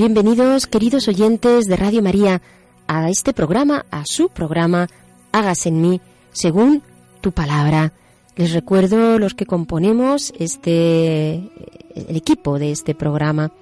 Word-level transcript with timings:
Bienvenidos, 0.00 0.66
queridos 0.66 1.08
oyentes 1.08 1.66
de 1.66 1.76
Radio 1.76 2.00
María, 2.00 2.40
a 2.86 3.10
este 3.10 3.34
programa, 3.34 3.84
a 3.90 4.04
su 4.06 4.30
programa, 4.30 4.88
Hágase 5.30 5.68
en 5.68 5.82
mí, 5.82 6.00
según 6.32 6.82
tu 7.20 7.32
palabra. 7.32 7.92
Les 8.34 8.54
recuerdo 8.54 9.18
los 9.18 9.34
que 9.34 9.44
componemos 9.44 10.32
este 10.38 11.34
el 11.94 12.16
equipo 12.16 12.58
de 12.58 12.70
este 12.70 12.94
programa. 12.94 13.52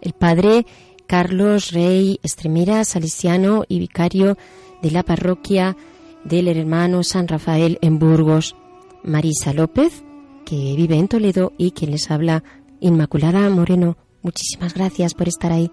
El 0.00 0.14
padre 0.14 0.66
Carlos 1.06 1.70
Rey 1.70 2.18
Estremera, 2.24 2.84
salesiano 2.84 3.62
y 3.68 3.78
vicario 3.78 4.36
de 4.82 4.90
la 4.90 5.04
parroquia 5.04 5.76
del 6.24 6.48
hermano 6.48 7.04
San 7.04 7.28
Rafael 7.28 7.78
en 7.82 8.00
Burgos. 8.00 8.56
Marisa 9.04 9.52
López, 9.52 10.02
que 10.44 10.74
vive 10.76 10.96
en 10.96 11.06
Toledo 11.06 11.52
y 11.56 11.70
quien 11.70 11.92
les 11.92 12.10
habla, 12.10 12.42
Inmaculada 12.80 13.48
Moreno. 13.48 13.96
Muchísimas 14.22 14.74
gracias 14.74 15.14
por 15.14 15.28
estar 15.28 15.52
ahí. 15.52 15.70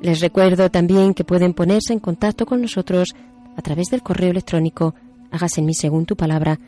Les 0.00 0.20
recuerdo 0.20 0.70
también 0.70 1.14
que 1.14 1.24
pueden 1.24 1.54
ponerse 1.54 1.92
en 1.92 2.00
contacto 2.00 2.46
con 2.46 2.60
nosotros 2.62 3.08
a 3.56 3.62
través 3.62 3.88
del 3.88 4.02
correo 4.02 4.30
electrónico 4.30 4.94
hágase 5.30 5.60
en 5.60 5.74
según 5.74 6.06
tu 6.06 6.16
palabra 6.16 6.58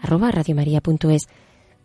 arroba 0.00 0.30
radiomaria.es 0.30 1.28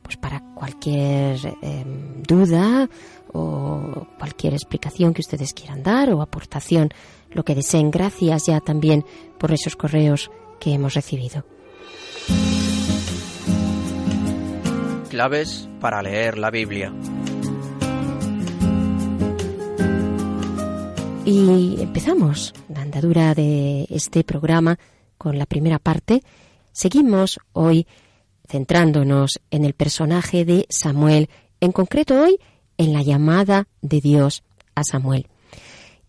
pues 0.02 0.18
para 0.18 0.40
cualquier 0.54 1.38
eh, 1.62 1.86
duda 2.28 2.90
o 3.34 4.08
cualquier 4.18 4.54
explicación 4.54 5.14
que 5.14 5.22
ustedes 5.22 5.54
quieran 5.54 5.84
dar 5.84 6.12
o 6.14 6.22
aportación, 6.22 6.90
lo 7.32 7.44
que 7.44 7.56
deseen. 7.56 7.92
Gracias 7.92 8.46
ya 8.46 8.62
también 8.62 9.04
por 9.38 9.52
esos 9.52 9.76
correos 9.76 10.32
que 10.62 10.74
hemos 10.74 10.94
recibido. 10.94 11.44
Claves 15.10 15.68
para 15.82 16.02
leer 16.02 16.38
la 16.38 16.52
Biblia. 16.52 16.94
Y 21.28 21.82
empezamos 21.82 22.54
la 22.70 22.84
andadura 22.84 23.36
de 23.36 23.86
este 23.90 24.24
programa 24.24 24.80
con 25.18 25.38
la 25.38 25.46
primera 25.46 25.78
parte. 25.78 26.24
Seguimos 26.72 27.38
hoy 27.52 27.86
centrándonos 28.50 29.42
en 29.52 29.66
el 29.66 29.74
personaje 29.74 30.46
de 30.46 30.66
Samuel, 30.70 31.30
en 31.60 31.74
concreto 31.74 32.22
hoy 32.22 32.40
en 32.78 32.94
la 32.94 33.02
llamada 33.02 33.68
de 33.82 34.00
Dios 34.00 34.46
a 34.74 34.86
Samuel. 34.86 35.28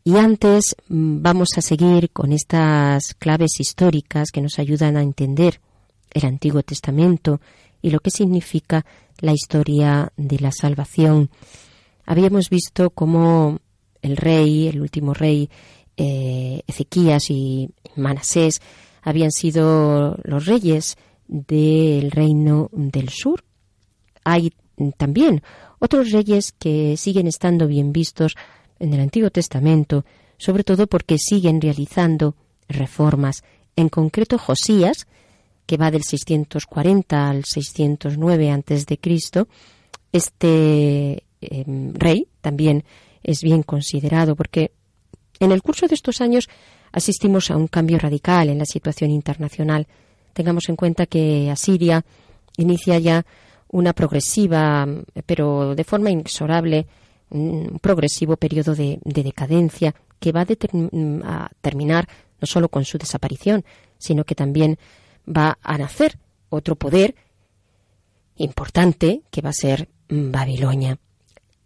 Y 0.04 0.18
antes 0.18 0.76
mm, 0.86 1.20
vamos 1.20 1.48
a 1.56 1.62
seguir 1.62 2.10
con 2.10 2.32
estas 2.32 3.14
claves 3.14 3.58
históricas 3.58 4.30
que 4.30 4.40
nos 4.40 4.60
ayudan 4.60 4.96
a 4.96 5.02
entender 5.02 5.60
el 6.12 6.26
Antiguo 6.26 6.62
Testamento 6.62 7.40
y 7.82 7.90
lo 7.90 7.98
que 7.98 8.12
significa 8.12 8.86
la 9.18 9.32
historia 9.32 10.12
de 10.16 10.38
la 10.38 10.52
salvación. 10.52 11.28
Habíamos 12.06 12.50
visto 12.50 12.90
cómo 12.90 13.58
el 14.02 14.16
rey, 14.16 14.68
el 14.68 14.80
último 14.80 15.14
rey, 15.14 15.48
eh, 15.96 16.62
Ezequías 16.66 17.30
y 17.30 17.70
Manasés, 17.96 18.60
habían 19.02 19.30
sido 19.32 20.16
los 20.22 20.46
reyes 20.46 20.96
del 21.26 22.10
reino 22.10 22.68
del 22.72 23.08
sur. 23.10 23.44
Hay 24.24 24.52
también 24.96 25.42
otros 25.78 26.10
reyes 26.10 26.52
que 26.52 26.96
siguen 26.96 27.26
estando 27.26 27.66
bien 27.66 27.92
vistos 27.92 28.34
en 28.78 28.92
el 28.94 29.00
Antiguo 29.00 29.30
Testamento, 29.30 30.04
sobre 30.36 30.64
todo 30.64 30.86
porque 30.86 31.18
siguen 31.18 31.60
realizando 31.60 32.36
reformas. 32.68 33.42
En 33.76 33.88
concreto, 33.88 34.38
Josías, 34.38 35.06
que 35.66 35.76
va 35.76 35.90
del 35.90 36.02
640 36.02 37.28
al 37.28 37.44
609 37.44 38.50
antes 38.50 38.86
de 38.86 38.98
Cristo, 38.98 39.48
este 40.12 41.24
em, 41.40 41.94
rey 41.94 42.26
también 42.40 42.84
es 43.22 43.42
bien 43.42 43.62
considerado 43.62 44.36
porque 44.36 44.72
en 45.40 45.52
el 45.52 45.62
curso 45.62 45.86
de 45.86 45.94
estos 45.94 46.20
años 46.20 46.48
asistimos 46.92 47.50
a 47.50 47.56
un 47.56 47.68
cambio 47.68 47.98
radical 47.98 48.48
en 48.48 48.58
la 48.58 48.64
situación 48.64 49.10
internacional. 49.10 49.86
Tengamos 50.32 50.68
en 50.68 50.76
cuenta 50.76 51.06
que 51.06 51.50
Asiria 51.50 52.04
inicia 52.56 52.98
ya 52.98 53.24
una 53.68 53.92
progresiva, 53.92 54.86
pero 55.26 55.74
de 55.74 55.84
forma 55.84 56.10
inexorable, 56.10 56.86
un 57.30 57.78
progresivo 57.80 58.36
periodo 58.36 58.74
de, 58.74 58.98
de 59.04 59.22
decadencia 59.22 59.94
que 60.18 60.32
va 60.32 60.42
a 60.42 61.50
terminar 61.60 62.08
no 62.40 62.46
solo 62.46 62.68
con 62.68 62.84
su 62.84 62.98
desaparición, 62.98 63.64
sino 63.98 64.24
que 64.24 64.34
también 64.34 64.78
va 65.26 65.58
a 65.62 65.76
nacer 65.76 66.18
otro 66.48 66.76
poder 66.76 67.14
importante 68.36 69.22
que 69.30 69.42
va 69.42 69.50
a 69.50 69.52
ser 69.52 69.88
Babilonia. 70.08 70.98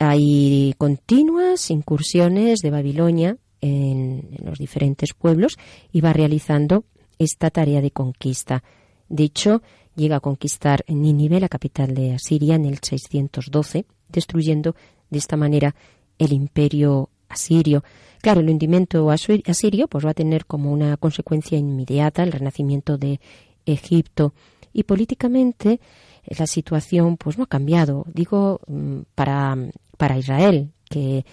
Hay 0.04 0.74
continuas 0.78 1.70
incursiones 1.70 2.58
de 2.58 2.72
Babilonia 2.72 3.36
en, 3.60 4.36
los 4.44 4.58
diferentes 4.58 5.14
pueblos 5.14 5.56
y 5.92 6.00
va 6.00 6.12
realizando 6.12 6.84
esta 7.20 7.50
tarea 7.50 7.80
de 7.80 7.92
conquista. 7.92 8.64
De 9.08 9.22
hecho, 9.22 9.62
llega 9.94 10.16
a 10.16 10.20
conquistar 10.20 10.84
Nínive, 10.88 11.38
la 11.38 11.48
capital 11.48 11.94
de 11.94 12.14
Asiria, 12.14 12.56
en 12.56 12.64
el 12.64 12.80
612, 12.82 13.86
destruyendo 14.08 14.74
de 15.08 15.18
esta 15.18 15.36
manera 15.36 15.76
el 16.18 16.32
imperio 16.32 17.08
asirio. 17.28 17.84
Claro, 18.22 18.40
el 18.40 18.50
hundimiento 18.50 19.08
asirio 19.08 19.86
pues, 19.86 20.04
va 20.04 20.10
a 20.10 20.14
tener 20.14 20.46
como 20.46 20.72
una 20.72 20.96
consecuencia 20.96 21.56
inmediata 21.56 22.24
el 22.24 22.32
renacimiento 22.32 22.98
de 22.98 23.20
Egipto 23.66 24.34
y 24.72 24.82
políticamente 24.82 25.78
eh, 26.24 26.34
la 26.38 26.46
situación 26.46 27.16
pues 27.16 27.38
no 27.38 27.44
ha 27.44 27.48
cambiado. 27.48 28.04
Digo 28.12 28.60
mm, 28.66 29.00
para, 29.14 29.56
para 30.02 30.18
Israel, 30.18 30.72
que 30.90 31.24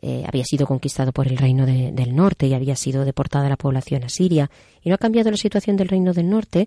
eh, 0.00 0.24
había 0.26 0.42
sido 0.42 0.66
conquistado 0.66 1.12
por 1.12 1.28
el 1.28 1.36
reino 1.36 1.66
de, 1.66 1.92
del 1.92 2.16
norte 2.16 2.46
y 2.46 2.54
había 2.54 2.74
sido 2.74 3.04
deportada 3.04 3.50
la 3.50 3.58
población 3.58 4.04
asiria. 4.04 4.50
Y 4.82 4.88
no 4.88 4.94
ha 4.94 4.98
cambiado 4.98 5.30
la 5.30 5.36
situación 5.36 5.76
del 5.76 5.88
reino 5.88 6.14
del 6.14 6.30
norte 6.30 6.66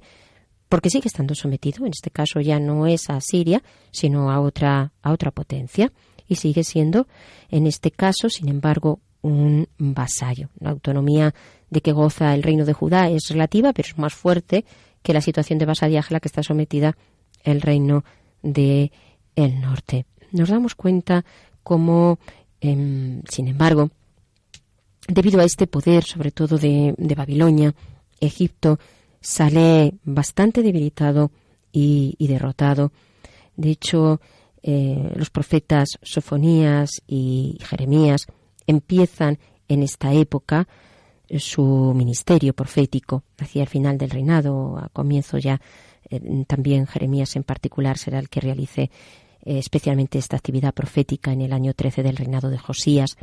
porque 0.70 0.92
sigue 0.92 1.08
estando 1.08 1.34
sometido. 1.34 1.88
En 1.88 1.92
este 1.92 2.12
caso 2.12 2.40
ya 2.40 2.60
no 2.60 2.86
es 2.86 3.10
a 3.10 3.20
Siria, 3.20 3.64
sino 3.90 4.30
a 4.30 4.40
otra, 4.42 4.92
a 5.02 5.12
otra 5.12 5.32
potencia. 5.32 5.92
Y 6.28 6.36
sigue 6.36 6.64
siendo, 6.64 7.08
en 7.50 7.66
este 7.66 7.90
caso, 7.90 8.30
sin 8.30 8.48
embargo, 8.48 9.00
un 9.24 9.68
vasallo. 9.80 10.50
La 10.60 10.70
autonomía 10.70 11.34
de 11.72 11.82
que 11.82 11.94
goza 11.94 12.36
el 12.36 12.44
reino 12.44 12.64
de 12.64 12.74
Judá 12.74 13.10
es 13.10 13.28
relativa, 13.30 13.74
pero 13.74 13.88
es 13.88 13.98
más 13.98 14.14
fuerte 14.14 14.66
que 15.02 15.14
la 15.14 15.22
situación 15.22 15.58
de 15.58 15.66
vasallaje 15.66 16.14
a 16.14 16.14
la 16.14 16.20
que 16.20 16.28
está 16.28 16.44
sometida 16.44 16.96
el 17.44 17.62
reino 17.62 18.06
de 18.44 18.92
el 19.36 19.60
norte. 19.60 20.06
Nos 20.32 20.50
damos 20.50 20.76
cuenta 20.76 21.26
cómo, 21.64 22.20
eh, 22.62 23.22
sin 23.30 23.48
embargo, 23.48 23.90
debido 25.08 25.40
a 25.40 25.44
este 25.44 25.68
poder, 25.68 26.04
sobre 26.04 26.32
todo 26.32 26.58
de, 26.58 26.94
Babilonia, 27.16 27.74
Egipto 28.20 28.80
sale 29.22 29.94
bastante 30.04 30.62
debilitado 30.62 31.32
y, 31.72 32.16
derrotado. 32.20 32.92
De 33.56 33.72
hecho, 33.72 34.22
eh, 34.62 35.12
los 35.16 35.30
profetas 35.30 35.98
Sofonías 36.02 37.02
y 37.08 37.58
Jeremías 37.62 38.28
empiezan 38.68 39.40
en 39.68 39.84
esta 39.84 40.14
época 40.14 40.68
su 41.38 41.94
ministerio 41.96 42.54
profético 42.54 43.24
hacia 43.38 43.62
el 43.62 43.68
final 43.68 43.98
del 43.98 44.10
reinado, 44.10 44.78
a 44.78 44.90
comienzo 44.90 45.38
ya 45.38 45.62
eh, 46.10 46.44
también 46.48 46.88
Jeremías 46.88 47.36
en 47.36 47.44
particular 47.44 47.98
será 47.98 48.20
el 48.20 48.30
que 48.30 48.42
realice 48.42 48.90
especialmente 49.58 50.20
esta 50.20 50.38
actividad 50.38 50.74
profética 50.74 51.32
en 51.32 51.42
el 51.42 51.54
año 51.54 51.74
13 51.74 52.04
del 52.04 52.18
reinado 52.18 52.50
de 52.50 52.60
Josías, 52.60 53.18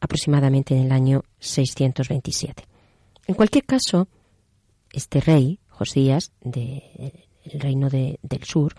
aproximadamente 0.00 0.74
en 0.74 0.86
el 0.86 0.92
año 0.92 1.22
627. 1.38 2.64
En 3.26 3.34
cualquier 3.34 3.64
caso, 3.64 4.08
este 4.92 5.20
rey, 5.20 5.60
Josías, 5.68 6.32
del 6.42 6.82
reino 7.54 7.88
de, 7.88 8.18
del 8.22 8.42
sur, 8.44 8.74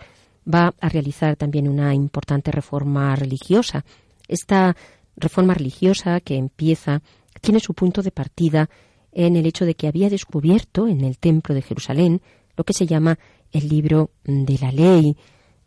va 0.46 0.74
a 0.80 0.88
realizar 0.88 1.36
también 1.36 1.68
una 1.68 1.94
importante 1.94 2.50
reforma 2.50 3.16
religiosa. 3.16 3.84
Esta 4.28 4.76
reforma 5.16 5.54
religiosa 5.54 6.20
que 6.20 6.36
empieza 6.36 7.02
tiene 7.40 7.60
su 7.60 7.74
punto 7.74 8.02
de 8.02 8.10
partida 8.10 8.68
en 9.12 9.36
el 9.36 9.46
hecho 9.46 9.64
de 9.64 9.74
que 9.74 9.88
había 9.88 10.10
descubierto 10.10 10.86
en 10.88 11.02
el 11.02 11.18
templo 11.18 11.54
de 11.54 11.62
Jerusalén 11.62 12.20
lo 12.56 12.64
que 12.64 12.74
se 12.74 12.86
llama 12.86 13.18
el 13.52 13.68
libro 13.68 14.10
de 14.24 14.58
la 14.58 14.72
ley, 14.72 15.16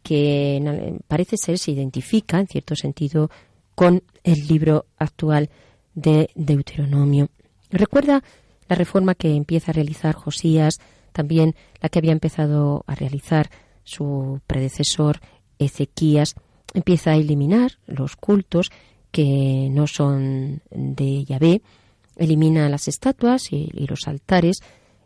que 0.04 1.00
parece 1.08 1.38
ser 1.38 1.58
se 1.58 1.72
identifica 1.72 2.40
en 2.40 2.48
cierto 2.48 2.76
sentido 2.76 3.30
con 3.76 4.04
el 4.24 4.48
libro 4.48 4.86
actual 4.98 5.50
de 5.94 6.30
Deuteronomio. 6.36 7.30
Recuerda 7.70 8.24
la 8.68 8.76
reforma 8.76 9.16
que 9.16 9.36
empieza 9.36 9.72
a 9.72 9.74
realizar 9.74 10.16
Josías, 10.16 10.80
también 11.12 11.56
la 11.82 11.90
que 11.90 12.00
había 12.00 12.12
empezado 12.12 12.84
a 12.88 12.96
realizar 12.96 13.50
su 13.84 14.42
predecesor 14.48 15.20
Ezequías, 15.58 16.36
empieza 16.74 17.12
a 17.12 17.16
eliminar 17.16 17.80
los 17.88 18.16
cultos 18.16 18.72
que 19.12 19.70
no 19.72 19.88
son 19.88 20.62
de 20.70 21.26
Yahvé, 21.26 21.62
elimina 22.16 22.70
las 22.70 22.88
estatuas 22.88 23.52
y, 23.52 23.70
y, 23.74 23.88
los 23.88 24.08
altares 24.08 24.60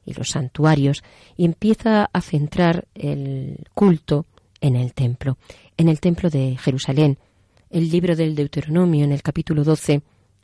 y 0.05 0.13
los 0.13 0.29
santuarios 0.29 1.03
y 1.37 1.45
empieza 1.45 2.09
a 2.11 2.21
centrar 2.21 2.87
el 2.95 3.65
culto 3.73 4.25
en 4.63 4.77
el 4.77 4.93
templo, 4.93 5.37
en 5.75 5.89
el 5.89 5.99
templo 5.99 6.29
de 6.29 6.57
Jerusalén. 6.57 7.19
El 7.69 7.89
libro 7.89 8.15
del 8.15 8.33
Deuteronomio, 8.33 9.03
en 9.03 9.11
el 9.11 9.21
capítulo 9.21 9.65
12, 9.65 10.01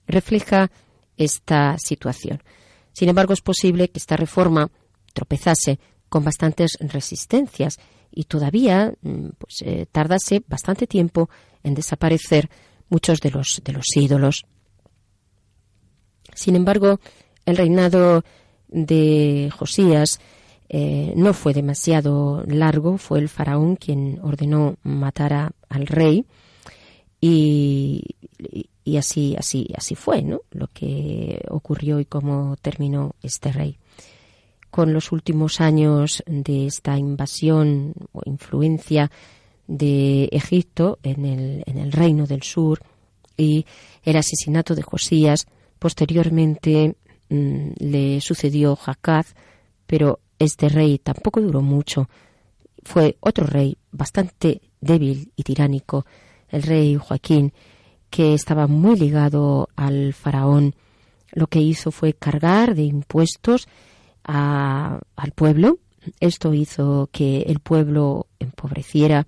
refleja 0.07 0.69
esta 1.15 1.77
situación. 1.77 2.43
Sin 2.91 3.07
embargo, 3.07 3.33
es 3.33 3.39
posible 3.39 3.89
que 3.89 3.97
esta 3.97 4.17
reforma 4.17 4.69
tropezase 5.13 5.79
con 6.09 6.25
bastantes 6.25 6.77
resistencias 6.81 7.77
y 8.11 8.25
todavía 8.25 8.93
mm, 9.01 9.27
pues, 9.37 9.61
eh, 9.61 9.85
tardase 9.89 10.43
bastante 10.45 10.85
tiempo 10.85 11.29
en 11.63 11.73
desaparecer 11.73 12.49
muchos 12.89 13.21
de 13.21 13.31
los, 13.31 13.61
de 13.63 13.71
los 13.71 13.85
ídolos. 13.95 14.45
Sin 16.33 16.57
embargo, 16.57 16.99
el 17.45 17.55
reinado 17.55 18.25
de 18.67 19.49
Josías 19.55 20.19
eh, 20.69 21.13
no 21.15 21.33
fue 21.33 21.53
demasiado 21.53 22.43
largo, 22.45 22.99
fue 22.99 23.19
el 23.19 23.27
faraón 23.27 23.75
quien 23.75 24.19
ordenó 24.21 24.77
matar 24.83 25.51
al 25.67 25.87
rey 25.87 26.25
y, 27.19 28.03
así, 28.97 29.35
así, 29.35 29.67
así 29.75 29.95
fue, 29.95 30.21
¿no? 30.21 30.41
Lo 30.51 30.67
que 30.67 31.43
ocurrió 31.49 31.99
y 31.99 32.05
cómo 32.05 32.55
terminó 32.61 33.15
este 33.23 33.51
rey 33.51 33.77
con 34.69 34.93
los 34.93 35.11
últimos 35.11 35.59
años 35.59 36.23
de 36.27 36.67
esta 36.67 36.97
invasión 36.99 37.95
o 38.11 38.21
influencia 38.25 39.09
de 39.67 40.25
Egipto 40.31 40.99
en 41.01 41.25
el, 41.25 41.63
en 41.65 41.79
el 41.79 41.91
reino 41.91 42.27
del 42.27 42.43
sur 42.43 42.79
y 43.35 43.65
el 44.03 44.15
asesinato 44.17 44.75
de 44.75 44.83
Josías. 44.83 45.47
Posteriormente 45.79 46.95
mm, 47.29 47.71
le 47.79 48.21
sucedió 48.21 48.75
Jacaz, 48.75 49.33
pero 49.87 50.19
este 50.39 50.69
rey 50.69 50.97
tampoco 50.97 51.41
duró 51.41 51.61
mucho. 51.61 52.09
Fue 52.83 53.17
otro 53.19 53.45
rey 53.45 53.77
bastante 53.91 54.61
débil 54.81 55.31
y 55.35 55.43
tiránico, 55.43 56.05
el 56.49 56.63
rey 56.63 56.95
Joaquín, 56.95 57.53
que 58.09 58.33
estaba 58.33 58.67
muy 58.67 58.97
ligado 58.97 59.69
al 59.75 60.13
faraón. 60.13 60.75
Lo 61.31 61.47
que 61.47 61.59
hizo 61.59 61.91
fue 61.91 62.13
cargar 62.13 62.73
de 62.73 62.83
impuestos 62.83 63.67
al 64.23 65.31
pueblo. 65.35 65.79
Esto 66.19 66.53
hizo 66.53 67.09
que 67.11 67.41
el 67.41 67.59
pueblo 67.59 68.27
empobreciera 68.39 69.27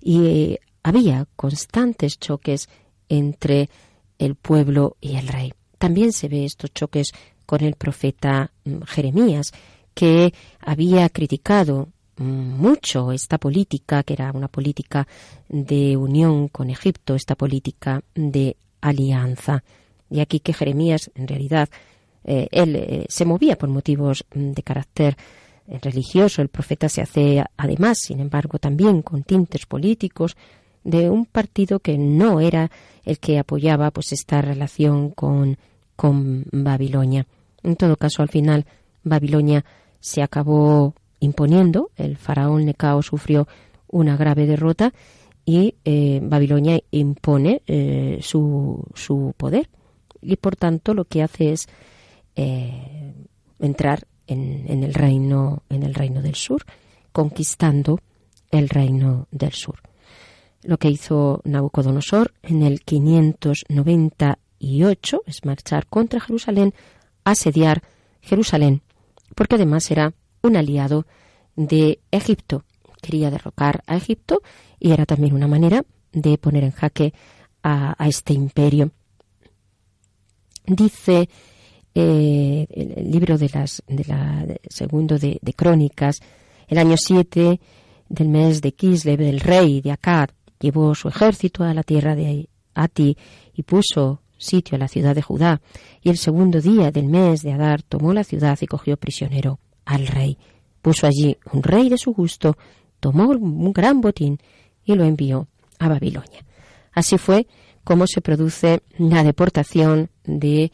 y 0.00 0.26
eh, 0.26 0.60
había 0.82 1.26
constantes 1.36 2.18
choques 2.18 2.68
entre 3.08 3.70
el 4.18 4.34
pueblo 4.34 4.96
y 5.00 5.16
el 5.16 5.28
rey. 5.28 5.54
También 5.78 6.12
se 6.12 6.28
ve 6.28 6.44
estos 6.44 6.72
choques 6.72 7.12
con 7.46 7.62
el 7.62 7.74
profeta 7.74 8.52
mm, 8.64 8.82
Jeremías, 8.82 9.52
que 10.00 10.32
había 10.60 11.10
criticado 11.10 11.90
mucho 12.16 13.12
esta 13.12 13.36
política, 13.36 14.02
que 14.02 14.14
era 14.14 14.32
una 14.32 14.48
política 14.48 15.06
de 15.46 15.94
unión 15.94 16.48
con 16.48 16.70
Egipto, 16.70 17.14
esta 17.14 17.34
política 17.34 18.02
de 18.14 18.56
alianza. 18.80 19.62
Y 20.08 20.20
aquí 20.20 20.40
que 20.40 20.54
Jeremías, 20.54 21.10
en 21.14 21.28
realidad, 21.28 21.68
eh, 22.24 22.48
él 22.50 22.76
eh, 22.76 23.06
se 23.10 23.26
movía 23.26 23.58
por 23.58 23.68
motivos 23.68 24.24
mm, 24.34 24.52
de 24.52 24.62
carácter 24.62 25.18
eh, 25.68 25.78
religioso. 25.82 26.40
El 26.40 26.48
profeta 26.48 26.88
se 26.88 27.02
hace, 27.02 27.44
además, 27.58 27.98
sin 28.00 28.20
embargo, 28.20 28.58
también 28.58 29.02
con 29.02 29.22
tintes 29.22 29.66
políticos 29.66 30.34
de 30.82 31.10
un 31.10 31.26
partido 31.26 31.78
que 31.80 31.98
no 31.98 32.40
era 32.40 32.70
el 33.04 33.18
que 33.18 33.38
apoyaba 33.38 33.90
pues 33.90 34.12
esta 34.12 34.40
relación 34.40 35.10
con, 35.10 35.58
con 35.94 36.46
Babilonia. 36.52 37.26
En 37.62 37.76
todo 37.76 37.96
caso, 37.96 38.22
al 38.22 38.30
final, 38.30 38.64
Babilonia 39.04 39.62
se 40.00 40.22
acabó 40.22 40.94
imponiendo. 41.20 41.90
El 41.96 42.16
faraón 42.16 42.64
Necao 42.64 43.02
sufrió 43.02 43.46
una 43.86 44.16
grave 44.16 44.46
derrota 44.46 44.92
y 45.44 45.74
Babilonia 46.22 46.80
impone 46.90 47.62
su, 48.20 48.84
su 48.94 49.34
poder. 49.36 49.68
Y 50.22 50.36
por 50.36 50.56
tanto, 50.56 50.94
lo 50.94 51.04
que 51.04 51.22
hace 51.22 51.52
es 51.52 51.68
eh, 52.36 53.12
entrar 53.58 54.06
en, 54.26 54.82
el 54.84 54.94
reino, 54.94 55.64
en 55.68 55.82
el 55.82 55.92
reino 55.92 56.22
del 56.22 56.36
sur, 56.36 56.64
conquistando 57.12 58.00
el 58.50 58.70
reino 58.70 59.28
del 59.30 59.52
sur. 59.52 59.82
Lo 60.62 60.78
que 60.78 60.88
hizo 60.88 61.42
Nabucodonosor 61.44 62.32
en 62.42 62.62
el 62.62 62.80
598 62.82 65.22
es 65.26 65.44
marchar 65.44 65.84
contra 65.86 66.20
Jerusalén, 66.20 66.72
asediar 67.24 67.82
Jerusalén, 68.20 68.80
porque 69.34 69.56
además 69.56 69.90
era 69.90 70.12
un 70.42 70.56
aliado 70.56 71.06
de 71.56 72.00
Egipto. 72.10 72.64
Quería 73.02 73.30
derrocar 73.30 73.82
a 73.86 73.96
Egipto 73.96 74.42
y 74.78 74.92
era 74.92 75.06
también 75.06 75.34
una 75.34 75.46
manera 75.46 75.84
de 76.12 76.38
poner 76.38 76.64
en 76.64 76.72
jaque 76.72 77.14
a, 77.62 77.94
este 78.06 78.32
imperio. 78.32 78.90
Dice 80.66 81.28
eh, 81.94 82.66
el, 82.70 83.10
libro 83.10 83.36
de 83.38 83.50
las 83.52 83.82
de 83.86 84.04
la 84.04 84.46
segundo 84.68 85.18
de, 85.18 85.38
Crónicas, 85.56 86.20
el 86.68 86.78
año 86.78 86.96
7 86.96 87.60
del 88.08 88.28
mes 88.28 88.60
de 88.60 88.72
Kislev, 88.72 89.20
el 89.20 89.40
rey 89.40 89.80
de 89.80 89.92
Akkad, 89.92 90.30
llevó 90.58 90.94
su 90.94 91.08
ejército 91.08 91.64
a 91.64 91.74
la 91.74 91.82
tierra 91.82 92.14
de 92.14 92.48
Ati 92.74 93.16
y 93.54 93.62
puso 93.62 94.20
sitio 94.40 94.74
a 94.74 94.78
la 94.78 94.88
ciudad 94.88 95.14
de 95.14 95.22
Judá, 95.22 95.60
y 96.02 96.10
el 96.10 96.18
segundo 96.18 96.60
día 96.60 96.90
del 96.90 97.06
mes 97.06 97.42
de 97.42 97.52
Adar 97.52 97.82
tomó 97.82 98.12
la 98.12 98.24
ciudad 98.24 98.58
y 98.60 98.66
cogió 98.66 98.96
prisionero 98.96 99.60
al 99.84 100.06
rey. 100.06 100.38
Puso 100.82 101.06
allí 101.06 101.36
un 101.52 101.62
rey 101.62 101.88
de 101.88 101.98
su 101.98 102.12
gusto, 102.12 102.56
tomó 102.98 103.28
un 103.28 103.72
gran 103.72 104.00
botín 104.00 104.38
y 104.84 104.94
lo 104.94 105.04
envió 105.04 105.46
a 105.78 105.88
Babilonia. 105.88 106.44
Así 106.92 107.18
fue 107.18 107.46
como 107.84 108.06
se 108.06 108.20
produce 108.20 108.82
la 108.98 109.22
deportación 109.22 110.10
de 110.24 110.72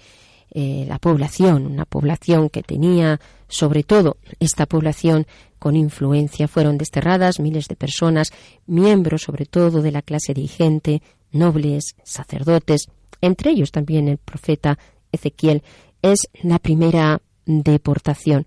eh, 0.51 0.87
la 0.89 0.99
población, 0.99 1.67
una 1.67 1.85
población 1.85 2.49
que 2.49 2.63
tenía, 2.63 3.21
sobre 3.49 3.83
todo 3.83 4.17
esta 4.41 4.67
población 4.67 5.27
con 5.59 5.77
influencia, 5.77 6.49
fueron 6.49 6.79
desterradas 6.79 7.41
miles 7.41 7.69
de 7.69 7.77
personas, 7.77 8.33
miembros 8.67 9.23
sobre 9.23 9.47
todo 9.47 9.83
de 9.83 9.93
la 9.93 10.03
clase 10.03 10.35
dirigente, 10.35 11.03
nobles, 11.31 11.97
sacerdotes, 12.05 12.89
entre 13.21 13.51
ellos 13.51 13.71
también 13.71 14.09
el 14.09 14.19
profeta 14.19 14.79
Ezequiel, 15.13 15.63
es 16.03 16.29
la 16.43 16.59
primera 16.59 17.21
deportación. 17.45 18.47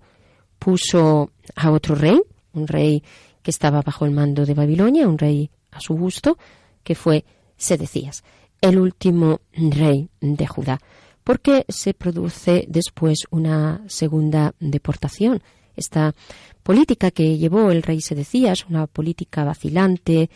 Puso 0.58 1.30
a 1.56 1.70
otro 1.70 1.94
rey, 1.94 2.20
un 2.52 2.66
rey 2.66 3.02
que 3.42 3.50
estaba 3.50 3.82
bajo 3.82 4.04
el 4.04 4.10
mando 4.10 4.44
de 4.44 4.54
Babilonia, 4.54 5.08
un 5.08 5.18
rey 5.18 5.50
a 5.70 5.80
su 5.80 5.94
gusto, 5.94 6.38
que 6.82 6.94
fue 6.94 7.24
Sedecías, 7.56 8.24
el 8.60 8.78
último 8.78 9.40
rey 9.52 10.08
de 10.20 10.46
Judá 10.46 10.80
porque 11.24 11.64
se 11.68 11.94
produce 11.94 12.64
después 12.68 13.20
una 13.30 13.82
segunda 13.86 14.54
deportación. 14.58 15.42
Esta 15.76 16.14
política 16.62 17.10
que 17.10 17.38
llevó 17.38 17.70
el 17.70 17.82
rey 17.82 18.00
Sedecías, 18.00 18.66
una 18.68 18.86
política 18.86 19.44
vacilante 19.44 20.30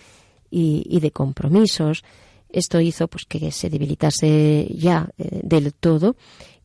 y, 0.51 1.01
de 1.01 1.11
compromisos, 1.11 2.05
esto 2.55 2.81
hizo 2.81 3.09
pues 3.09 3.25
que 3.25 3.51
se 3.51 3.69
debilitase 3.69 4.69
ya 4.75 5.09
eh, 5.19 5.41
del 5.43 5.75
todo 5.75 6.17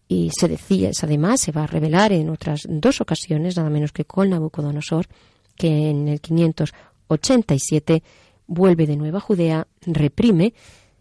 y 0.08 0.30
se 0.38 0.48
decía, 0.48 0.92
además 1.02 1.42
se 1.42 1.52
va 1.52 1.64
a 1.64 1.68
revelar 1.68 2.12
en 2.12 2.30
otras 2.30 2.62
dos 2.68 3.02
ocasiones, 3.02 3.58
nada 3.58 3.70
menos 3.70 3.92
que 3.92 4.06
con 4.06 4.30
Nabucodonosor, 4.30 5.08
que 5.56 5.90
en 5.90 6.08
el 6.08 6.22
587 6.22 8.04
vuelve 8.48 8.88
de 8.88 8.98
nuevo 8.98 9.18
a 9.18 9.22
Judea, 9.22 9.68
reprime 9.82 10.54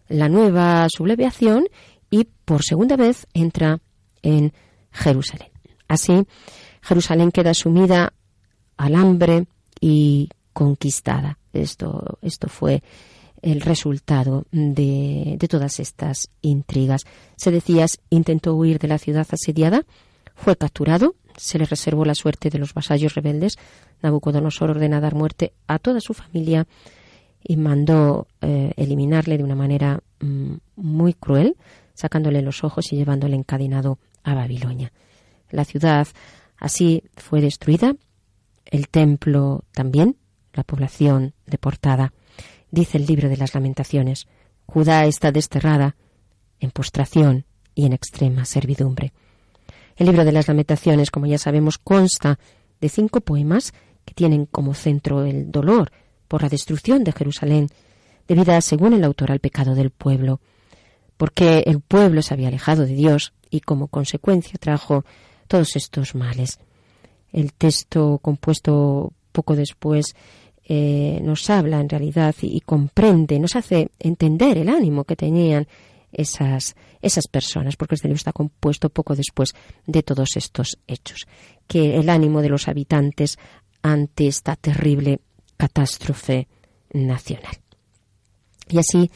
la 0.09 0.28
nueva 0.28 0.87
sublevación 0.95 1.68
y 2.11 2.25
por 2.45 2.62
segunda 2.62 2.97
vez 2.97 3.26
entra 3.33 3.80
en 4.23 4.52
Jerusalén. 4.90 5.49
Así, 5.87 6.26
Jerusalén 6.83 7.30
queda 7.30 7.54
sumida 7.54 8.12
al 8.76 8.95
hambre 8.95 9.47
y 9.80 10.28
conquistada. 10.52 11.38
Esto, 11.52 12.18
esto 12.23 12.49
fue 12.49 12.83
el 13.42 13.61
resultado 13.61 14.47
de, 14.50 15.37
de, 15.38 15.49
todas 15.49 15.80
estas 15.80 16.30
intrigas. 16.42 17.02
Se 17.37 17.50
decía, 17.50 17.87
intentó 18.11 18.54
huir 18.54 18.78
de 18.78 18.88
la 18.88 18.99
ciudad 18.99 19.26
asediada, 19.30 19.85
fue 20.35 20.57
capturado, 20.57 21.14
se 21.37 21.59
le 21.59 21.64
reservó 21.64 22.04
la 22.04 22.14
suerte 22.14 22.50
de 22.50 22.59
los 22.59 22.75
vasallos 22.75 23.14
rebeldes. 23.14 23.57
Nabucodonosor 24.02 24.71
ordena 24.71 25.00
dar 25.00 25.14
muerte 25.14 25.52
a 25.66 25.78
toda 25.78 26.00
su 26.00 26.14
familia 26.14 26.66
y 27.42 27.57
mandó 27.57 28.26
eh, 28.40 28.73
eliminarle 28.76 29.38
de 29.38 29.45
una 29.45 29.54
manera 29.54 30.00
mm, 30.21 30.54
muy 30.76 31.14
cruel, 31.14 31.57
sacándole 31.95 32.42
los 32.42 32.64
ojos 32.64 32.92
y 32.92 32.97
llevándole 32.97 33.37
encadenado 33.37 33.99
a 34.23 34.35
Babilonia. 34.35 34.92
La 35.50 35.64
ciudad 35.64 36.07
así 36.59 37.02
fue 37.16 37.40
destruida, 37.40 37.95
el 38.66 38.88
templo 38.88 39.64
también, 39.73 40.16
la 40.52 40.64
población 40.64 41.33
deportada. 41.47 42.12
Dice 42.70 42.98
el 42.98 43.06
libro 43.06 43.28
de 43.28 43.37
las 43.37 43.54
lamentaciones, 43.54 44.26
Judá 44.66 45.06
está 45.06 45.32
desterrada 45.32 45.96
en 46.60 46.70
postración 46.70 47.44
y 47.75 47.87
en 47.87 47.92
extrema 47.92 48.44
servidumbre. 48.44 49.12
El 49.96 50.06
libro 50.06 50.25
de 50.25 50.32
las 50.32 50.48
lamentaciones, 50.48 51.10
como 51.10 51.26
ya 51.26 51.38
sabemos, 51.38 51.78
consta 51.78 52.38
de 52.80 52.88
cinco 52.88 53.20
poemas 53.20 53.72
que 54.04 54.14
tienen 54.14 54.46
como 54.46 54.75
centro 54.75 55.25
el 55.25 55.50
dolor 55.50 55.90
por 56.28 56.42
la 56.42 56.48
destrucción 56.48 57.04
de 57.04 57.12
Jerusalén, 57.12 57.68
debida, 58.26 58.60
según 58.60 58.92
el 58.92 59.04
autor, 59.04 59.32
al 59.32 59.40
pecado 59.40 59.75
del 59.75 59.90
pueblo, 59.90 60.40
porque 61.16 61.64
el 61.66 61.80
pueblo 61.80 62.22
se 62.22 62.34
había 62.34 62.48
alejado 62.48 62.84
de 62.84 62.94
Dios 62.94 63.32
y 63.50 63.60
como 63.60 63.88
consecuencia 63.88 64.58
trajo 64.60 65.04
todos 65.48 65.75
estos 65.75 66.14
males. 66.14 66.60
El 67.32 67.52
texto 67.52 68.18
compuesto 68.22 69.12
poco 69.32 69.56
después 69.56 70.14
eh, 70.70 71.20
nos 71.22 71.48
habla 71.48 71.80
en 71.80 71.88
realidad 71.88 72.34
y, 72.42 72.60
comprende, 72.60 73.38
nos 73.38 73.56
hace 73.56 73.90
entender 73.98 74.58
el 74.58 74.68
ánimo 74.68 75.04
que 75.04 75.16
tenían 75.16 75.66
esas, 76.12 76.76
esas 77.00 77.26
personas, 77.26 77.76
porque 77.76 77.94
este 77.94 78.08
libro 78.08 78.18
está 78.18 78.32
compuesto 78.32 78.90
poco 78.90 79.16
después 79.16 79.54
de 79.87 80.02
todos 80.02 80.37
estos 80.37 80.78
hechos, 80.87 81.26
que 81.66 81.96
el 81.96 82.10
ánimo 82.10 82.42
de 82.42 82.50
los 82.50 82.68
habitantes 82.68 83.38
ante 83.80 84.26
esta 84.26 84.56
terrible 84.56 85.20
catástrofe 85.56 86.48
nacional. 86.92 87.56
Y 88.68 88.78
así, 88.78 89.10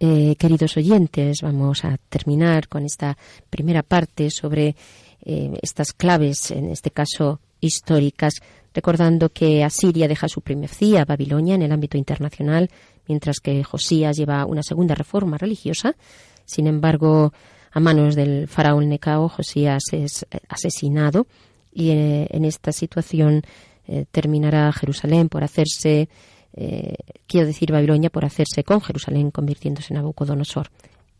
eh, 0.00 0.34
queridos 0.36 0.76
oyentes, 0.76 1.38
vamos 1.42 1.84
a 1.84 1.98
terminar 2.08 2.66
con 2.66 2.84
esta 2.84 3.16
primera 3.48 3.84
parte 3.84 4.30
sobre 4.30 4.74
eh, 5.20 5.58
estas 5.62 5.92
claves, 5.92 6.50
en 6.50 6.70
este 6.70 6.90
caso 6.90 7.40
históricas, 7.60 8.34
recordando 8.76 9.30
que 9.30 9.64
Asiria 9.64 10.06
deja 10.06 10.28
su 10.28 10.42
primacía 10.42 11.02
a 11.02 11.04
Babilonia 11.04 11.56
en 11.56 11.62
el 11.62 11.72
ámbito 11.72 11.98
internacional, 11.98 12.70
mientras 13.08 13.40
que 13.40 13.64
Josías 13.64 14.16
lleva 14.16 14.46
una 14.46 14.62
segunda 14.62 14.94
reforma 14.94 15.38
religiosa. 15.38 15.96
Sin 16.44 16.68
embargo, 16.68 17.32
a 17.72 17.80
manos 17.80 18.14
del 18.14 18.46
faraón 18.46 18.88
Necao, 18.88 19.28
Josías 19.28 19.82
es 19.92 20.24
eh, 20.30 20.38
asesinado 20.48 21.26
y 21.72 21.90
en 21.90 22.44
esta 22.44 22.72
situación 22.72 23.42
eh, 23.88 24.04
terminará 24.10 24.72
Jerusalén 24.72 25.28
por 25.28 25.44
hacerse, 25.44 26.08
eh, 26.54 26.94
quiero 27.26 27.46
decir 27.46 27.70
Babilonia, 27.70 28.10
por 28.10 28.24
hacerse 28.24 28.64
con 28.64 28.80
Jerusalén, 28.80 29.30
convirtiéndose 29.30 29.92
en 29.92 29.96
Nabucodonosor 30.00 30.70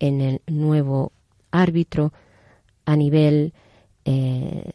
en 0.01 0.21
el 0.21 0.41
nuevo 0.47 1.13
árbitro 1.51 2.13
a 2.85 2.97
nivel, 2.97 3.53
eh, 4.05 4.73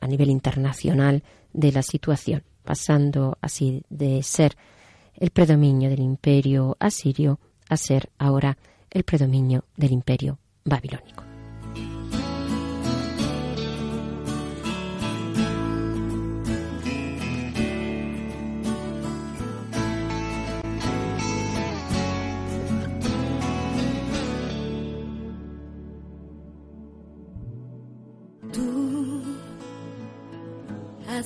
a 0.00 0.06
nivel 0.06 0.30
internacional 0.30 1.22
de 1.52 1.72
la 1.72 1.82
situación, 1.82 2.42
pasando 2.64 3.38
así 3.40 3.82
de 3.88 4.22
ser 4.22 4.56
el 5.14 5.30
predominio 5.30 5.90
del 5.90 6.00
imperio 6.00 6.76
asirio 6.80 7.40
a 7.68 7.76
ser 7.76 8.10
ahora 8.18 8.56
el 8.90 9.04
predominio 9.04 9.64
del 9.76 9.92
imperio 9.92 10.38
babilónico. 10.64 11.27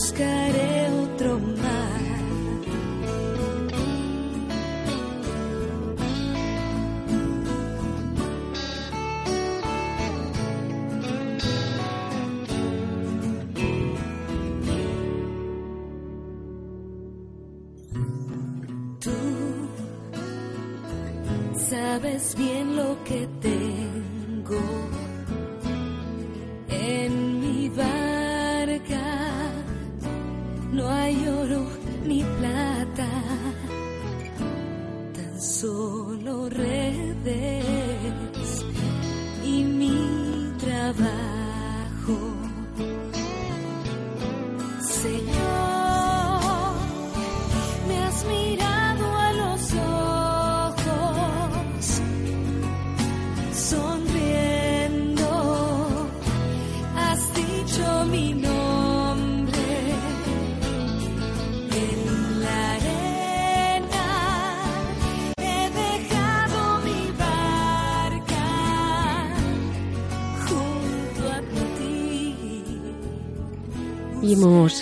Buscaré 0.00 0.88
otro 1.02 1.38
mar. 1.62 2.00
sabes 21.68 22.34
bien 22.36 22.74
lo 22.74 22.96
que 23.04 23.28
tengo 23.40 24.79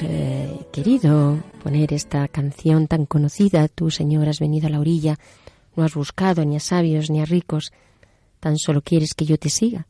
hemos 0.00 0.02
eh, 0.02 0.67
querido 0.73 1.38
poner 1.62 1.93
esta 1.93 2.28
canción 2.28 2.87
tan 2.87 3.07
conocida, 3.07 3.69
Tú, 3.69 3.90
Señor, 3.90 4.28
has 4.28 4.40
venido 4.40 4.67
a 4.67 4.71
la 4.71 4.81
orilla, 4.81 5.19
no 5.76 5.85
has 5.85 5.95
buscado 5.95 6.45
ni 6.45 6.57
a 6.57 6.61
sabios 6.61 7.11
ni 7.11 7.21
a 7.21 7.25
ricos, 7.25 7.73
tan 8.40 8.57
solo 8.59 8.83
quieres 8.83 9.14
que 9.14 9.25
yo 9.25 9.38
te 9.38 9.50
siga, 9.50 9.87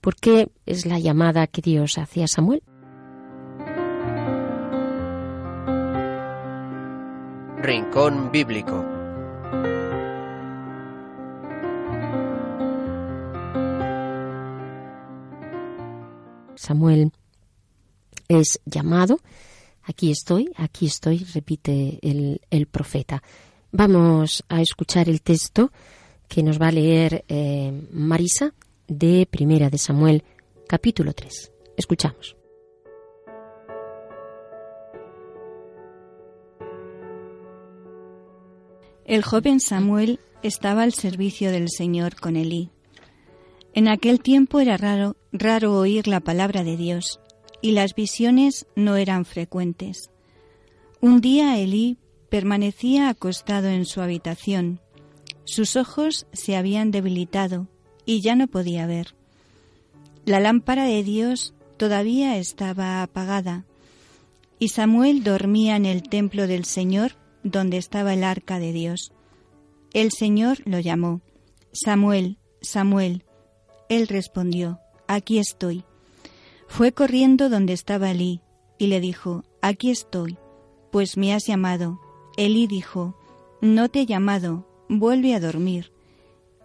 porque 0.00 0.48
es 0.66 0.86
la 0.86 0.98
llamada 0.98 1.46
que 1.46 1.62
Dios 1.62 1.98
hace 1.98 2.22
a 2.22 2.28
Samuel. 2.28 2.62
Rincón 7.62 8.30
Bíblico. 8.32 8.84
Samuel 16.54 17.12
es 18.28 18.60
llamado, 18.64 19.18
aquí 19.82 20.10
estoy, 20.10 20.50
aquí 20.56 20.86
estoy, 20.86 21.18
repite 21.18 21.98
el, 22.02 22.40
el 22.50 22.66
profeta. 22.66 23.22
Vamos 23.72 24.44
a 24.48 24.60
escuchar 24.60 25.08
el 25.08 25.22
texto 25.22 25.70
que 26.28 26.42
nos 26.42 26.60
va 26.60 26.68
a 26.68 26.72
leer 26.72 27.24
eh, 27.28 27.72
Marisa 27.92 28.54
de 28.86 29.26
Primera 29.30 29.70
de 29.70 29.78
Samuel, 29.78 30.24
capítulo 30.68 31.12
3. 31.12 31.52
Escuchamos. 31.76 32.36
El 39.04 39.24
joven 39.24 39.58
Samuel 39.58 40.20
estaba 40.44 40.82
al 40.82 40.92
servicio 40.92 41.50
del 41.50 41.68
Señor 41.68 42.14
con 42.14 42.36
Elí. 42.36 42.70
En 43.74 43.88
aquel 43.88 44.20
tiempo 44.20 44.60
era 44.60 44.76
raro, 44.76 45.16
raro 45.32 45.76
oír 45.76 46.06
la 46.06 46.20
palabra 46.20 46.62
de 46.62 46.76
Dios, 46.76 47.18
y 47.62 47.72
las 47.72 47.94
visiones 47.94 48.66
no 48.76 48.96
eran 48.96 49.24
frecuentes. 49.24 50.10
Un 51.00 51.20
día 51.20 51.58
Elí 51.58 51.98
permanecía 52.28 53.08
acostado 53.08 53.68
en 53.68 53.84
su 53.84 54.00
habitación. 54.00 54.80
Sus 55.44 55.76
ojos 55.76 56.26
se 56.32 56.56
habían 56.56 56.90
debilitado 56.90 57.66
y 58.06 58.20
ya 58.20 58.36
no 58.36 58.46
podía 58.46 58.86
ver. 58.86 59.14
La 60.24 60.40
lámpara 60.40 60.84
de 60.84 61.02
Dios 61.02 61.54
todavía 61.76 62.36
estaba 62.36 63.02
apagada, 63.02 63.64
y 64.58 64.68
Samuel 64.68 65.24
dormía 65.24 65.76
en 65.76 65.86
el 65.86 66.02
templo 66.02 66.46
del 66.46 66.66
Señor 66.66 67.12
donde 67.42 67.78
estaba 67.78 68.12
el 68.12 68.24
arca 68.24 68.58
de 68.58 68.72
Dios. 68.72 69.12
El 69.92 70.12
Señor 70.12 70.58
lo 70.66 70.78
llamó, 70.78 71.22
Samuel, 71.72 72.38
Samuel. 72.60 73.24
Él 73.88 74.06
respondió, 74.08 74.78
Aquí 75.08 75.38
estoy. 75.38 75.84
Fue 76.70 76.92
corriendo 76.92 77.48
donde 77.48 77.72
estaba 77.72 78.12
Elí 78.12 78.40
y 78.78 78.86
le 78.86 79.00
dijo, 79.00 79.42
Aquí 79.60 79.90
estoy, 79.90 80.38
pues 80.92 81.16
me 81.16 81.34
has 81.34 81.44
llamado. 81.44 82.00
Elí 82.36 82.68
dijo, 82.68 83.16
No 83.60 83.88
te 83.88 84.02
he 84.02 84.06
llamado, 84.06 84.66
vuelve 84.88 85.34
a 85.34 85.40
dormir. 85.40 85.92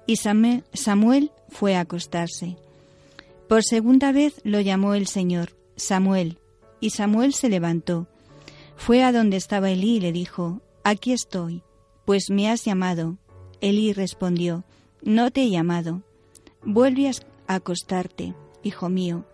Y 0.06 0.18
Samuel 0.18 1.32
fue 1.50 1.76
a 1.76 1.82
acostarse. 1.82 2.56
Por 3.50 3.64
segunda 3.64 4.12
vez 4.12 4.40
lo 4.44 4.62
llamó 4.62 4.94
el 4.94 5.08
Señor, 5.08 5.58
Samuel, 5.76 6.38
y 6.80 6.92
Samuel 6.92 7.34
se 7.34 7.50
levantó. 7.50 8.08
Fue 8.78 9.04
a 9.04 9.12
donde 9.12 9.38
estaba 9.38 9.72
Elí 9.72 9.98
y 9.98 10.02
le 10.02 10.12
dijo, 10.12 10.62
Aquí 10.84 11.14
estoy, 11.14 11.64
pues 12.06 12.30
me 12.30 12.50
has 12.50 12.64
llamado. 12.64 13.18
Elí 13.60 13.92
respondió, 13.92 14.66
No 15.02 15.32
te 15.32 15.42
he 15.42 15.50
llamado. 15.50 16.04
Vuelve 16.64 17.10
a 17.10 17.56
acostarte, 17.56 18.36
hijo 18.62 18.88
mío. 18.88 19.26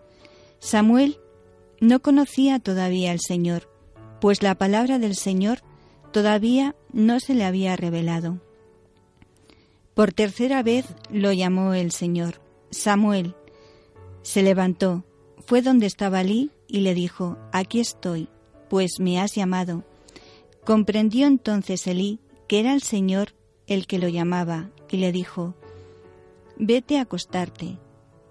Samuel 0.62 1.18
no 1.80 2.00
conocía 2.00 2.60
todavía 2.60 3.10
al 3.10 3.18
Señor, 3.18 3.68
pues 4.20 4.44
la 4.44 4.54
palabra 4.54 5.00
del 5.00 5.16
Señor 5.16 5.58
todavía 6.12 6.76
no 6.92 7.18
se 7.18 7.34
le 7.34 7.44
había 7.44 7.74
revelado. 7.74 8.40
Por 9.94 10.12
tercera 10.12 10.62
vez 10.62 10.86
lo 11.10 11.32
llamó 11.32 11.74
el 11.74 11.90
Señor, 11.90 12.40
Samuel. 12.70 13.34
Se 14.22 14.44
levantó, 14.44 15.04
fue 15.44 15.62
donde 15.62 15.86
estaba 15.86 16.20
Elí 16.20 16.52
y 16.68 16.80
le 16.82 16.94
dijo, 16.94 17.38
Aquí 17.50 17.80
estoy, 17.80 18.28
pues 18.70 19.00
me 19.00 19.20
has 19.20 19.34
llamado. 19.34 19.82
Comprendió 20.64 21.26
entonces 21.26 21.88
Elí 21.88 22.20
que 22.46 22.60
era 22.60 22.72
el 22.72 22.82
Señor 22.82 23.34
el 23.66 23.88
que 23.88 23.98
lo 23.98 24.06
llamaba 24.08 24.70
y 24.88 24.98
le 24.98 25.10
dijo, 25.10 25.56
Vete 26.56 26.98
a 26.98 27.02
acostarte, 27.02 27.78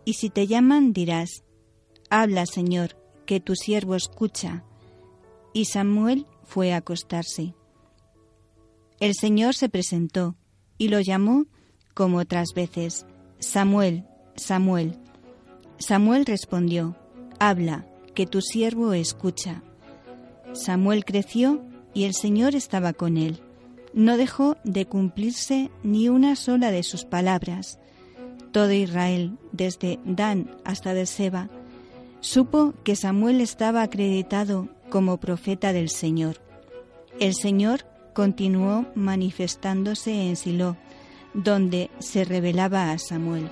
y 0.06 0.14
si 0.14 0.30
te 0.30 0.48
llaman 0.48 0.94
dirás, 0.94 1.44
Habla, 2.14 2.46
Señor, 2.46 2.98
que 3.26 3.40
tu 3.40 3.56
siervo 3.56 3.96
escucha. 3.96 4.66
Y 5.54 5.64
Samuel 5.64 6.28
fue 6.44 6.74
a 6.74 6.78
acostarse. 6.78 7.56
El 9.00 9.16
Señor 9.16 9.56
se 9.56 9.70
presentó 9.70 10.36
y 10.78 10.90
lo 10.90 11.00
llamó 11.00 11.46
como 11.94 12.18
otras 12.18 12.50
veces, 12.54 13.06
Samuel, 13.40 14.04
Samuel. 14.36 15.00
Samuel 15.78 16.26
respondió, 16.26 16.98
Habla, 17.40 17.88
que 18.14 18.26
tu 18.26 18.42
siervo 18.42 18.92
escucha. 18.92 19.64
Samuel 20.52 21.06
creció 21.06 21.62
y 21.94 22.04
el 22.04 22.14
Señor 22.14 22.56
estaba 22.56 22.92
con 22.92 23.16
él. 23.16 23.40
No 23.94 24.18
dejó 24.18 24.58
de 24.66 24.86
cumplirse 24.86 25.72
ni 25.82 26.10
una 26.10 26.36
sola 26.36 26.72
de 26.72 26.84
sus 26.84 27.06
palabras. 27.06 27.80
Todo 28.52 28.74
Israel, 28.74 29.38
desde 29.54 29.98
Dan 30.04 30.58
hasta 30.66 31.06
Seba, 31.06 31.50
supo 32.22 32.74
que 32.84 32.96
Samuel 32.96 33.42
estaba 33.42 33.82
acreditado 33.82 34.70
como 34.90 35.18
profeta 35.18 35.74
del 35.74 35.90
Señor. 35.90 36.38
El 37.20 37.34
Señor 37.36 37.82
continuó 38.14 38.86
manifestándose 38.96 40.30
en 40.30 40.36
Silo, 40.36 40.78
donde 41.34 41.90
se 42.00 42.24
revelaba 42.24 42.92
a 42.92 42.98
Samuel. 42.98 43.50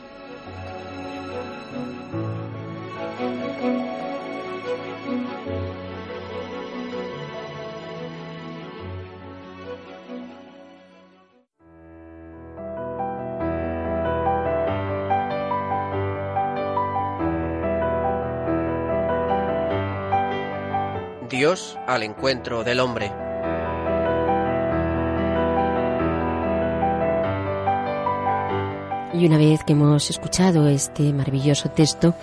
Dios 21.40 21.80
al 21.88 22.04
encuentro 22.04 22.66
del 22.66 22.82
hombre. 22.82 23.06
Y 29.14 29.26
una 29.26 29.38
vez 29.38 29.64
que 29.64 29.72
hemos 29.72 30.10
escuchado 30.10 30.68
este 30.68 31.14
maravilloso 31.14 31.70
texto, 31.70 32.14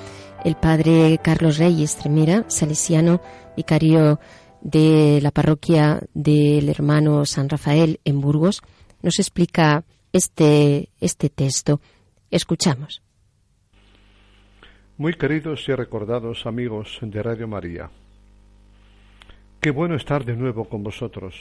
el 0.44 0.57
padre 0.57 1.18
Carlos 1.24 1.57
Reyes 1.57 1.96
Tremera, 1.96 2.44
salesiano, 2.48 3.22
vicario 3.57 4.20
de 4.61 5.20
la 5.22 5.31
parroquia 5.31 6.02
del 6.12 6.68
hermano 6.68 7.24
San 7.24 7.48
Rafael 7.48 8.00
en 8.05 8.20
Burgos, 8.20 8.61
nos 9.00 9.18
explica 9.18 9.87
este, 10.12 10.90
este 11.00 11.31
texto. 11.31 11.81
Escuchamos. 12.31 13.02
Muy 14.98 15.14
queridos 15.14 15.66
y 15.70 15.72
recordados 15.72 16.44
amigos 16.44 16.98
de 17.00 17.22
Radio 17.22 17.48
María. 17.48 17.90
Qué 19.66 19.72
bueno 19.72 19.96
estar 19.96 20.24
de 20.24 20.37
nuevo 20.37 20.66
con 20.66 20.85
vosotros. 20.85 21.35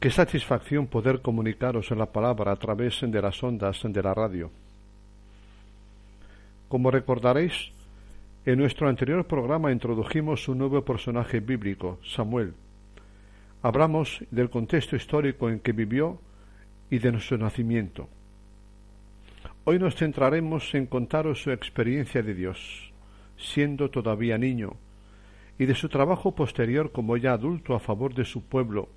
Qué 0.00 0.10
satisfacción 0.10 0.86
poder 0.86 1.20
comunicaros 1.20 1.90
en 1.90 1.98
la 1.98 2.06
palabra 2.06 2.52
a 2.52 2.56
través 2.56 3.02
de 3.02 3.20
las 3.20 3.42
ondas 3.42 3.82
de 3.84 4.02
la 4.02 4.14
radio. 4.14 4.50
Como 6.70 6.90
recordaréis, 6.90 7.70
en 8.46 8.58
nuestro 8.58 8.88
anterior 8.88 9.26
programa 9.26 9.70
introdujimos 9.70 10.48
un 10.48 10.56
nuevo 10.56 10.82
personaje 10.86 11.40
bíblico, 11.40 11.98
Samuel. 12.02 12.54
Hablamos 13.60 14.24
del 14.30 14.48
contexto 14.48 14.96
histórico 14.96 15.50
en 15.50 15.60
que 15.60 15.72
vivió 15.72 16.18
y 16.88 16.98
de 16.98 17.20
su 17.20 17.36
nacimiento. 17.36 18.08
Hoy 19.64 19.78
nos 19.78 19.96
centraremos 19.96 20.74
en 20.74 20.86
contaros 20.86 21.42
su 21.42 21.50
experiencia 21.50 22.22
de 22.22 22.32
Dios, 22.32 22.90
siendo 23.36 23.90
todavía 23.90 24.38
niño, 24.38 24.78
y 25.58 25.66
de 25.66 25.74
su 25.74 25.88
trabajo 25.88 26.34
posterior 26.34 26.92
como 26.92 27.16
ya 27.16 27.32
adulto 27.32 27.74
a 27.74 27.80
favor 27.80 28.14
de 28.14 28.24
su 28.24 28.42
pueblo, 28.42 28.88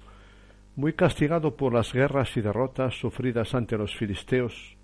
muy 0.76 0.94
castigado 0.94 1.56
por 1.56 1.74
las 1.74 1.92
guerras 1.92 2.36
y 2.38 2.42
derrotas 2.42 3.00
sufridas 3.00 3.56
ante 3.56 3.78
los 3.78 3.96
filisteos, 3.96 4.78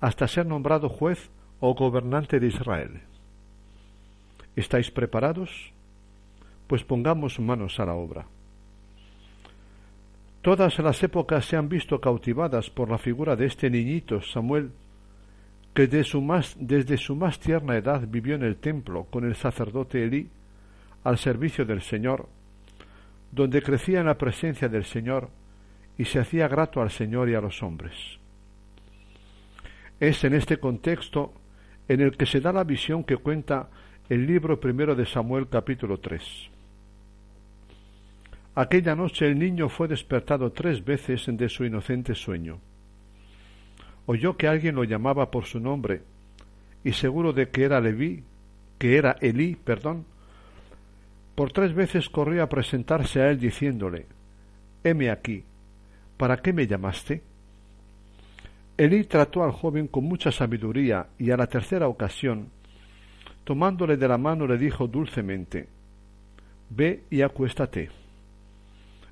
hasta 0.00 0.28
ser 0.28 0.46
nombrado 0.46 0.88
juez 0.88 1.30
o 1.60 1.74
gobernante 1.74 2.40
de 2.40 2.46
Israel. 2.46 3.00
¿Estáis 4.56 4.90
preparados? 4.90 5.72
Pues 6.66 6.84
pongamos 6.84 7.40
manos 7.40 7.80
a 7.80 7.86
la 7.86 7.94
obra. 7.94 8.26
Todas 10.42 10.78
las 10.78 11.02
épocas 11.02 11.46
se 11.46 11.56
han 11.56 11.68
visto 11.68 12.00
cautivadas 12.00 12.70
por 12.70 12.90
la 12.90 12.98
figura 12.98 13.34
de 13.34 13.46
este 13.46 13.70
niñito 13.70 14.20
Samuel, 14.20 14.72
que 15.74 15.86
desde 15.86 16.04
su 16.04 16.20
más, 16.20 16.54
desde 16.60 16.98
su 16.98 17.16
más 17.16 17.40
tierna 17.40 17.76
edad 17.76 18.06
vivió 18.06 18.34
en 18.34 18.42
el 18.42 18.56
templo 18.56 19.06
con 19.10 19.24
el 19.24 19.34
sacerdote 19.34 20.04
Elí, 20.04 20.28
al 21.04 21.18
servicio 21.18 21.64
del 21.64 21.82
Señor, 21.82 22.28
donde 23.30 23.62
crecía 23.62 24.00
en 24.00 24.06
la 24.06 24.18
presencia 24.18 24.68
del 24.68 24.84
Señor 24.84 25.28
y 25.96 26.04
se 26.06 26.18
hacía 26.18 26.48
grato 26.48 26.80
al 26.80 26.90
Señor 26.90 27.28
y 27.28 27.34
a 27.34 27.40
los 27.40 27.62
hombres. 27.62 28.18
Es 30.00 30.24
en 30.24 30.34
este 30.34 30.58
contexto 30.58 31.32
en 31.88 32.00
el 32.00 32.16
que 32.16 32.26
se 32.26 32.40
da 32.40 32.52
la 32.52 32.64
visión 32.64 33.04
que 33.04 33.16
cuenta 33.16 33.68
el 34.08 34.26
libro 34.26 34.58
primero 34.58 34.94
de 34.94 35.06
Samuel 35.06 35.48
capítulo 35.48 36.00
3. 36.00 36.50
Aquella 38.56 38.94
noche 38.94 39.26
el 39.26 39.38
niño 39.38 39.68
fue 39.68 39.88
despertado 39.88 40.52
tres 40.52 40.84
veces 40.84 41.26
de 41.26 41.48
su 41.48 41.64
inocente 41.64 42.14
sueño. 42.14 42.60
Oyó 44.06 44.36
que 44.36 44.46
alguien 44.46 44.76
lo 44.76 44.84
llamaba 44.84 45.30
por 45.30 45.44
su 45.44 45.58
nombre, 45.58 46.02
y 46.84 46.92
seguro 46.92 47.32
de 47.32 47.48
que 47.48 47.64
era 47.64 47.80
Leví, 47.80 48.22
que 48.78 48.96
era 48.96 49.16
Elí, 49.20 49.56
perdón, 49.56 50.04
por 51.34 51.52
tres 51.52 51.74
veces 51.74 52.08
corrió 52.08 52.42
a 52.42 52.48
presentarse 52.48 53.20
a 53.20 53.30
él 53.30 53.38
diciéndole 53.38 54.06
Heme 54.82 55.10
aquí, 55.10 55.44
¿para 56.16 56.36
qué 56.38 56.52
me 56.52 56.66
llamaste? 56.66 57.22
Elí 58.76 59.04
trató 59.04 59.44
al 59.44 59.52
joven 59.52 59.88
con 59.88 60.04
mucha 60.04 60.32
sabiduría 60.32 61.06
y 61.18 61.30
a 61.30 61.36
la 61.36 61.46
tercera 61.46 61.88
ocasión 61.88 62.50
tomándole 63.44 63.96
de 63.96 64.08
la 64.08 64.18
mano 64.18 64.46
le 64.46 64.58
dijo 64.58 64.88
dulcemente, 64.88 65.68
Ve 66.70 67.04
y 67.10 67.20
acuéstate. 67.20 67.90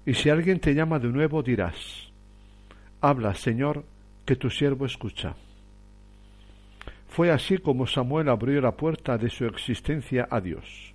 Y 0.06 0.14
si 0.14 0.30
alguien 0.30 0.58
te 0.58 0.74
llama 0.74 0.98
de 0.98 1.08
nuevo 1.08 1.42
dirás, 1.42 2.10
Habla, 3.00 3.34
Señor, 3.34 3.84
que 4.24 4.36
tu 4.36 4.48
siervo 4.50 4.86
escucha. 4.86 5.34
Fue 7.08 7.30
así 7.30 7.58
como 7.58 7.86
Samuel 7.86 8.30
abrió 8.30 8.60
la 8.60 8.72
puerta 8.72 9.18
de 9.18 9.28
su 9.28 9.44
existencia 9.44 10.26
a 10.30 10.40
Dios. 10.40 10.91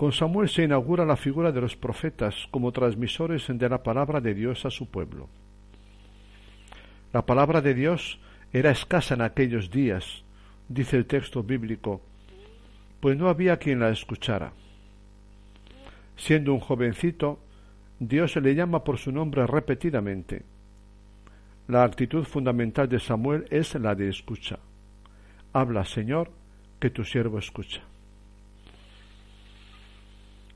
Con 0.00 0.12
Samuel 0.12 0.48
se 0.48 0.62
inaugura 0.62 1.04
la 1.04 1.14
figura 1.14 1.52
de 1.52 1.60
los 1.60 1.76
profetas 1.76 2.48
como 2.50 2.72
transmisores 2.72 3.44
de 3.48 3.68
la 3.68 3.82
palabra 3.82 4.22
de 4.22 4.32
Dios 4.32 4.64
a 4.64 4.70
su 4.70 4.90
pueblo. 4.90 5.28
La 7.12 7.26
palabra 7.26 7.60
de 7.60 7.74
Dios 7.74 8.18
era 8.50 8.70
escasa 8.70 9.12
en 9.12 9.20
aquellos 9.20 9.70
días, 9.70 10.24
dice 10.70 10.96
el 10.96 11.04
texto 11.04 11.42
bíblico, 11.42 12.00
pues 13.00 13.18
no 13.18 13.28
había 13.28 13.58
quien 13.58 13.80
la 13.80 13.90
escuchara. 13.90 14.54
Siendo 16.16 16.54
un 16.54 16.60
jovencito, 16.60 17.38
Dios 17.98 18.36
le 18.36 18.54
llama 18.54 18.82
por 18.82 18.96
su 18.96 19.12
nombre 19.12 19.46
repetidamente, 19.46 20.46
la 21.68 21.84
actitud 21.84 22.24
fundamental 22.24 22.88
de 22.88 23.00
Samuel 23.00 23.44
es 23.50 23.74
la 23.74 23.94
de 23.94 24.08
escucha. 24.08 24.60
Habla, 25.52 25.84
Señor, 25.84 26.30
que 26.78 26.88
tu 26.88 27.04
siervo 27.04 27.38
escucha. 27.38 27.82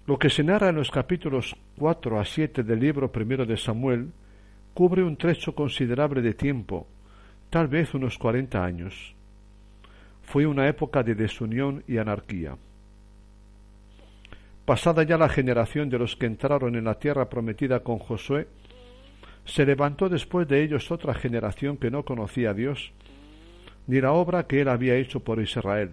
Lo 0.07 0.19
que 0.19 0.29
se 0.29 0.45
narra 0.45 0.69
en 0.69 0.77
los 0.77 0.91
capítulos 0.91 1.57
4 1.79 2.21
a 2.21 2.25
7 2.27 2.63
del 2.63 2.79
libro 2.79 3.11
primero 3.11 3.47
de 3.47 3.57
Samuel 3.57 4.13
cubre 4.75 5.03
un 5.03 5.17
trecho 5.17 5.55
considerable 5.55 6.21
de 6.21 6.35
tiempo, 6.35 6.87
tal 7.49 7.69
vez 7.69 7.95
unos 7.95 8.19
cuarenta 8.19 8.63
años. 8.63 9.15
Fue 10.23 10.45
una 10.45 10.69
época 10.69 11.03
de 11.03 11.15
desunión 11.15 11.83
y 11.89 11.97
anarquía. 11.97 12.55
Pasada 14.67 15.05
ya 15.05 15.17
la 15.17 15.31
generación 15.31 15.89
de 15.89 15.99
los 15.99 16.17
que 16.17 16.27
entraron 16.27 16.77
en 16.77 16.85
la 16.85 16.99
tierra 16.99 17.31
prometida 17.31 17.81
con 17.81 17.99
Josué, 17.99 18.47
se 19.47 19.65
levantó 19.65 20.11
después 20.11 20.47
de 20.47 20.63
ellos 20.63 20.91
otra 20.91 21.15
generación 21.15 21.79
que 21.79 21.91
no 21.91 22.05
conocía 22.05 22.51
a 22.51 22.55
Dios, 22.55 22.93
ni 23.87 24.03
la 24.03 24.13
obra 24.13 24.47
que 24.47 24.61
él 24.61 24.69
había 24.69 24.97
hecho 24.97 25.21
por 25.21 25.41
Israel. 25.41 25.91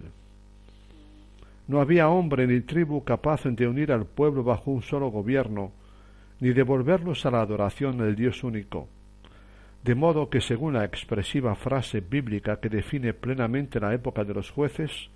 No 1.68 1.80
había 1.80 2.08
hombre 2.08 2.46
ni 2.46 2.60
tribu 2.60 3.04
capaz 3.04 3.44
de 3.44 3.68
unir 3.68 3.92
al 3.92 4.06
pueblo 4.06 4.42
bajo 4.42 4.70
un 4.70 4.82
solo 4.82 5.08
gobierno, 5.08 5.72
ni 6.40 6.52
devolverlos 6.52 7.24
a 7.24 7.30
la 7.30 7.40
adoración 7.40 7.98
del 7.98 8.16
Dios 8.16 8.42
único. 8.42 8.88
De 9.84 9.94
modo 9.94 10.28
que, 10.28 10.40
según 10.40 10.74
la 10.74 10.84
expresiva 10.84 11.54
frase 11.54 12.00
bíblica 12.00 12.60
que 12.60 12.68
define 12.68 13.14
plenamente 13.14 13.80
la 13.80 13.94
época 13.94 14.24
de 14.24 14.34
los 14.34 14.50
jueces, 14.50 15.10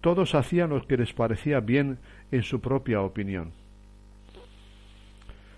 todos 0.00 0.34
hacían 0.34 0.70
lo 0.70 0.86
que 0.86 0.96
les 0.96 1.12
parecía 1.12 1.60
bien 1.60 1.98
en 2.32 2.42
su 2.42 2.60
propia 2.60 3.02
opinión. 3.02 3.52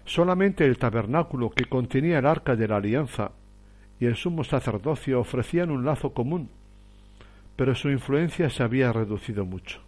Solamente 0.05 0.67
el 0.67 0.77
tabernáculo 0.77 1.51
que 1.51 1.64
contenía 1.64 2.19
el 2.19 2.27
arca 2.27 2.57
de 2.57 2.69
la 2.69 2.77
alianza 2.77 3.33
y 3.99 4.05
el 4.05 4.17
sumo 4.17 4.45
sacerdocio 4.45 5.19
ofrecían 5.21 5.71
un 5.71 5.85
lazo 5.85 6.12
común, 6.12 6.51
pero 7.57 7.75
su 7.75 7.88
influencia 7.88 8.51
se 8.51 8.62
había 8.62 8.93
reducido 8.93 9.47
mucho. 9.47 9.81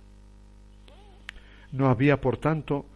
No 1.76 1.88
había, 1.90 2.22
por 2.22 2.38
tanto, 2.38 2.86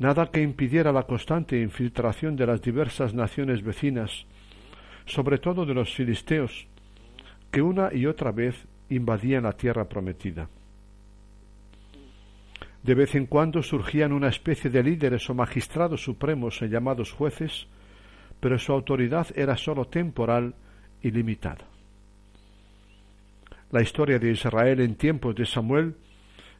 nada 0.00 0.32
que 0.32 0.42
impidiera 0.42 0.92
la 0.92 1.04
constante 1.04 1.60
infiltración 1.60 2.34
de 2.34 2.46
las 2.46 2.60
diversas 2.60 3.14
naciones 3.14 3.62
vecinas, 3.62 4.26
sobre 5.06 5.38
todo 5.38 5.64
de 5.64 5.72
los 5.72 5.94
filisteos, 5.94 6.66
que 7.52 7.62
una 7.62 7.94
y 7.94 8.06
otra 8.06 8.32
vez 8.32 8.56
invadían 8.88 9.44
la 9.44 9.52
tierra 9.52 9.88
prometida. 9.88 10.48
De 12.82 12.94
vez 12.96 13.14
en 13.14 13.26
cuando 13.26 13.62
surgían 13.62 14.12
una 14.12 14.28
especie 14.28 14.68
de 14.68 14.82
líderes 14.82 15.30
o 15.30 15.34
magistrados 15.34 16.02
supremos 16.02 16.60
llamados 16.60 17.12
jueces, 17.12 17.68
pero 18.40 18.58
su 18.58 18.72
autoridad 18.72 19.28
era 19.36 19.56
sólo 19.56 19.84
temporal 19.84 20.56
y 21.00 21.12
limitada. 21.12 21.68
La 23.70 23.80
historia 23.80 24.18
de 24.18 24.32
Israel 24.32 24.80
en 24.80 24.96
tiempos 24.96 25.36
de 25.36 25.46
Samuel 25.46 25.94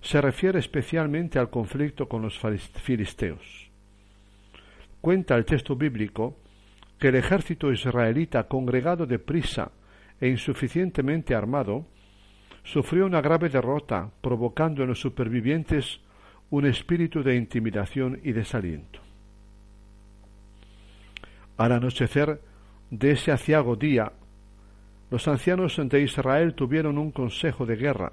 se 0.04 0.20
refiere 0.20 0.58
especialmente 0.58 1.38
al 1.38 1.48
conflicto 1.48 2.06
con 2.06 2.20
los 2.20 2.38
filisteos. 2.38 3.70
Cuenta 5.00 5.34
el 5.34 5.46
texto 5.46 5.76
bíblico 5.76 6.36
que 6.98 7.08
el 7.08 7.14
ejército 7.14 7.72
israelita, 7.72 8.46
congregado 8.46 9.06
de 9.06 9.18
prisa 9.18 9.72
e 10.20 10.28
insuficientemente 10.28 11.34
armado, 11.34 11.86
sufrió 12.62 13.06
una 13.06 13.22
grave 13.22 13.48
derrota, 13.48 14.10
provocando 14.20 14.82
en 14.82 14.90
los 14.90 15.00
supervivientes 15.00 16.00
un 16.50 16.66
espíritu 16.66 17.22
de 17.22 17.36
intimidación 17.36 18.20
y 18.22 18.32
desaliento. 18.32 19.00
Al 21.56 21.72
anochecer 21.72 22.42
de 22.90 23.12
ese 23.12 23.32
aciago 23.32 23.76
día, 23.76 24.12
los 25.10 25.26
ancianos 25.28 25.80
de 25.82 26.02
Israel 26.02 26.54
tuvieron 26.54 26.98
un 26.98 27.10
consejo 27.10 27.64
de 27.64 27.76
guerra. 27.76 28.12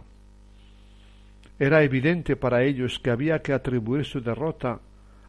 Era 1.62 1.84
evidente 1.84 2.36
para 2.36 2.64
ellos 2.64 3.00
que 3.00 3.12
había 3.12 3.42
que 3.42 3.54
atribuir 3.54 4.06
su 4.06 4.20
derrota 4.20 4.82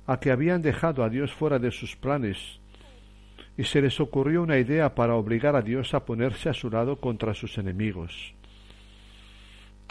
a 0.07 0.19
que 0.19 0.31
habían 0.31 0.63
dejado 0.63 1.05
a 1.05 1.09
Dios 1.09 1.33
fuera 1.33 1.59
de 1.59 1.71
sus 1.71 1.95
planes, 1.97 2.39
y 3.57 3.65
se 3.65 3.83
les 3.83 4.01
ocurrió 4.01 4.43
una 4.43 4.59
idea 4.59 4.95
para 4.95 5.15
obligar 5.15 5.55
a 5.57 5.63
Dios 5.63 5.93
a 5.93 6.05
ponerse 6.07 6.49
a 6.49 6.55
su 6.55 6.71
lado 6.71 6.97
contra 6.97 7.35
sus 7.35 7.59
enemigos 7.59 8.35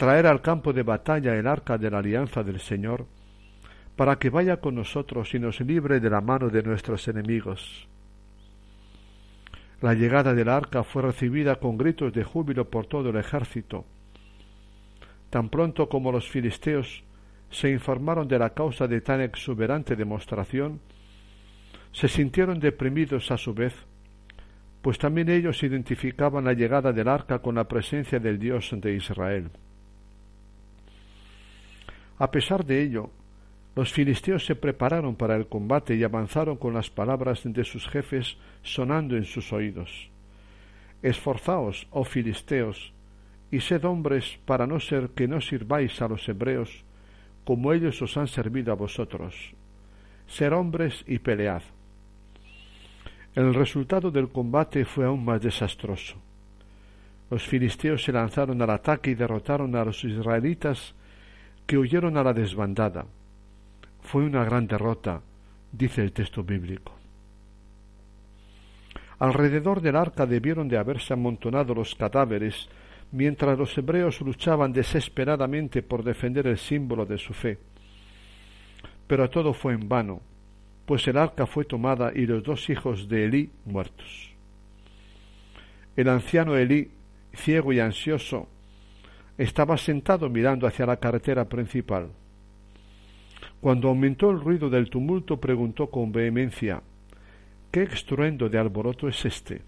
traer 0.02 0.26
al 0.26 0.42
campo 0.42 0.72
de 0.72 0.82
batalla 0.82 1.36
el 1.36 1.46
arca 1.46 1.78
de 1.78 1.88
la 1.88 1.98
alianza 1.98 2.42
del 2.42 2.58
Señor, 2.58 3.06
para 3.94 4.16
que 4.16 4.30
vaya 4.30 4.56
con 4.56 4.74
nosotros 4.74 5.32
y 5.32 5.38
nos 5.38 5.60
libre 5.60 6.00
de 6.00 6.10
la 6.10 6.20
mano 6.20 6.48
de 6.48 6.60
nuestros 6.60 7.06
enemigos. 7.06 7.86
La 9.80 9.94
llegada 9.94 10.34
del 10.34 10.48
arca 10.48 10.82
fue 10.82 11.02
recibida 11.02 11.54
con 11.60 11.78
gritos 11.78 12.12
de 12.12 12.24
júbilo 12.24 12.68
por 12.68 12.86
todo 12.86 13.10
el 13.10 13.16
ejército. 13.16 13.84
Tan 15.32 15.48
pronto 15.48 15.88
como 15.88 16.12
los 16.12 16.28
filisteos 16.28 17.04
se 17.48 17.70
informaron 17.70 18.28
de 18.28 18.38
la 18.38 18.50
causa 18.50 18.86
de 18.86 19.00
tan 19.00 19.22
exuberante 19.22 19.96
demostración, 19.96 20.78
se 21.90 22.06
sintieron 22.08 22.60
deprimidos 22.60 23.30
a 23.30 23.38
su 23.38 23.54
vez, 23.54 23.72
pues 24.82 24.98
también 24.98 25.30
ellos 25.30 25.62
identificaban 25.62 26.44
la 26.44 26.52
llegada 26.52 26.92
del 26.92 27.08
arca 27.08 27.38
con 27.38 27.54
la 27.54 27.64
presencia 27.64 28.20
del 28.20 28.38
Dios 28.38 28.74
de 28.76 28.94
Israel. 28.94 29.48
A 32.18 32.30
pesar 32.30 32.66
de 32.66 32.82
ello, 32.82 33.08
los 33.74 33.90
filisteos 33.90 34.44
se 34.44 34.54
prepararon 34.54 35.16
para 35.16 35.34
el 35.36 35.46
combate 35.46 35.96
y 35.96 36.04
avanzaron 36.04 36.58
con 36.58 36.74
las 36.74 36.90
palabras 36.90 37.40
de 37.42 37.64
sus 37.64 37.88
jefes 37.88 38.36
sonando 38.62 39.16
en 39.16 39.24
sus 39.24 39.50
oídos. 39.54 40.10
Esforzaos, 41.00 41.86
oh 41.90 42.04
filisteos, 42.04 42.92
y 43.52 43.60
sed 43.60 43.84
hombres 43.84 44.40
para 44.46 44.66
no 44.66 44.80
ser 44.80 45.10
que 45.10 45.28
no 45.28 45.40
sirváis 45.40 46.00
a 46.02 46.08
los 46.08 46.26
hebreos 46.28 46.82
como 47.44 47.72
ellos 47.72 48.00
os 48.00 48.16
han 48.16 48.26
servido 48.26 48.72
a 48.72 48.76
vosotros. 48.76 49.52
Ser 50.26 50.54
hombres 50.54 51.04
y 51.06 51.18
pelead. 51.18 51.62
El 53.34 53.54
resultado 53.54 54.10
del 54.10 54.28
combate 54.28 54.84
fue 54.84 55.04
aún 55.04 55.24
más 55.24 55.40
desastroso. 55.42 56.16
Los 57.30 57.42
filisteos 57.42 58.02
se 58.04 58.12
lanzaron 58.12 58.60
al 58.62 58.70
ataque 58.70 59.10
y 59.10 59.14
derrotaron 59.14 59.74
a 59.76 59.84
los 59.84 60.02
israelitas 60.04 60.94
que 61.66 61.78
huyeron 61.78 62.16
a 62.16 62.22
la 62.22 62.32
desbandada. 62.32 63.06
Fue 64.02 64.24
una 64.24 64.44
gran 64.44 64.66
derrota, 64.66 65.20
dice 65.72 66.02
el 66.02 66.12
texto 66.12 66.42
bíblico. 66.42 66.92
Alrededor 69.18 69.80
del 69.80 69.96
arca 69.96 70.26
debieron 70.26 70.68
de 70.68 70.78
haberse 70.78 71.12
amontonado 71.12 71.74
los 71.74 71.94
cadáveres 71.94 72.68
mientras 73.12 73.58
los 73.58 73.76
hebreos 73.76 74.20
luchaban 74.20 74.72
desesperadamente 74.72 75.82
por 75.82 76.02
defender 76.02 76.46
el 76.46 76.58
símbolo 76.58 77.06
de 77.06 77.18
su 77.18 77.32
fe. 77.32 77.58
Pero 79.06 79.28
todo 79.30 79.52
fue 79.52 79.74
en 79.74 79.88
vano, 79.88 80.22
pues 80.86 81.06
el 81.06 81.18
arca 81.18 81.46
fue 81.46 81.64
tomada 81.64 82.12
y 82.14 82.26
los 82.26 82.42
dos 82.42 82.68
hijos 82.70 83.08
de 83.08 83.26
Elí 83.26 83.50
muertos. 83.66 84.32
El 85.94 86.08
anciano 86.08 86.56
Elí, 86.56 86.90
ciego 87.34 87.72
y 87.72 87.80
ansioso, 87.80 88.48
estaba 89.36 89.76
sentado 89.76 90.28
mirando 90.28 90.66
hacia 90.66 90.86
la 90.86 90.96
carretera 90.96 91.48
principal. 91.48 92.10
Cuando 93.60 93.88
aumentó 93.88 94.30
el 94.30 94.40
ruido 94.40 94.70
del 94.70 94.90
tumulto, 94.90 95.38
preguntó 95.38 95.88
con 95.88 96.12
vehemencia 96.12 96.82
¿Qué 97.70 97.84
estruendo 97.84 98.48
de 98.48 98.58
alboroto 98.58 99.08
es 99.08 99.24
este? 99.24 99.62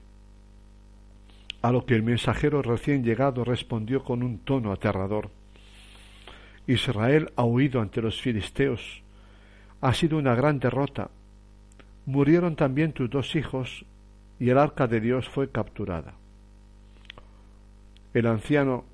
A 1.65 1.73
lo 1.73 1.87
que 1.87 1.95
el 1.95 2.03
mensajero 2.03 2.61
recién 2.61 3.03
llegado 3.03 3.43
respondió 3.43 4.05
con 4.05 4.23
un 4.23 4.41
tono 4.41 4.71
aterrador 4.71 5.31
Israel 6.67 7.33
ha 7.37 7.45
huido 7.45 7.81
ante 7.81 8.03
los 8.03 8.21
filisteos. 8.21 9.03
Ha 9.81 9.95
sido 9.95 10.19
una 10.19 10.35
gran 10.35 10.59
derrota. 10.59 11.09
Murieron 12.05 12.55
también 12.55 12.93
tus 12.93 13.09
dos 13.09 13.35
hijos 13.35 13.87
y 14.39 14.51
el 14.51 14.59
arca 14.59 14.87
de 14.87 15.01
Dios 15.01 15.27
fue 15.27 15.51
capturada. 15.51 16.13
El 18.13 18.27
anciano 18.27 18.85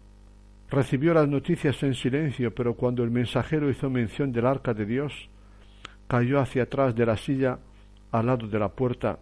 Recibió 0.71 1.13
las 1.13 1.27
noticias 1.27 1.83
en 1.83 1.95
silencio, 1.97 2.55
pero 2.55 2.75
cuando 2.75 3.03
el 3.03 3.11
mensajero 3.11 3.69
hizo 3.69 3.91
mención 3.91 4.31
del 4.31 4.47
arca 4.47 4.75
de 4.75 4.87
Dios, 4.87 5.29
cayó 6.07 6.39
hacia 6.39 6.63
atrás 6.63 6.95
de 6.95 7.07
la 7.07 7.17
silla 7.17 7.59
al 8.13 8.27
lado 8.27 8.47
de 8.47 8.59
la 8.61 8.69
puerta, 8.69 9.19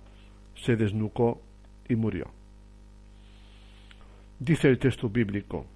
se 0.55 0.77
desnucó 0.77 1.41
y 1.89 1.97
murió. 1.97 2.38
Dice 4.39 4.69
el 4.69 4.79
texto 4.79 5.09
bíblico, 5.09 5.67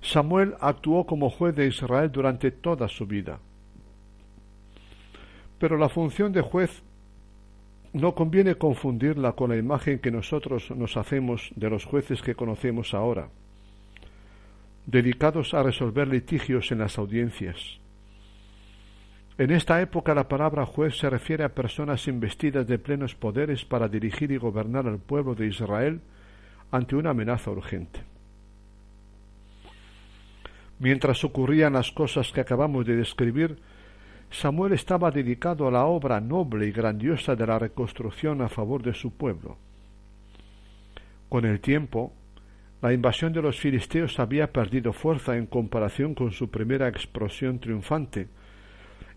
Samuel 0.00 0.54
actuó 0.60 1.06
como 1.06 1.30
juez 1.30 1.54
de 1.54 1.66
Israel 1.66 2.10
durante 2.10 2.50
toda 2.50 2.88
su 2.88 3.06
vida. 3.06 3.38
Pero 5.58 5.76
la 5.76 5.88
función 5.88 6.32
de 6.32 6.40
juez 6.40 6.82
no 7.92 8.14
conviene 8.14 8.54
confundirla 8.54 9.32
con 9.32 9.50
la 9.50 9.56
imagen 9.56 9.98
que 9.98 10.10
nosotros 10.10 10.70
nos 10.70 10.96
hacemos 10.96 11.52
de 11.56 11.68
los 11.68 11.84
jueces 11.84 12.22
que 12.22 12.34
conocemos 12.34 12.94
ahora, 12.94 13.28
dedicados 14.86 15.52
a 15.54 15.62
resolver 15.62 16.08
litigios 16.08 16.72
en 16.72 16.78
las 16.78 16.98
audiencias. 16.98 17.78
En 19.38 19.50
esta 19.50 19.80
época 19.80 20.14
la 20.14 20.28
palabra 20.28 20.64
juez 20.64 20.96
se 20.96 21.10
refiere 21.10 21.44
a 21.44 21.54
personas 21.54 22.08
investidas 22.08 22.66
de 22.66 22.78
plenos 22.78 23.14
poderes 23.14 23.64
para 23.64 23.88
dirigir 23.88 24.30
y 24.32 24.38
gobernar 24.38 24.86
al 24.86 24.98
pueblo 24.98 25.34
de 25.34 25.46
Israel 25.46 26.00
ante 26.72 26.96
una 26.96 27.10
amenaza 27.10 27.50
urgente. 27.50 28.00
Mientras 30.80 31.22
ocurrían 31.22 31.74
las 31.74 31.92
cosas 31.92 32.32
que 32.32 32.40
acabamos 32.40 32.84
de 32.84 32.96
describir, 32.96 33.58
Samuel 34.30 34.72
estaba 34.72 35.10
dedicado 35.10 35.68
a 35.68 35.70
la 35.70 35.84
obra 35.84 36.20
noble 36.20 36.66
y 36.66 36.72
grandiosa 36.72 37.36
de 37.36 37.46
la 37.46 37.58
reconstrucción 37.58 38.42
a 38.42 38.48
favor 38.48 38.82
de 38.82 38.94
su 38.94 39.12
pueblo. 39.12 39.58
Con 41.28 41.44
el 41.44 41.60
tiempo, 41.60 42.12
la 42.80 42.92
invasión 42.92 43.32
de 43.32 43.42
los 43.42 43.60
filisteos 43.60 44.18
había 44.18 44.52
perdido 44.52 44.92
fuerza 44.92 45.36
en 45.36 45.46
comparación 45.46 46.14
con 46.14 46.32
su 46.32 46.50
primera 46.50 46.88
explosión 46.88 47.60
triunfante, 47.60 48.28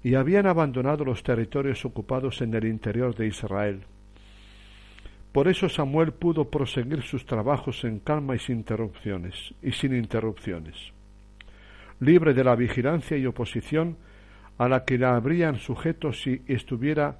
y 0.03 0.13
habían 0.13 0.45
abandonado 0.45 1.03
los 1.03 1.23
territorios 1.23 1.83
ocupados 1.83 2.41
en 2.41 2.53
el 2.53 2.65
interior 2.65 3.15
de 3.15 3.25
Israel. 3.25 3.81
Por 5.35 5.49
eso 5.49 5.67
Samuel 5.67 6.13
pudo 6.13 6.49
proseguir 6.49 7.01
sus 7.01 7.25
trabajos 7.25 7.83
en 7.83 7.99
calma 7.99 8.37
y 8.37 8.39
sin 8.39 8.59
interrupciones, 8.59 9.53
y 9.61 9.73
sin 9.73 9.93
interrupciones. 9.93 10.93
Libre 11.99 12.33
de 12.33 12.45
la 12.45 12.55
vigilancia 12.55 13.17
y 13.17 13.25
oposición 13.25 13.97
a 14.57 14.69
la 14.69 14.85
que 14.85 14.97
la 14.97 15.17
habrían 15.17 15.57
sujeto 15.57 16.13
si 16.13 16.41
estuviera 16.47 17.17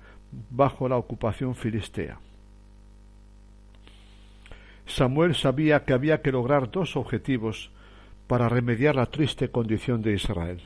bajo 0.50 0.88
la 0.88 0.96
ocupación 0.96 1.56
filistea. 1.56 2.18
Samuel 4.86 5.36
sabía 5.36 5.84
que 5.84 5.92
había 5.92 6.22
que 6.22 6.32
lograr 6.32 6.72
dos 6.72 6.96
objetivos 6.96 7.70
para 8.28 8.48
remediar 8.48 8.96
la 8.96 9.08
triste 9.08 9.50
condición 9.50 10.02
de 10.02 10.14
Israel. 10.14 10.62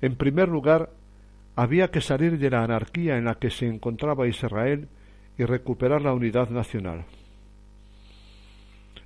En 0.00 0.14
primer 0.14 0.48
lugar, 0.48 0.90
había 1.56 1.90
que 1.90 2.00
salir 2.00 2.38
de 2.38 2.50
la 2.50 2.62
anarquía 2.62 3.16
en 3.18 3.24
la 3.24 3.34
que 3.34 3.50
se 3.50 3.66
encontraba 3.66 4.28
Israel 4.28 4.86
y 5.38 5.44
recuperar 5.44 6.02
la 6.02 6.12
unidad 6.12 6.50
nacional. 6.50 7.04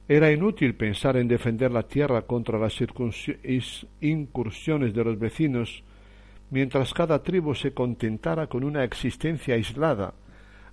Era 0.08 0.30
inútil 0.30 0.74
pensar 0.74 1.16
en 1.16 1.26
defender 1.26 1.72
la 1.72 1.82
tierra 1.82 2.22
contra 2.22 2.58
las 2.58 2.80
incursiones 4.00 4.94
de 4.94 5.04
los 5.04 5.18
vecinos, 5.18 5.82
mientras 6.50 6.94
cada 6.94 7.22
tribu 7.22 7.54
se 7.54 7.74
contentara 7.74 8.46
con 8.46 8.62
una 8.62 8.84
existencia 8.84 9.54
aislada, 9.54 10.14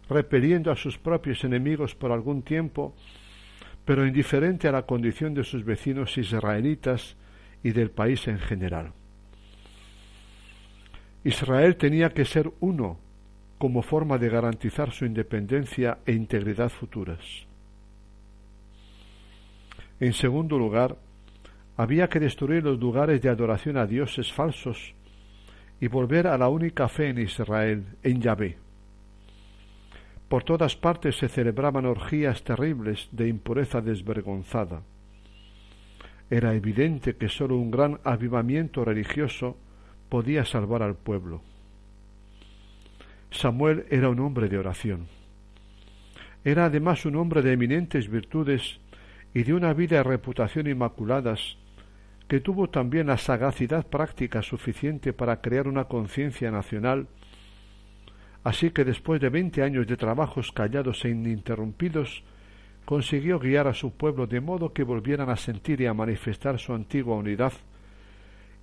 repeliendo 0.08 0.72
a 0.72 0.76
sus 0.76 1.00
propios 1.00 1.44
enemigos 1.44 1.96
por 1.96 2.12
algún 2.12 2.44
tiempo, 2.44 2.96
pero 3.86 4.06
indiferente 4.06 4.68
a 4.68 4.72
la 4.72 4.86
condición 4.86 5.34
de 5.34 5.44
sus 5.44 5.66
vecinos 5.66 6.18
israelitas 6.18 7.18
y 7.64 7.72
del 7.72 7.90
país 7.90 8.28
en 8.28 8.38
general. 8.38 8.94
Israel 11.24 11.76
tenía 11.78 12.10
que 12.10 12.26
ser 12.26 12.52
uno 12.60 13.00
como 13.64 13.82
forma 13.82 14.18
de 14.18 14.28
garantizar 14.28 14.92
su 14.92 15.06
independencia 15.06 16.00
e 16.06 16.12
integridad 16.12 16.68
futuras. 16.68 17.48
En 20.02 20.12
segundo 20.12 20.60
lugar, 20.60 20.98
había 21.78 22.10
que 22.10 22.20
destruir 22.20 22.62
los 22.66 22.78
lugares 22.78 23.22
de 23.22 23.30
adoración 23.30 23.78
a 23.78 23.88
dioses 23.88 24.34
falsos 24.34 24.94
y 25.80 25.88
volver 25.88 26.28
a 26.28 26.38
la 26.38 26.50
única 26.50 26.90
fe 26.90 27.08
en 27.08 27.20
Israel, 27.20 27.86
en 28.04 28.20
Yahvé. 28.20 28.58
Por 30.28 30.44
todas 30.44 30.76
partes 30.76 31.16
se 31.16 31.30
celebraban 31.30 31.86
orgías 31.86 32.44
terribles 32.44 33.08
de 33.14 33.30
impureza 33.30 33.80
desvergonzada. 33.80 34.82
Era 36.30 36.54
evidente 36.54 37.16
que 37.16 37.30
sólo 37.30 37.56
un 37.56 37.72
gran 37.72 38.02
avivamiento 38.04 38.84
religioso 38.84 39.56
podía 40.10 40.44
salvar 40.44 40.84
al 40.84 40.96
pueblo. 40.96 41.53
Samuel 43.34 43.86
era 43.90 44.10
un 44.10 44.20
hombre 44.20 44.48
de 44.48 44.60
oración. 44.60 45.08
Era 46.46 46.66
además 46.66 47.06
un 47.06 47.16
hombre 47.16 47.42
de 47.42 47.54
eminentes 47.54 48.10
virtudes 48.10 48.80
y 49.34 49.44
de 49.44 49.54
una 49.54 49.74
vida 49.74 50.00
y 50.00 50.04
reputación 50.04 50.68
inmaculadas, 50.68 51.58
que 52.28 52.40
tuvo 52.40 52.70
también 52.70 53.08
la 53.08 53.18
sagacidad 53.18 53.88
práctica 53.88 54.42
suficiente 54.44 55.14
para 55.14 55.42
crear 55.42 55.68
una 55.68 55.86
conciencia 55.86 56.52
nacional, 56.52 57.08
así 58.44 58.70
que 58.70 58.86
después 58.86 59.20
de 59.20 59.30
veinte 59.30 59.64
años 59.64 59.88
de 59.88 59.98
trabajos 59.98 60.52
callados 60.52 61.04
e 61.04 61.10
ininterrumpidos, 61.10 62.24
consiguió 62.86 63.40
guiar 63.40 63.68
a 63.68 63.74
su 63.74 63.96
pueblo 63.96 64.28
de 64.28 64.42
modo 64.42 64.74
que 64.74 64.84
volvieran 64.84 65.30
a 65.30 65.38
sentir 65.38 65.82
y 65.82 65.88
a 65.88 65.94
manifestar 65.94 66.60
su 66.60 66.74
antigua 66.74 67.16
unidad 67.16 67.54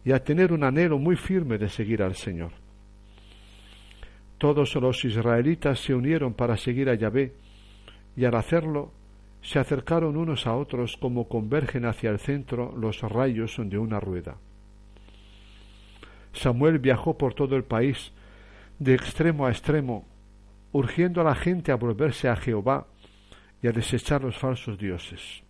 y 0.05 0.13
a 0.13 0.23
tener 0.23 0.53
un 0.53 0.63
anhelo 0.63 0.99
muy 0.99 1.17
firme 1.17 1.59
de 1.59 1.69
seguir 1.69 2.03
al 2.03 2.15
Señor. 2.15 2.53
Todos 4.41 4.75
los 4.77 5.05
israelitas 5.05 5.81
se 5.81 5.95
unieron 5.95 6.33
para 6.33 6.57
seguir 6.57 6.89
a 6.89 6.95
Yahvé, 6.95 7.35
y 8.17 8.25
al 8.25 8.35
hacerlo 8.35 8.91
se 9.43 9.59
acercaron 9.59 10.17
unos 10.17 10.47
a 10.47 10.57
otros 10.57 10.97
como 10.97 11.29
convergen 11.29 11.85
hacia 11.85 12.09
el 12.09 12.19
centro 12.19 12.75
los 12.75 13.03
rayos 13.03 13.57
de 13.59 13.77
una 13.77 14.01
rueda. 14.01 14.39
Samuel 16.33 16.79
viajó 16.79 17.19
por 17.19 17.35
todo 17.35 17.55
el 17.55 17.65
país, 17.65 18.13
de 18.79 18.95
extremo 18.95 19.45
a 19.45 19.51
extremo, 19.51 20.07
urgiendo 20.73 21.21
a 21.21 21.25
la 21.25 21.35
gente 21.35 21.71
a 21.71 21.75
volverse 21.77 22.27
a 22.27 22.37
Jehová 22.37 22.87
y 23.63 23.67
a 23.67 23.73
desechar 23.73 24.23
los 24.23 24.39
falsos 24.39 24.79
dioses. 24.79 25.43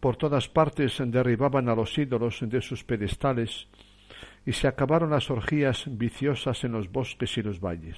Por 0.00 0.16
todas 0.16 0.48
partes 0.48 0.96
derribaban 0.98 1.68
a 1.68 1.74
los 1.74 1.98
ídolos 1.98 2.38
de 2.40 2.62
sus 2.62 2.84
pedestales 2.84 3.68
y 4.46 4.52
se 4.52 4.68
acabaron 4.68 5.10
las 5.10 5.30
orgías 5.30 5.84
viciosas 5.86 6.64
en 6.64 6.72
los 6.72 6.90
bosques 6.90 7.36
y 7.38 7.42
los 7.42 7.60
valles. 7.60 7.96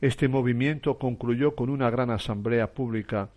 Este 0.00 0.28
movimiento 0.28 0.98
concluyó 0.98 1.56
con 1.56 1.70
una 1.70 1.90
gran 1.90 2.10
asamblea 2.10 2.72
pública, 2.72 3.30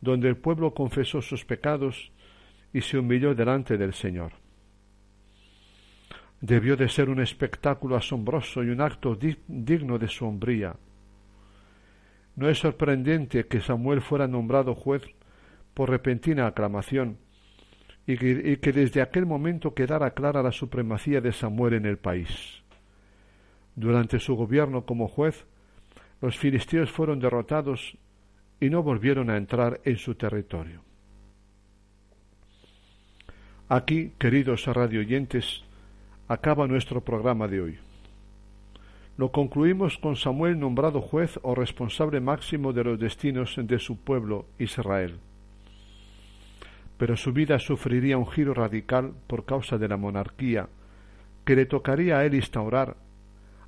donde 0.00 0.28
el 0.28 0.36
pueblo 0.36 0.74
confesó 0.74 1.20
sus 1.22 1.44
pecados 1.44 2.12
y 2.72 2.80
se 2.80 2.98
humilló 2.98 3.34
delante 3.34 3.76
del 3.76 3.92
Señor. 3.92 4.32
Debió 6.40 6.76
de 6.76 6.88
ser 6.88 7.08
un 7.08 7.20
espectáculo 7.20 7.96
asombroso 7.96 8.62
y 8.62 8.68
un 8.68 8.80
acto 8.80 9.16
digno 9.16 9.98
de 9.98 10.08
su 10.08 10.26
hombría. 10.26 10.76
No 12.34 12.48
es 12.48 12.58
sorprendente 12.58 13.46
que 13.46 13.60
Samuel 13.60 14.00
fuera 14.00 14.26
nombrado 14.26 14.74
juez 14.74 15.02
por 15.74 15.90
repentina 15.90 16.46
aclamación, 16.46 17.18
y 18.12 18.56
que, 18.56 18.72
desde 18.72 19.02
aquel 19.02 19.26
momento 19.26 19.74
quedara 19.74 20.10
clara 20.12 20.42
la 20.42 20.52
supremacía 20.52 21.20
de 21.20 21.32
Samuel 21.32 21.74
en 21.74 21.86
el 21.86 21.98
país. 21.98 22.62
Durante 23.74 24.18
su 24.18 24.34
gobierno 24.34 24.84
como 24.84 25.08
juez, 25.08 25.46
los 26.20 26.38
filisteos 26.38 26.90
fueron 26.90 27.20
derrotados 27.20 27.96
y 28.60 28.70
no 28.70 28.82
volvieron 28.82 29.30
a 29.30 29.36
entrar 29.36 29.80
en 29.84 29.96
su 29.96 30.14
territorio. 30.14 30.82
Aquí, 33.68 34.12
queridos 34.18 34.66
radioyentes, 34.66 35.64
acaba 36.28 36.66
nuestro 36.66 37.00
programa 37.00 37.48
de 37.48 37.60
hoy. 37.60 37.78
Lo 39.16 39.32
concluimos 39.32 39.98
con 39.98 40.16
Samuel 40.16 40.58
nombrado 40.58 41.00
juez 41.00 41.38
o 41.42 41.54
responsable 41.54 42.20
máximo 42.20 42.72
de 42.72 42.84
los 42.84 42.98
destinos 42.98 43.56
de 43.58 43.78
su 43.78 43.96
pueblo 43.96 44.46
Israel 44.58 45.18
pero 46.98 47.16
su 47.16 47.32
vida 47.32 47.58
sufriría 47.58 48.18
un 48.18 48.26
giro 48.30 48.54
radical 48.54 49.12
por 49.26 49.44
causa 49.44 49.78
de 49.78 49.88
la 49.88 49.96
monarquía 49.96 50.68
que 51.44 51.56
le 51.56 51.66
tocaría 51.66 52.18
a 52.18 52.24
él 52.24 52.34
instaurar, 52.34 52.96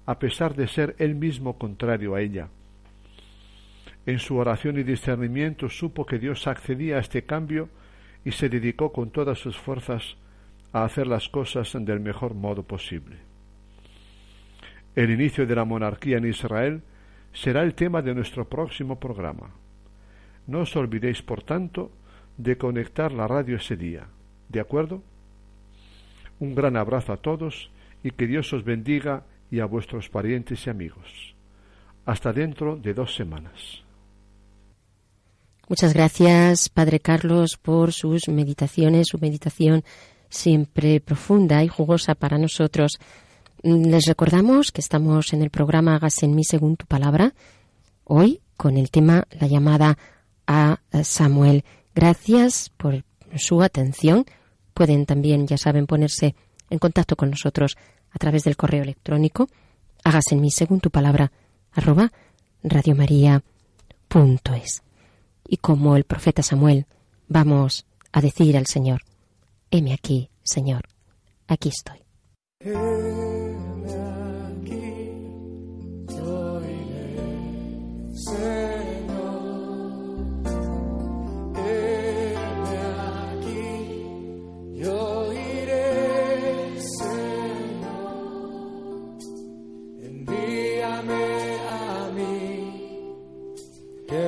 a 0.06 0.18
pesar 0.18 0.54
de 0.54 0.68
ser 0.68 0.94
él 0.98 1.14
mismo 1.14 1.58
contrario 1.58 2.14
a 2.14 2.20
ella. 2.20 2.48
En 4.06 4.18
su 4.18 4.36
oración 4.36 4.78
y 4.78 4.82
discernimiento 4.82 5.68
supo 5.68 6.04
que 6.04 6.18
Dios 6.18 6.46
accedía 6.46 6.96
a 6.96 7.00
este 7.00 7.24
cambio 7.24 7.68
y 8.24 8.32
se 8.32 8.48
dedicó 8.48 8.92
con 8.92 9.10
todas 9.10 9.38
sus 9.38 9.56
fuerzas 9.56 10.16
a 10.72 10.84
hacer 10.84 11.06
las 11.06 11.28
cosas 11.28 11.72
del 11.72 12.00
mejor 12.00 12.34
modo 12.34 12.62
posible. 12.62 13.16
El 14.94 15.10
inicio 15.10 15.46
de 15.46 15.54
la 15.54 15.64
monarquía 15.64 16.18
en 16.18 16.26
Israel 16.26 16.82
será 17.32 17.62
el 17.62 17.74
tema 17.74 18.02
de 18.02 18.14
nuestro 18.14 18.48
próximo 18.48 19.00
programa. 19.00 19.50
No 20.46 20.60
os 20.60 20.76
olvidéis, 20.76 21.22
por 21.22 21.42
tanto, 21.42 21.90
de 22.36 22.56
conectar 22.56 23.12
la 23.12 23.26
radio 23.26 23.56
ese 23.56 23.76
día. 23.76 24.06
¿De 24.48 24.60
acuerdo? 24.60 25.02
Un 26.40 26.54
gran 26.54 26.76
abrazo 26.76 27.12
a 27.12 27.16
todos 27.16 27.70
y 28.02 28.10
que 28.10 28.26
Dios 28.26 28.52
os 28.52 28.64
bendiga 28.64 29.24
y 29.50 29.60
a 29.60 29.66
vuestros 29.66 30.08
parientes 30.08 30.66
y 30.66 30.70
amigos. 30.70 31.34
Hasta 32.04 32.32
dentro 32.32 32.76
de 32.76 32.92
dos 32.92 33.14
semanas. 33.14 33.82
Muchas 35.68 35.94
gracias, 35.94 36.68
Padre 36.68 37.00
Carlos, 37.00 37.56
por 37.56 37.92
sus 37.92 38.28
meditaciones, 38.28 39.08
su 39.08 39.18
meditación 39.18 39.82
siempre 40.28 41.00
profunda 41.00 41.64
y 41.64 41.68
jugosa 41.68 42.14
para 42.14 42.36
nosotros. 42.36 42.98
Les 43.62 44.04
recordamos 44.06 44.72
que 44.72 44.82
estamos 44.82 45.32
en 45.32 45.42
el 45.42 45.48
programa 45.48 45.94
Hagas 45.94 46.22
en 46.22 46.34
mí 46.34 46.44
según 46.44 46.76
tu 46.76 46.84
palabra, 46.86 47.32
hoy 48.04 48.40
con 48.58 48.76
el 48.76 48.90
tema 48.90 49.24
La 49.40 49.46
llamada 49.46 49.96
a 50.46 50.80
Samuel. 51.02 51.64
Gracias 51.94 52.70
por 52.76 53.04
su 53.36 53.62
atención. 53.62 54.26
Pueden 54.74 55.06
también, 55.06 55.46
ya 55.46 55.58
saben, 55.58 55.86
ponerse 55.86 56.34
en 56.70 56.78
contacto 56.78 57.16
con 57.16 57.30
nosotros 57.30 57.76
a 58.10 58.18
través 58.18 58.44
del 58.44 58.56
correo 58.56 58.82
electrónico 58.82 59.48
hagas 60.04 60.30
en 60.30 60.40
mí 60.40 60.50
según 60.50 60.80
tu 60.80 60.90
palabra 60.90 61.32
arroba 61.72 62.12
radiomaria.es. 62.62 63.42
Y 65.46 65.56
como 65.56 65.96
el 65.96 66.04
profeta 66.04 66.42
Samuel, 66.42 66.86
vamos 67.28 67.86
a 68.12 68.20
decir 68.20 68.56
al 68.56 68.66
Señor, 68.66 69.02
heme 69.70 69.92
aquí, 69.92 70.30
Señor, 70.42 70.82
aquí 71.48 71.70
estoy. 71.70 72.04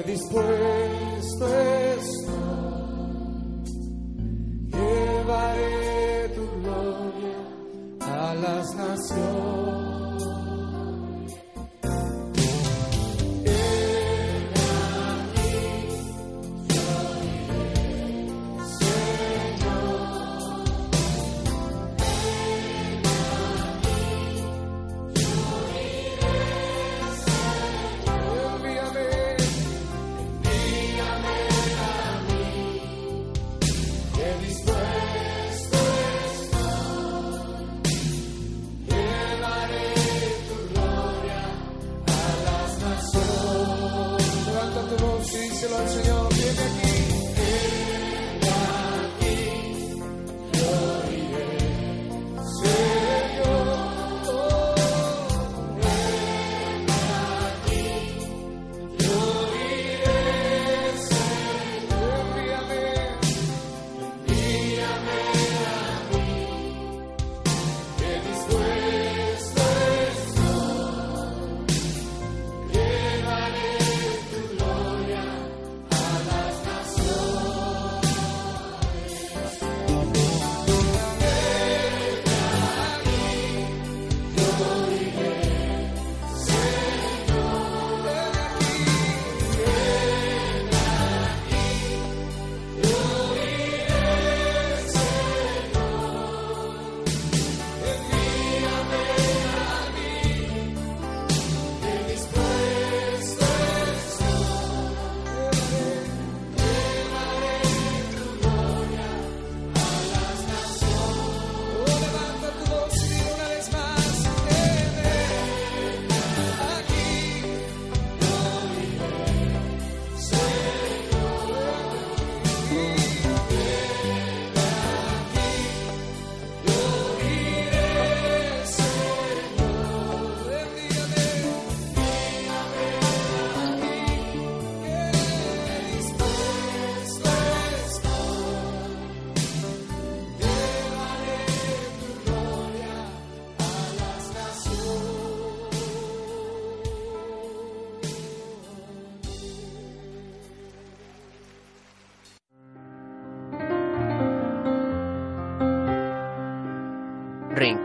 Dispuesto 0.07 1.47
estoy, 1.47 2.27
llevaré 4.73 6.29
tu 6.35 6.47
gloria 6.63 7.39
a 8.01 8.35
las 8.35 8.75
naciones. 8.75 9.86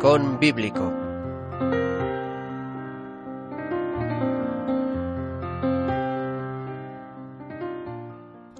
Rincón 0.01 0.39
Bíblico. 0.39 0.91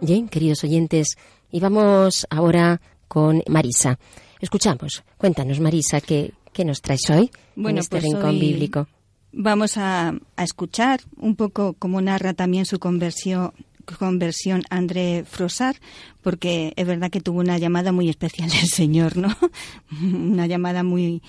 Bien, 0.02 0.30
queridos 0.30 0.64
oyentes, 0.64 1.18
y 1.50 1.60
vamos 1.60 2.28
ahora 2.30 2.80
con 3.08 3.42
Marisa. 3.48 3.98
Escuchamos. 4.40 5.04
Cuéntanos, 5.18 5.60
Marisa, 5.60 6.00
¿qué, 6.00 6.34
qué 6.54 6.64
nos 6.64 6.84
traes 6.84 7.10
hoy 7.10 7.32
en 7.56 7.78
este 7.80 8.00
pues 8.00 8.04
rincón 8.04 8.26
hoy 8.26 8.40
bíblico? 8.40 8.88
Vamos 9.32 9.78
a, 9.78 10.14
a 10.36 10.44
escuchar 10.44 11.02
un 11.18 11.36
poco 11.36 11.74
cómo 11.74 12.02
narra 12.02 12.36
también 12.36 12.68
su 12.68 12.78
conversión 12.78 13.52
conversión 13.98 14.64
André 14.70 15.24
Frosar, 15.26 15.76
porque 16.22 16.74
es 16.76 16.88
verdad 16.88 17.10
que 17.10 17.22
tuvo 17.22 17.40
una 17.40 17.58
llamada 17.58 17.92
muy 17.92 18.10
especial 18.10 18.50
del 18.50 18.68
Señor, 18.68 19.18
¿no? 19.18 19.36
una 20.02 20.48
llamada 20.48 20.84
muy 20.84 21.22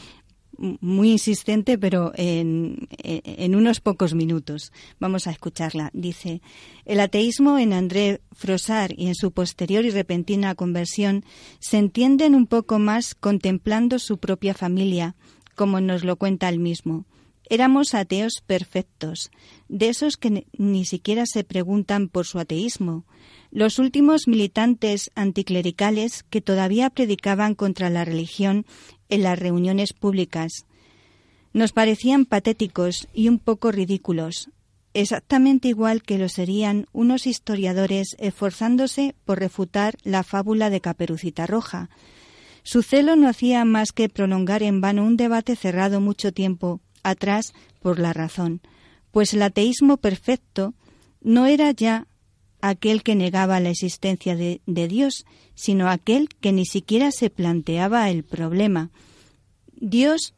muy 0.81 1.11
insistente, 1.11 1.77
pero 1.79 2.13
en, 2.15 2.89
en 2.99 3.57
unos 3.57 3.81
pocos 3.81 4.15
minutos. 4.15 4.73
Vamos 5.01 5.27
a 5.27 5.31
escucharla. 5.31 5.91
Dice, 5.93 6.41
el 6.85 7.01
ateísmo 7.01 7.59
en 7.59 7.73
André 7.73 8.21
Frosar 8.33 8.93
y 8.97 9.09
en 9.09 9.15
su 9.15 9.33
posterior 9.33 9.85
y 9.85 9.91
repentina 9.91 10.55
conversión 10.55 11.25
se 11.59 11.79
entienden 11.79 12.35
un 12.35 12.47
poco 12.47 12.79
más 12.79 13.15
contemplando 13.15 13.99
su 13.99 14.19
propia 14.19 14.55
familia, 14.55 15.17
como 15.57 15.81
nos 15.81 16.05
lo 16.05 16.17
cuenta 16.17 16.49
él 16.49 16.59
mismo. 16.59 17.07
Éramos 17.53 17.93
ateos 17.93 18.43
perfectos, 18.47 19.31
de 19.69 19.91
esos 19.91 20.17
que 20.17 20.47
ni 20.57 20.87
siquiera 20.87 21.27
se 21.27 21.45
preguntan 21.45 22.09
por 22.09 22.25
su 22.25 22.39
ateísmo, 22.39 23.05
los 23.51 23.79
últimos 23.79 24.27
militantes 24.27 25.11
anticlericales 25.15 26.23
que 26.23 26.41
todavía 26.41 26.89
predicaban 26.89 27.55
contra 27.55 27.91
la 27.91 28.07
religión 28.07 28.65
en 29.11 29.23
las 29.23 29.39
reuniones 29.39 29.93
públicas. 29.93 30.65
Nos 31.53 31.73
parecían 31.73 32.25
patéticos 32.25 33.07
y 33.13 33.29
un 33.29 33.39
poco 33.39 33.71
ridículos. 33.71 34.49
exactamente 34.95 35.69
igual 35.69 36.03
que 36.03 36.17
lo 36.17 36.31
serían 36.31 36.87
unos 36.93 37.27
historiadores 37.27 38.17
esforzándose 38.19 39.15
por 39.27 39.41
refutar 39.41 39.99
la 40.05 40.23
fábula 40.23 40.71
de 40.71 40.81
Caperucita 40.81 41.47
Roja. 41.47 41.91
Su 42.63 42.83
celo 42.83 43.15
no 43.15 43.29
hacía 43.29 43.67
más 43.67 43.93
que 43.93 44.09
prolongar 44.09 44.63
en 44.63 44.81
vano 44.81 45.05
un 45.05 45.19
debate 45.19 45.55
cerrado 45.55 46.01
mucho 46.01 46.33
tiempo 46.33 46.81
atrás 47.03 47.53
por 47.81 47.99
la 47.99 48.13
razón, 48.13 48.61
pues 49.11 49.35
el 49.35 49.43
ateísmo 49.43 49.97
perfecto 49.99 50.75
no 51.21 51.47
era 51.47 51.71
ya 51.71 52.07
aquel 52.61 53.03
que 53.03 53.15
negaba 53.15 53.61
la 53.61 53.71
existencia 53.71 54.37
de, 54.37 54.61
Dios, 54.67 55.27
sino 55.55 55.89
aquel 55.89 56.29
que 56.41 56.53
ni 56.53 56.65
siquiera 56.65 57.11
se 57.11 57.29
planteaba 57.29 58.09
el 58.09 58.25
problema. 58.25 58.91
Dios 59.75 60.35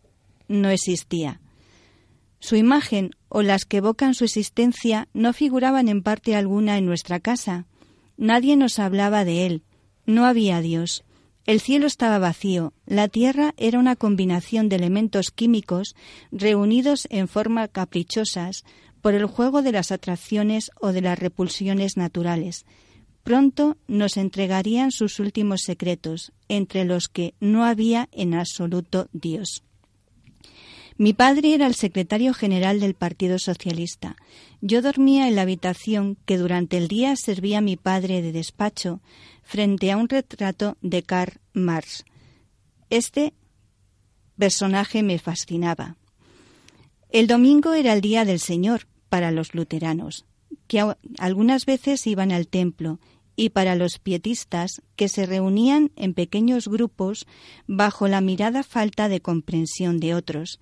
no 0.49 0.71
existía. 0.71 1.41
Su 2.41 2.57
imagen 2.57 3.11
o 3.29 3.43
las 3.43 3.65
que 3.65 3.79
evocan 3.79 4.15
su 4.15 4.25
existencia 4.25 5.09
no 5.13 5.33
figuraban 5.33 5.89
en 5.89 6.03
parte 6.03 6.35
alguna 6.35 6.79
en 6.79 6.87
nuestra 6.87 7.21
casa. 7.21 7.67
Nadie 8.17 8.57
nos 8.57 8.79
hablaba 8.79 9.25
de 9.25 9.47
él. 9.47 9.63
No 10.07 10.25
había 10.25 10.61
Dios. 10.61 11.05
El 11.47 11.61
cielo 11.61 11.87
estaba 11.87 12.19
vacío, 12.19 12.73
la 12.87 13.09
tierra 13.09 13.55
era 13.59 13.79
una 13.79 13.97
combinación 13.97 14.71
de 14.71 14.77
elementos 14.77 15.31
químicos 15.31 15.95
reunidos 16.33 17.07
en 17.11 17.29
forma 17.29 17.69
caprichosas 17.69 18.65
por 19.03 19.13
el 19.15 19.27
juego 19.27 19.61
de 19.61 19.73
las 19.73 19.93
atracciones 19.93 20.71
o 20.81 20.93
de 20.93 21.03
las 21.03 21.19
repulsiones 21.19 21.99
naturales. 21.99 22.65
Pronto 23.25 23.77
nos 23.87 24.17
entregarían 24.17 24.91
sus 24.91 25.21
últimos 25.21 25.61
secretos, 25.63 26.33
entre 26.49 26.85
los 26.85 27.09
que 27.09 27.35
no 27.41 27.65
había 27.65 28.09
en 28.13 28.35
absoluto 28.35 29.09
Dios. 29.13 29.63
Mi 30.97 31.13
padre 31.13 31.55
era 31.55 31.67
el 31.67 31.75
secretario 31.75 32.33
general 32.33 32.81
del 32.81 32.95
Partido 32.95 33.39
Socialista. 33.39 34.17
Yo 34.61 34.81
dormía 34.81 35.27
en 35.27 35.35
la 35.35 35.43
habitación 35.43 36.17
que 36.25 36.39
durante 36.39 36.77
el 36.77 36.87
día 36.87 37.17
servía 37.17 37.61
mi 37.61 37.77
padre 37.77 38.23
de 38.23 38.31
despacho 38.31 39.01
frente 39.45 39.93
a 39.93 39.97
un 39.97 40.09
retrato 40.09 40.77
de 40.81 41.03
Karl 41.03 41.41
Marx. 41.53 42.05
Este 42.91 43.35
personaje 44.37 45.03
me 45.03 45.19
fascinaba. 45.19 45.97
El 47.11 47.27
domingo 47.29 47.75
era 47.75 47.93
el 47.93 48.01
día 48.01 48.25
del 48.25 48.41
Señor 48.41 48.89
para 49.09 49.31
los 49.31 49.55
luteranos, 49.55 50.25
que 50.67 50.83
algunas 51.19 51.67
veces 51.67 52.07
iban 52.07 52.33
al 52.33 52.49
templo, 52.49 52.99
y 53.37 53.51
para 53.51 53.75
los 53.75 53.99
pietistas, 53.99 54.83
que 54.97 55.09
se 55.09 55.27
reunían 55.27 55.91
en 55.97 56.15
pequeños 56.15 56.69
grupos 56.69 57.27
bajo 57.67 58.09
la 58.09 58.21
mirada 58.21 58.63
falta 58.63 59.09
de 59.09 59.21
comprensión 59.21 59.99
de 59.99 60.15
otros. 60.15 60.61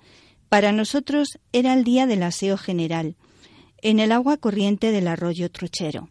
Para 0.48 0.72
nosotros 0.72 1.38
era 1.52 1.74
el 1.74 1.84
día 1.84 2.06
del 2.06 2.22
aseo 2.22 2.56
general, 2.56 3.16
en 3.82 4.00
el 4.00 4.12
agua 4.12 4.36
corriente 4.36 4.90
del 4.92 5.08
arroyo 5.08 5.50
Trochero. 5.50 6.08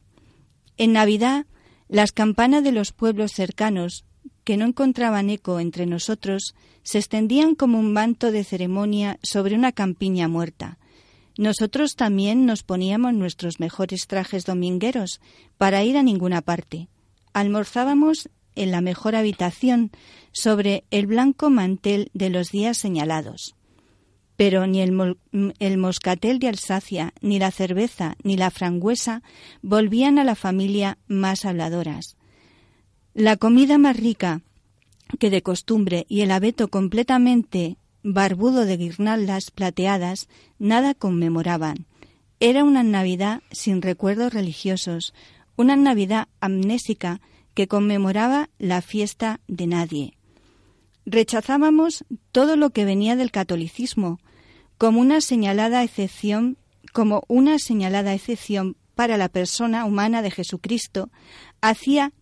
En 0.78 0.94
Navidad 0.94 1.46
las 1.92 2.14
campanas 2.14 2.64
de 2.64 2.72
los 2.72 2.94
pueblos 2.94 3.34
cercanos, 3.34 4.06
que 4.46 4.56
no 4.56 4.66
encontraban 4.66 5.30
eco 5.30 5.60
entre 5.60 5.86
nosotros, 5.86 6.56
se 6.84 7.00
extendían 7.00 7.54
como 7.54 7.80
un 7.80 7.92
manto 7.92 8.32
de 8.32 8.46
ceremonia 8.46 9.20
sobre 9.22 9.56
una 9.56 9.74
campiña 9.74 10.30
muerta. 10.30 10.78
Nosotros 11.38 11.98
también 11.98 12.46
nos 12.46 12.64
poníamos 12.64 13.14
nuestros 13.14 13.60
mejores 13.60 14.08
trajes 14.08 14.46
domingueros 14.46 15.20
para 15.58 15.84
ir 15.84 15.98
a 15.98 16.04
ninguna 16.04 16.42
parte. 16.42 16.88
Almorzábamos 17.34 18.30
en 18.56 18.72
la 18.72 18.80
mejor 18.80 19.18
habitación 19.18 19.92
sobre 20.32 20.86
el 20.92 21.08
blanco 21.08 21.50
mantel 21.50 22.10
de 22.14 22.30
los 22.30 22.52
días 22.52 22.78
señalados 22.78 23.54
pero 24.42 24.66
ni 24.66 24.82
el, 24.82 25.78
moscatel 25.78 26.40
de 26.40 26.48
Alsacia, 26.48 27.14
ni 27.22 27.38
la 27.38 27.52
cerveza, 27.52 28.16
ni 28.24 28.38
la 28.38 28.50
frangüesa 28.50 29.22
volvían 29.62 30.18
a 30.18 30.24
la 30.24 30.34
familia 30.34 30.98
más 31.06 31.46
habladoras. 31.46 32.18
La 33.14 33.38
comida 33.38 33.78
más 33.78 33.98
rica 33.98 34.42
que 35.20 35.30
de 35.30 35.44
costumbre 35.44 36.08
y 36.10 36.22
el 36.22 36.32
abeto 36.32 36.70
completamente 36.70 37.78
barbudo 38.02 38.66
de 38.66 38.78
guirnaldas 38.78 39.52
plateadas 39.52 40.28
nada 40.58 40.96
conmemoraban. 40.96 41.86
Era 42.40 42.64
una 42.64 42.82
Navidad 42.82 43.44
sin 43.52 43.84
recuerdos 43.84 44.34
religiosos, 44.34 45.14
una 45.56 45.76
Navidad 45.76 46.30
amnésica 46.40 47.22
que 47.54 47.68
conmemoraba 47.68 48.50
la 48.58 48.82
fiesta 48.82 49.40
de 49.48 49.68
nadie. 49.68 50.18
Rechazábamos 51.06 52.06
todo 52.32 52.56
lo 52.56 52.72
que 52.72 52.86
venía 52.86 53.16
del 53.16 53.30
catolicismo, 53.30 54.20
como 54.82 55.00
una 55.00 55.22
señalada 55.22 55.84
excepción, 55.84 56.58
como 56.92 57.24
una 57.28 57.60
señalada 57.60 58.16
excepción 58.16 58.78
para 58.96 59.16
la 59.16 59.30
persona 59.30 59.86
humana 59.86 60.24
de 60.24 60.32
Jesucristo, 60.32 61.12
hacía 61.62 62.14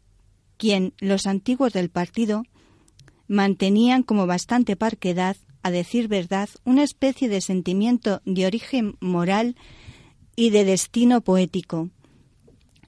quien 0.58 0.94
los 1.00 1.26
antiguos 1.26 1.72
del 1.72 1.90
partido 1.90 2.44
mantenían 3.30 4.04
como 4.04 4.28
bastante 4.28 4.76
parquedad, 4.76 5.38
a 5.64 5.72
decir 5.72 6.10
verdad, 6.10 6.50
una 6.66 6.84
especie 6.84 7.30
de 7.30 7.40
sentimiento 7.40 8.22
de 8.26 8.46
origen 8.46 8.98
moral 9.00 9.56
y 10.36 10.50
de 10.50 10.66
destino 10.66 11.22
poético. 11.22 11.90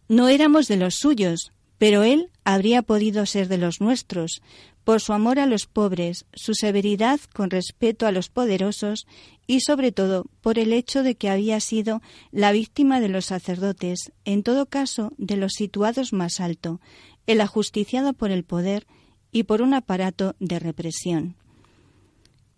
No 0.09 0.27
éramos 0.27 0.67
de 0.67 0.75
los 0.75 0.95
suyos, 0.95 1.53
pero 1.77 2.03
él 2.03 2.29
habría 2.43 2.81
podido 2.81 3.25
ser 3.25 3.47
de 3.47 3.57
los 3.57 3.79
nuestros, 3.79 4.41
por 4.83 5.01
su 5.01 5.13
amor 5.13 5.39
a 5.39 5.45
los 5.45 5.67
pobres, 5.67 6.25
su 6.33 6.53
severidad 6.53 7.19
con 7.33 7.49
respeto 7.49 8.07
a 8.07 8.11
los 8.11 8.29
poderosos 8.29 9.05
y 9.47 9.61
sobre 9.61 9.91
todo 9.91 10.25
por 10.41 10.59
el 10.59 10.73
hecho 10.73 11.03
de 11.03 11.15
que 11.15 11.29
había 11.29 11.59
sido 11.59 12.01
la 12.31 12.51
víctima 12.51 12.99
de 12.99 13.09
los 13.09 13.25
sacerdotes, 13.25 14.11
en 14.25 14.43
todo 14.43 14.65
caso 14.65 15.13
de 15.17 15.37
los 15.37 15.53
situados 15.53 16.13
más 16.13 16.39
alto, 16.39 16.79
el 17.27 17.41
ajusticiado 17.41 18.13
por 18.13 18.31
el 18.31 18.43
poder 18.43 18.87
y 19.31 19.43
por 19.43 19.61
un 19.61 19.73
aparato 19.73 20.35
de 20.39 20.59
represión. 20.59 21.35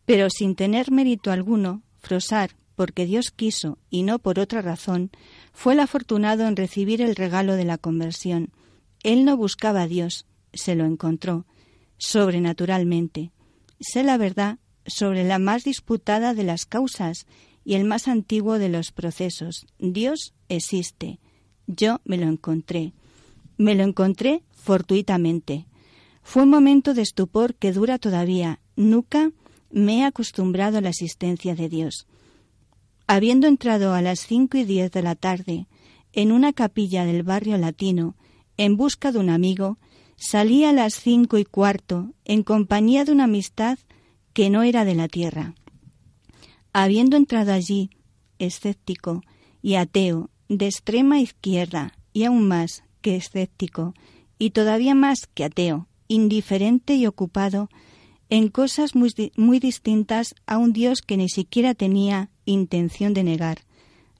Pero 0.06 0.30
sin 0.30 0.56
tener 0.56 0.92
mérito 0.92 1.32
alguno, 1.32 1.82
Frosar, 2.00 2.52
porque 2.76 3.06
Dios 3.06 3.32
quiso 3.32 3.78
y 3.90 4.04
no 4.04 4.20
por 4.20 4.40
otra 4.40 4.62
razón, 4.62 5.12
fue 5.54 5.74
el 5.74 5.80
afortunado 5.80 6.48
en 6.48 6.56
recibir 6.56 7.02
el 7.02 7.16
regalo 7.16 7.56
de 7.56 7.66
la 7.66 7.78
conversión. 7.78 8.50
Él 9.04 9.26
no 9.26 9.38
buscaba 9.38 9.84
a 9.84 9.88
Dios, 9.88 10.26
se 10.54 10.76
lo 10.76 10.86
encontró, 10.86 11.46
sobrenaturalmente. 11.98 13.32
Sé 13.80 14.04
la 14.04 14.18
verdad 14.18 14.60
sobre 14.86 15.24
la 15.24 15.40
más 15.40 15.64
disputada 15.64 16.34
de 16.34 16.44
las 16.44 16.66
causas 16.66 17.26
y 17.66 17.76
el 17.76 17.86
más 17.86 18.08
antiguo 18.08 18.60
de 18.60 18.70
los 18.70 18.92
procesos. 18.92 19.66
Dios 19.80 20.34
existe. 20.50 21.20
Yo 21.68 22.02
me 22.04 22.18
lo 22.18 22.28
encontré. 22.28 22.94
Me 23.58 23.76
lo 23.76 23.84
encontré 23.84 24.44
fortuitamente. 24.52 25.68
Fue 26.22 26.44
un 26.44 26.50
momento 26.50 26.94
de 26.94 27.02
estupor 27.02 27.56
que 27.56 27.72
dura 27.72 28.00
todavía. 28.00 28.60
Nunca 28.76 29.32
me 29.70 30.00
he 30.00 30.04
acostumbrado 30.04 30.78
a 30.78 30.82
la 30.82 30.90
existencia 30.90 31.56
de 31.56 31.70
Dios. 31.70 32.08
Habiendo 33.08 33.48
entrado 33.48 33.94
a 33.94 34.02
las 34.02 34.20
cinco 34.20 34.58
y 34.58 34.64
diez 34.64 34.92
de 34.92 35.02
la 35.02 35.16
tarde 35.16 35.68
en 36.14 36.32
una 36.32 36.54
capilla 36.54 37.06
del 37.06 37.24
barrio 37.24 37.58
latino 37.58 38.16
en 38.58 38.78
busca 38.78 39.12
de 39.12 39.20
un 39.20 39.30
amigo, 39.30 39.78
Salí 40.16 40.64
a 40.64 40.72
las 40.72 40.94
cinco 40.94 41.38
y 41.38 41.46
cuarto 41.46 42.14
en 42.26 42.44
compañía 42.44 43.06
de 43.06 43.12
una 43.12 43.26
amistad 43.26 43.78
que 44.34 44.50
no 44.50 44.64
era 44.64 44.86
de 44.86 44.96
la 44.96 45.08
tierra. 45.08 45.56
Habiendo 46.72 47.18
entrado 47.18 47.54
allí, 47.54 47.90
escéptico 48.40 49.22
y 49.62 49.76
ateo, 49.76 50.30
de 50.50 50.68
extrema 50.68 51.20
izquierda 51.20 51.94
y 52.14 52.26
aún 52.26 52.48
más 52.48 52.84
que 53.02 53.16
escéptico, 53.16 53.94
y 54.38 54.52
todavía 54.52 54.96
más 54.96 55.28
que 55.34 55.44
ateo, 55.44 55.88
indiferente 56.08 56.96
y 56.96 57.06
ocupado 57.06 57.70
en 58.30 58.50
cosas 58.50 58.96
muy, 58.96 59.12
muy 59.36 59.60
distintas 59.60 60.36
a 60.48 60.58
un 60.58 60.74
Dios 60.74 61.02
que 61.02 61.18
ni 61.18 61.30
siquiera 61.30 61.74
tenía 61.76 62.30
intención 62.46 63.14
de 63.14 63.24
negar. 63.24 63.60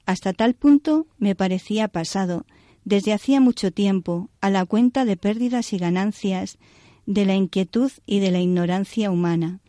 Hasta 0.06 0.32
tal 0.32 0.54
punto 0.54 1.06
me 1.18 1.34
parecía 1.34 1.88
pasado 1.88 2.46
desde 2.84 3.12
hacía 3.12 3.40
mucho 3.40 3.70
tiempo 3.70 4.30
a 4.40 4.50
la 4.50 4.64
cuenta 4.64 5.04
de 5.04 5.16
pérdidas 5.16 5.72
y 5.72 5.78
ganancias, 5.78 6.58
de 7.06 7.24
la 7.24 7.34
inquietud 7.34 7.90
y 8.06 8.20
de 8.20 8.30
la 8.30 8.40
ignorancia 8.40 9.10
humana. 9.10 9.60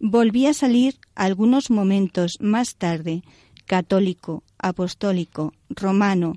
Volví 0.00 0.46
a 0.46 0.54
salir 0.54 0.96
algunos 1.14 1.70
momentos 1.70 2.38
más 2.40 2.76
tarde, 2.76 3.22
católico, 3.66 4.42
apostólico, 4.58 5.52
romano, 5.68 6.36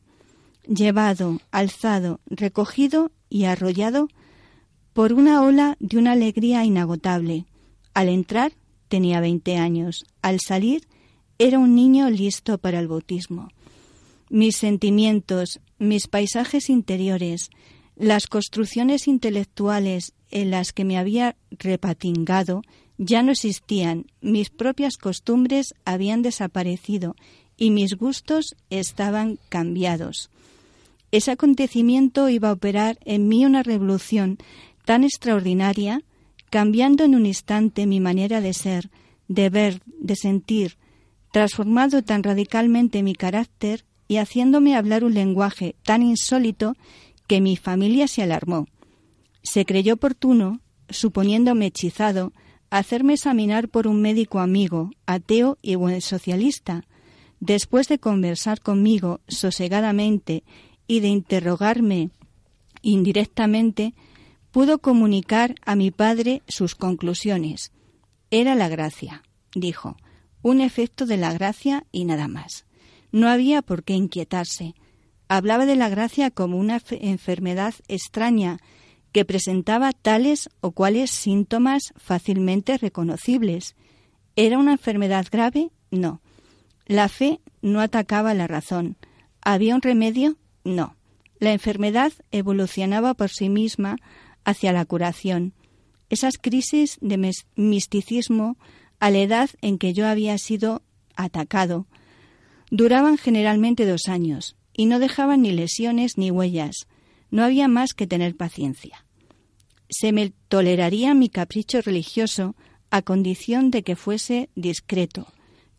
llevado, 0.68 1.40
alzado, 1.52 2.20
recogido 2.26 3.12
y 3.30 3.46
arrollado 3.46 4.08
por 4.94 5.14
una 5.14 5.42
ola 5.42 5.78
de 5.80 5.98
una 5.98 6.14
alegría 6.14 6.66
inagotable. 6.66 7.46
Al 7.94 8.10
entrar 8.10 8.52
tenía 8.88 9.22
veinte 9.22 9.58
años, 9.58 10.06
al 10.22 10.40
salir 10.40 10.88
era 11.40 11.60
un 11.60 11.76
niño 11.76 12.10
listo 12.10 12.58
para 12.58 12.80
el 12.80 12.88
bautismo. 12.88 13.50
Mis 14.34 14.56
sentimientos, 14.56 15.60
mis 15.78 16.08
paisajes 16.08 16.70
interiores, 16.70 17.50
las 17.98 18.28
construcciones 18.28 19.10
intelectuales 19.10 20.14
en 20.30 20.52
las 20.52 20.72
que 20.72 20.86
me 20.86 20.98
había 20.98 21.36
repatingado 21.50 22.62
ya 22.98 23.24
no 23.24 23.34
existían, 23.34 24.06
mis 24.22 24.50
propias 24.50 24.96
costumbres 24.96 25.74
habían 25.84 26.22
desaparecido 26.22 27.18
y 27.58 27.72
mis 27.72 27.96
gustos 27.98 28.56
estaban 28.70 29.38
cambiados. 29.50 30.30
Ese 31.12 31.32
acontecimiento 31.32 32.30
iba 32.30 32.52
a 32.52 32.54
operar 32.54 33.00
en 33.04 33.28
mí 33.28 33.46
una 33.46 33.64
revolución 33.64 34.38
tan 34.86 35.04
extraordinaria, 35.04 36.04
cambiando 36.50 37.04
en 37.04 37.16
un 37.16 37.26
instante 37.26 37.86
mi 37.86 38.00
manera 38.00 38.40
de 38.40 38.54
ser, 38.54 38.92
de 39.28 39.50
ver, 39.50 39.82
de 39.86 40.16
sentir, 40.16 40.78
transformando 41.34 42.02
tan 42.02 42.24
radicalmente 42.24 43.04
mi 43.04 43.14
carácter 43.14 43.84
y 44.12 44.18
haciéndome 44.18 44.76
hablar 44.76 45.06
un 45.06 45.14
lenguaje 45.14 45.78
tan 45.84 46.04
insólito 46.04 46.76
que 47.28 47.40
mi 47.40 47.56
familia 47.56 48.10
se 48.10 48.22
alarmó. 48.22 48.68
Se 49.42 49.66
creyó 49.66 49.94
oportuno, 49.94 50.60
suponiéndome 50.90 51.68
hechizado, 51.68 52.34
hacerme 52.70 53.14
examinar 53.14 53.70
por 53.70 53.88
un 53.88 54.02
médico 54.02 54.40
amigo, 54.40 54.92
ateo 55.06 55.60
y 55.62 55.76
buen 55.76 56.02
socialista. 56.02 56.84
Después 57.40 57.88
de 57.88 58.00
conversar 58.00 58.60
conmigo 58.60 59.22
sosegadamente 59.30 60.44
y 60.88 61.00
de 61.00 61.08
interrogarme 61.08 62.10
indirectamente, 62.82 63.94
pudo 64.52 64.80
comunicar 64.80 65.56
a 65.66 65.78
mi 65.78 65.90
padre 65.90 66.42
sus 66.50 66.76
conclusiones. 66.76 67.72
Era 68.30 68.56
la 68.56 68.68
gracia, 68.68 69.24
dijo, 69.56 69.96
un 70.42 70.60
efecto 70.60 71.06
de 71.06 71.16
la 71.16 71.32
gracia 71.32 71.86
y 71.94 72.04
nada 72.04 72.28
más. 72.28 72.66
No 73.12 73.30
había 73.30 73.62
por 73.62 73.84
qué 73.84 73.94
inquietarse. 73.94 74.76
Hablaba 75.28 75.66
de 75.66 75.76
la 75.76 75.90
gracia 75.90 76.32
como 76.32 76.58
una 76.58 76.82
enfermedad 76.90 77.74
extraña 77.88 78.60
que 79.12 79.26
presentaba 79.26 79.92
tales 79.92 80.50
o 80.62 80.72
cuales 80.72 81.12
síntomas 81.12 81.94
fácilmente 81.98 82.78
reconocibles. 82.78 83.76
¿Era 84.36 84.58
una 84.58 84.74
enfermedad 84.74 85.28
grave? 85.30 85.72
No. 85.90 86.22
La 86.86 87.10
fe 87.10 87.42
no 87.62 87.82
atacaba 87.82 88.34
la 88.34 88.48
razón. 88.48 88.98
¿Había 89.42 89.76
un 89.76 89.82
remedio? 89.82 90.38
No. 90.64 90.96
La 91.40 91.52
enfermedad 91.52 92.14
evolucionaba 92.32 93.14
por 93.14 93.30
sí 93.30 93.50
misma 93.50 93.98
hacia 94.46 94.72
la 94.74 94.86
curación. 94.86 95.54
Esas 96.10 96.38
crisis 96.38 96.98
de 97.02 97.34
misticismo 97.56 98.58
a 99.00 99.10
la 99.10 99.20
edad 99.20 99.50
en 99.62 99.78
que 99.78 99.94
yo 99.94 100.08
había 100.08 100.38
sido 100.38 100.82
atacado 101.16 101.88
duraban 102.72 103.18
generalmente 103.18 103.86
dos 103.86 104.08
años 104.08 104.56
y 104.74 104.88
no 104.88 104.98
dejaban 104.98 105.44
ni 105.44 105.52
lesiones 105.52 106.18
ni 106.18 106.32
huellas. 106.32 106.88
No 107.30 107.44
había 107.44 107.68
más 107.68 107.94
que 107.94 108.08
tener 108.08 108.36
paciencia. 108.36 109.06
Se 109.90 110.12
me 110.12 110.34
toleraría 110.48 111.14
mi 111.14 111.30
capricho 111.30 111.82
religioso 111.82 112.56
a 112.90 113.04
condición 113.04 113.70
de 113.70 113.84
que 113.84 113.96
fuese 113.96 114.50
discreto, 114.56 115.28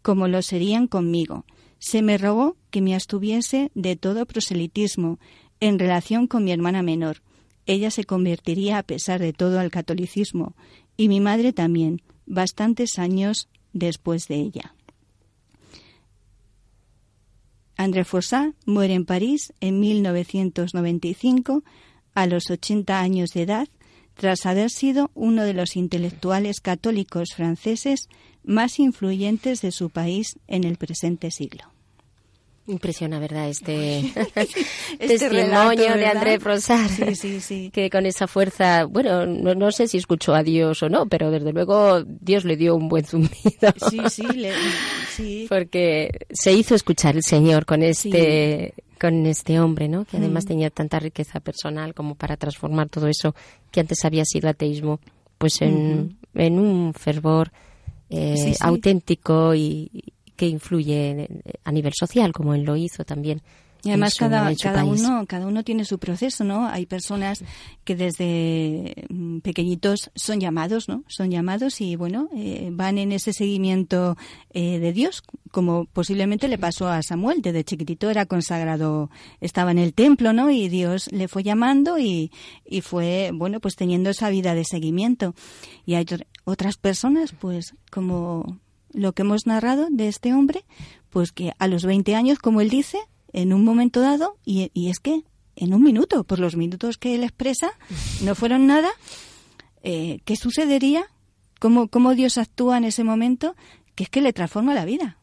como 0.01 0.29
lo 0.29 0.41
serían 0.43 0.87
conmigo. 0.87 1.45
Se 1.81 2.01
me 2.01 2.17
rogó 2.17 2.57
que 2.71 2.81
me 2.81 2.95
abstuviese 2.95 3.73
de 3.75 3.97
todo 3.97 4.25
proselitismo 4.25 5.19
en 5.59 5.81
relación 5.81 6.29
con 6.29 6.45
mi 6.45 6.53
hermana 6.53 6.83
menor, 6.83 7.23
ella 7.67 7.91
se 7.91 8.05
convertiría 8.05 8.79
a 8.79 8.83
pesar 8.83 9.21
de 9.21 9.33
todo 9.33 9.61
al 9.61 9.71
catolicismo 9.71 10.57
y 10.97 11.09
mi 11.09 11.21
madre 11.21 11.53
también, 11.53 12.03
bastantes 12.27 12.99
años 12.99 13.49
después 13.73 14.27
de 14.29 14.37
ella. 14.37 14.75
André 17.83 18.05
Fossat 18.05 18.55
muere 18.65 18.95
en 18.95 19.05
París 19.05 19.53
en 19.61 19.81
1995 19.81 21.65
a 22.15 22.27
los 22.27 22.49
80 22.49 23.01
años 23.01 23.31
de 23.31 23.43
edad 23.43 23.69
tras 24.15 24.47
haber 24.47 24.71
sido 24.71 25.11
uno 25.15 25.43
de 25.43 25.53
los 25.53 25.75
intelectuales 25.75 26.61
católicos 26.61 27.31
franceses 27.35 28.09
más 28.45 28.79
influyentes 28.79 29.63
de 29.63 29.73
su 29.73 29.91
país 29.91 30.39
en 30.47 30.63
el 30.63 30.77
presente 30.77 31.33
siglo. 31.33 31.72
Impresiona, 32.69 33.19
¿verdad? 33.19 33.49
Este, 33.49 33.99
este 34.37 35.19
testimonio 35.19 35.97
de 35.97 36.07
André 36.07 36.39
Prosar. 36.39 36.89
Sí, 36.89 37.17
sí, 37.17 37.41
sí. 37.41 37.71
Que 37.73 37.91
con 37.91 38.07
esa 38.07 38.29
fuerza, 38.29 38.85
bueno, 38.85 39.27
no, 39.27 39.73
sé 39.73 39.89
si 39.89 39.99
escuchó 39.99 40.35
a 40.35 40.45
Dios 40.45 40.83
o 40.83 40.89
no, 40.89 41.07
pero 41.07 41.31
desde 41.33 41.53
luego 41.53 42.05
Dios 42.05 42.45
le 42.45 42.57
dio 42.57 42.77
un 42.77 42.89
buen 42.89 43.05
zumbido. 43.05 43.73
Sí, 43.91 44.01
sí, 44.09 44.27
sí. 45.09 45.47
Porque 45.49 46.27
se 46.31 46.53
hizo 46.53 46.77
escuchar 46.77 47.17
el 47.17 47.25
Señor 47.25 47.67
con 47.67 47.83
este, 47.83 48.75
con 49.01 49.27
este 49.27 49.59
hombre, 49.59 49.89
¿no? 49.89 50.05
Que 50.05 50.19
además 50.19 50.45
mm. 50.45 50.49
tenía 50.49 50.71
tanta 50.71 51.01
riqueza 51.01 51.41
personal 51.41 51.95
como 51.95 52.15
para 52.15 52.37
transformar 52.37 52.89
todo 52.89 53.09
eso 53.09 53.35
que 53.73 53.81
antes 53.81 54.05
había 54.05 54.25
sido 54.25 54.49
ateísmo, 54.49 55.01
pues 55.39 55.61
en, 55.63 56.17
en 56.35 56.59
un 56.61 56.95
fervor 56.95 57.51
eh, 58.09 58.55
auténtico 58.61 59.55
y, 59.55 60.13
que 60.37 60.47
influye 60.47 61.29
a 61.65 61.73
nivel 61.73 61.93
social, 61.95 62.33
como 62.33 62.55
él 62.55 62.63
lo 62.63 62.77
hizo 62.77 63.05
también. 63.05 63.43
Y 63.85 63.89
además 63.89 64.15
cada, 64.15 64.55
cada 64.55 64.85
uno 64.85 65.25
cada 65.27 65.47
uno 65.47 65.65
tiene 65.65 65.85
su 65.85 65.99
proceso, 65.99 66.45
¿no? 66.45 66.69
Hay 66.69 66.87
personas 66.87 67.43
que 67.83 67.97
desde 67.97 69.07
mm, 69.09 69.41
pequeñitos 69.41 70.13
son 70.15 70.39
llamados, 70.39 70.89
¿no? 70.89 71.03
Son 71.09 71.33
llamados 71.33 71.81
y 71.81 71.97
bueno 71.97 72.29
eh, 72.33 72.69
van 72.73 72.99
en 72.99 73.11
ese 73.11 73.33
seguimiento 73.33 74.17
eh, 74.51 74.79
de 74.79 74.93
Dios, 74.93 75.25
como 75.51 75.87
posiblemente 75.87 76.47
le 76.47 76.59
pasó 76.59 76.89
a 76.89 77.03
Samuel. 77.03 77.43
Desde 77.43 77.65
chiquitito 77.65 78.09
era 78.09 78.25
consagrado, 78.27 79.11
estaba 79.41 79.73
en 79.73 79.79
el 79.79 79.95
templo, 79.95 80.33
¿no? 80.33 80.49
Y 80.53 80.69
Dios 80.69 81.11
le 81.11 81.27
fue 81.27 81.43
llamando 81.43 81.99
y, 81.99 82.31
y 82.65 82.83
fue 82.83 83.33
bueno 83.35 83.59
pues 83.59 83.75
teniendo 83.75 84.11
esa 84.11 84.31
vida 84.31 84.55
de 84.55 84.65
seguimiento. 84.65 85.35
Y 85.85 85.95
hay 85.95 86.07
otras 86.45 86.77
personas, 86.77 87.33
pues 87.33 87.75
como 87.91 88.61
lo 88.93 89.13
que 89.13 89.23
hemos 89.23 89.47
narrado 89.47 89.89
de 89.91 90.09
este 90.09 90.33
hombre, 90.33 90.65
pues 91.11 91.33
que 91.33 91.53
a 91.59 91.69
los 91.69 91.85
20 91.85 92.15
años, 92.15 92.39
como 92.39 92.61
él 92.61 92.71
dice, 92.71 92.99
en 93.33 93.53
un 93.53 93.65
momento 93.65 94.01
dado, 94.01 94.37
y, 94.45 94.71
es 94.89 95.01
que 95.01 95.23
en 95.57 95.75
un 95.75 95.83
minuto, 95.83 96.25
por 96.25 96.39
los 96.39 96.57
minutos 96.57 96.97
que 96.99 97.15
él 97.15 97.25
expresa, 97.25 97.73
no 98.23 98.35
fueron 98.35 98.67
nada, 98.67 98.91
eh, 99.83 100.21
¿qué 100.25 100.37
sucedería? 100.37 101.07
¿Cómo, 101.59 101.89
¿Cómo 101.89 102.15
Dios 102.15 102.39
actúa 102.39 102.79
en 102.79 102.85
ese 102.85 103.05
momento? 103.05 103.55
Que 103.95 104.05
es 104.05 104.11
que 104.11 104.21
le 104.21 104.33
transforma 104.33 104.75
la 104.75 104.85
vida. 104.85 105.19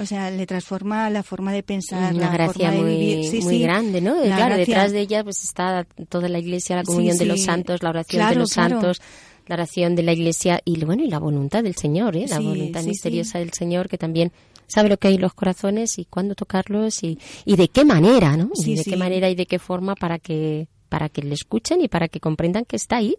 O 0.00 0.06
sea, 0.06 0.30
le 0.30 0.46
transforma 0.46 1.10
la 1.10 1.22
forma 1.22 1.52
de 1.52 1.62
pensar, 1.62 2.14
una 2.14 2.26
la 2.26 2.32
gracia 2.32 2.70
forma 2.70 2.82
muy, 2.82 2.90
de 2.90 2.98
vivir. 2.98 3.42
muy 3.42 3.58
grande, 3.60 4.00
¿no? 4.00 4.22
claro, 4.22 4.56
detrás 4.56 4.92
de 4.92 5.00
ella 5.00 5.22
pues 5.24 5.42
está 5.42 5.86
toda 6.08 6.28
la 6.28 6.38
iglesia, 6.38 6.76
la 6.76 6.84
comunión 6.84 7.18
de 7.18 7.26
los 7.26 7.42
santos, 7.42 7.82
la 7.82 7.90
oración 7.90 8.28
de 8.30 8.34
los 8.36 8.50
santos, 8.50 9.02
la 9.46 9.54
oración 9.54 9.94
de 9.94 10.02
la 10.02 10.12
Iglesia 10.12 10.60
y 10.64 10.84
bueno 10.84 11.02
y 11.02 11.08
la 11.08 11.18
voluntad 11.18 11.62
del 11.62 11.76
Señor, 11.76 12.16
¿eh? 12.16 12.26
la 12.28 12.40
voluntad 12.40 12.82
misteriosa 12.84 13.38
del 13.38 13.52
Señor 13.52 13.88
que 13.88 13.98
también 13.98 14.32
sabe 14.66 14.88
lo 14.88 14.96
que 14.96 15.08
hay 15.08 15.14
en 15.14 15.20
los 15.20 15.34
corazones 15.34 15.98
y 15.98 16.04
cuándo 16.04 16.34
tocarlos 16.34 17.02
y, 17.02 17.18
y 17.44 17.56
de 17.56 17.68
qué 17.68 17.84
manera, 17.84 18.36
¿no? 18.36 18.50
y 18.54 18.74
de 18.74 18.84
qué 18.84 18.96
manera 18.96 19.30
y 19.30 19.34
de 19.34 19.46
qué 19.46 19.58
forma 19.58 19.94
para 19.94 20.18
que 20.18 20.68
para 20.88 21.08
que 21.08 21.22
le 21.22 21.34
escuchen 21.34 21.80
y 21.80 21.88
para 21.88 22.08
que 22.08 22.20
comprendan 22.20 22.64
que 22.64 22.76
está 22.76 22.96
ahí, 22.98 23.16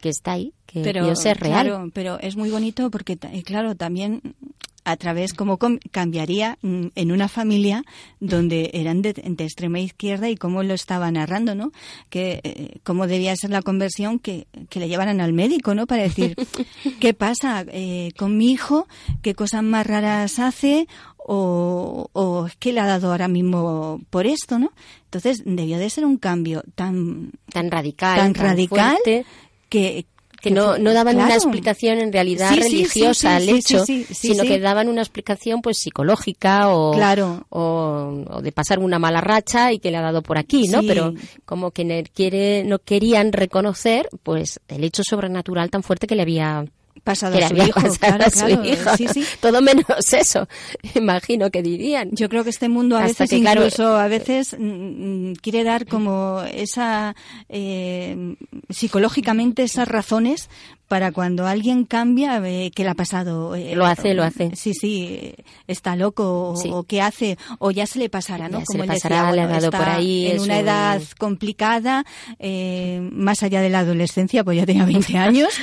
que 0.00 0.08
está 0.08 0.32
ahí, 0.32 0.52
que 0.66 0.82
Dios 0.92 1.24
es 1.24 1.38
real. 1.38 1.66
Claro, 1.66 1.90
pero 1.92 2.18
es 2.20 2.36
muy 2.36 2.50
bonito 2.50 2.90
porque 2.90 3.16
claro, 3.44 3.74
también 3.74 4.20
a 4.86 4.96
través 4.96 5.34
cómo 5.34 5.58
cambiaría 5.90 6.58
mm, 6.62 6.86
en 6.94 7.10
una 7.10 7.26
familia 7.26 7.84
donde 8.20 8.70
eran 8.72 9.02
de, 9.02 9.10
extrema 9.38 9.80
izquierda 9.80 10.30
y 10.30 10.36
cómo 10.36 10.62
lo 10.62 10.74
estaba 10.74 11.10
narrando, 11.10 11.56
¿no? 11.56 11.72
Que 12.08 12.40
eh, 12.44 12.78
cómo 12.84 13.08
debía 13.08 13.34
ser 13.34 13.50
la 13.50 13.62
conversión 13.62 14.20
que, 14.20 14.46
que, 14.70 14.78
le 14.78 14.88
llevaran 14.88 15.20
al 15.20 15.32
médico, 15.32 15.74
¿no? 15.74 15.88
Para 15.88 16.04
decir, 16.04 16.36
¿qué 17.00 17.14
pasa 17.14 17.66
eh, 17.68 18.12
con 18.16 18.38
mi 18.38 18.52
hijo? 18.52 18.86
¿Qué 19.22 19.34
cosas 19.34 19.64
más 19.64 19.84
raras 19.84 20.38
hace? 20.38 20.86
O, 21.16 22.08
o, 22.12 22.46
que 22.60 22.72
le 22.72 22.78
ha 22.78 22.86
dado 22.86 23.10
ahora 23.10 23.26
mismo 23.26 24.00
por 24.10 24.28
esto, 24.28 24.60
¿no? 24.60 24.70
Entonces 25.06 25.42
debió 25.44 25.78
de 25.78 25.90
ser 25.90 26.04
un 26.04 26.16
cambio 26.16 26.62
tan 26.76 27.32
tan 27.52 27.72
radical, 27.72 28.18
tan, 28.18 28.34
radical 28.34 28.96
que, 29.68 30.06
que 30.46 30.54
no, 30.54 30.78
no 30.78 30.92
daban 30.92 31.16
una 31.16 31.34
explicación 31.34 31.98
en 31.98 32.12
realidad 32.12 32.54
religiosa 32.54 33.36
al 33.36 33.48
hecho, 33.48 33.84
sino 33.84 34.44
que 34.44 34.60
daban 34.60 34.88
una 34.88 35.02
explicación 35.02 35.60
pues 35.60 35.78
psicológica 35.78 36.68
o, 36.68 36.92
claro. 36.92 37.44
o, 37.48 38.40
de 38.42 38.52
pasar 38.52 38.78
una 38.78 38.98
mala 38.98 39.20
racha 39.20 39.72
y 39.72 39.80
que 39.80 39.90
le 39.90 39.96
ha 39.96 40.02
dado 40.02 40.22
por 40.22 40.38
aquí, 40.38 40.68
¿no? 40.68 40.82
Pero 40.82 41.14
como 41.44 41.72
que 41.72 42.04
quiere, 42.14 42.62
no 42.64 42.78
querían 42.78 43.32
reconocer 43.32 44.08
pues 44.22 44.60
el 44.68 44.84
hecho 44.84 45.02
sobrenatural 45.02 45.70
tan 45.70 45.82
fuerte 45.82 46.06
que 46.06 46.14
le 46.14 46.22
había 46.22 46.64
pasado 47.06 47.38
a 47.38 47.48
su 47.48 47.56
hijo, 47.56 47.80
claro, 48.00 48.24
Sí, 48.96 49.06
sí. 49.08 49.24
Todo 49.40 49.62
menos 49.62 50.12
eso, 50.12 50.46
imagino 50.94 51.50
que 51.50 51.62
dirían. 51.62 52.10
Yo 52.12 52.28
creo 52.28 52.44
que 52.44 52.50
este 52.50 52.68
mundo 52.68 52.98
a 52.98 53.02
veces, 53.02 53.32
incluso 53.32 53.96
a 53.96 54.08
veces 54.08 54.56
mm, 54.58 55.30
mm, 55.30 55.34
quiere 55.36 55.64
dar 55.64 55.86
como 55.86 56.42
esa, 56.52 57.14
eh, 57.48 58.34
psicológicamente 58.68 59.62
esas 59.62 59.86
razones 59.88 60.50
para 60.88 61.12
cuando 61.12 61.46
alguien 61.46 61.84
cambia, 61.84 62.40
eh, 62.44 62.70
¿qué 62.74 62.82
le 62.84 62.90
ha 62.90 62.94
pasado? 62.94 63.54
Eh, 63.54 63.74
lo 63.74 63.86
hace, 63.86 64.14
lo 64.14 64.22
hace. 64.22 64.54
Sí, 64.54 64.74
sí, 64.74 65.34
está 65.66 65.96
loco 65.96 66.54
o, 66.54 66.82
qué 66.84 67.02
hace, 67.02 67.38
o 67.58 67.70
ya 67.70 67.86
se 67.86 67.98
le 67.98 68.08
pasará, 68.08 68.48
¿no? 68.48 68.62
Como 68.64 68.82
le 68.82 68.88
pasará, 68.88 69.32
le 69.32 69.42
ha 69.42 69.46
dado 69.46 69.70
por 69.70 69.88
ahí. 69.88 70.26
En 70.26 70.40
una 70.40 70.58
edad 70.58 71.02
complicada, 71.18 72.04
más 73.12 73.42
allá 73.42 73.60
de 73.60 73.70
la 73.70 73.80
adolescencia, 73.80 74.42
pues 74.42 74.58
ya 74.58 74.66
tenía 74.66 74.84
20 74.84 75.18
años, 75.18 75.54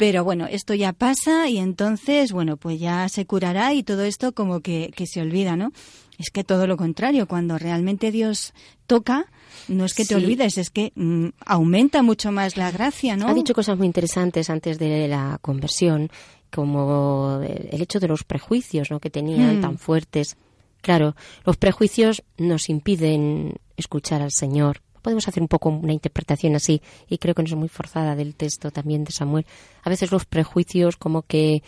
Pero 0.00 0.24
bueno, 0.24 0.46
esto 0.50 0.72
ya 0.72 0.94
pasa 0.94 1.50
y 1.50 1.58
entonces, 1.58 2.32
bueno, 2.32 2.56
pues 2.56 2.80
ya 2.80 3.06
se 3.10 3.26
curará 3.26 3.74
y 3.74 3.82
todo 3.82 4.02
esto 4.04 4.32
como 4.32 4.60
que, 4.60 4.90
que 4.96 5.06
se 5.06 5.20
olvida, 5.20 5.56
¿no? 5.56 5.72
Es 6.18 6.30
que 6.30 6.42
todo 6.42 6.66
lo 6.66 6.78
contrario, 6.78 7.28
cuando 7.28 7.58
realmente 7.58 8.10
Dios 8.10 8.54
toca, 8.86 9.26
no 9.68 9.84
es 9.84 9.92
que 9.92 10.04
te 10.06 10.14
Sí. 10.14 10.24
olvides, 10.24 10.56
es 10.56 10.70
que 10.70 10.92
mm, 10.94 11.26
aumenta 11.44 12.02
mucho 12.02 12.32
más 12.32 12.56
la 12.56 12.70
gracia, 12.70 13.14
¿no? 13.14 13.28
Ha 13.28 13.34
dicho 13.34 13.52
cosas 13.52 13.76
muy 13.76 13.86
interesantes 13.86 14.48
antes 14.48 14.78
de 14.78 15.06
la 15.06 15.38
conversión, 15.42 16.08
como 16.50 17.40
el 17.42 17.82
hecho 17.82 18.00
de 18.00 18.08
los 18.08 18.24
prejuicios 18.24 18.90
¿no? 18.90 19.00
que 19.00 19.10
tenían 19.10 19.58
Mm. 19.58 19.60
tan 19.60 19.76
fuertes. 19.78 20.38
Claro, 20.80 21.14
los 21.44 21.58
prejuicios 21.58 22.22
nos 22.38 22.70
impiden 22.70 23.56
escuchar 23.76 24.22
al 24.22 24.32
Señor. 24.32 24.80
Podemos 25.02 25.26
hacer 25.28 25.42
un 25.42 25.48
poco 25.48 25.68
una 25.70 25.92
interpretación 25.92 26.54
así, 26.56 26.80
y 27.08 27.18
creo 27.18 27.34
que 27.34 27.42
no 27.42 27.48
es 27.48 27.54
muy 27.54 27.68
forzada 27.68 28.14
del 28.16 28.34
texto 28.34 28.70
también 28.70 29.04
de 29.04 29.12
Samuel. 29.12 29.46
A 29.82 29.90
veces 29.90 30.12
los 30.12 30.24
prejuicios 30.24 30.96
como 30.96 31.22
que, 31.22 31.62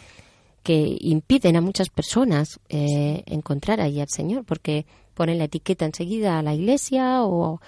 que 0.63 0.97
impiden 1.01 1.57
a 1.57 1.61
muchas 1.61 1.89
personas 1.89 2.61
eh, 2.69 3.23
encontrar 3.27 3.81
ahí 3.81 4.01
al 4.01 4.09
Señor, 4.09 4.45
porque 4.45 4.87
ponen 5.15 5.39
la 5.39 5.45
etiqueta 5.45 5.85
enseguida 5.85 6.39
a 6.39 6.43
la 6.43 6.55
iglesia 6.55 7.23
o 7.25 7.61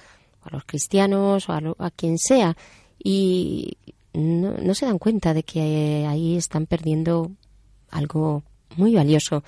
a 0.43 0.51
los 0.51 0.65
cristianos 0.65 1.49
o 1.49 1.53
a, 1.53 1.61
lo- 1.61 1.77
a 1.79 1.91
quien 1.91 2.19
sea 2.19 2.57
y 3.03 3.77
no, 4.13 4.53
no 4.53 4.75
se 4.75 4.87
dan 4.87 4.99
cuenta 4.99 5.35
de 5.35 5.43
que 5.43 6.03
eh, 6.03 6.07
ahí 6.07 6.37
están 6.37 6.67
perdiendo 6.67 7.33
algo 7.91 8.43
muy 8.77 8.95
valioso. 8.95 9.43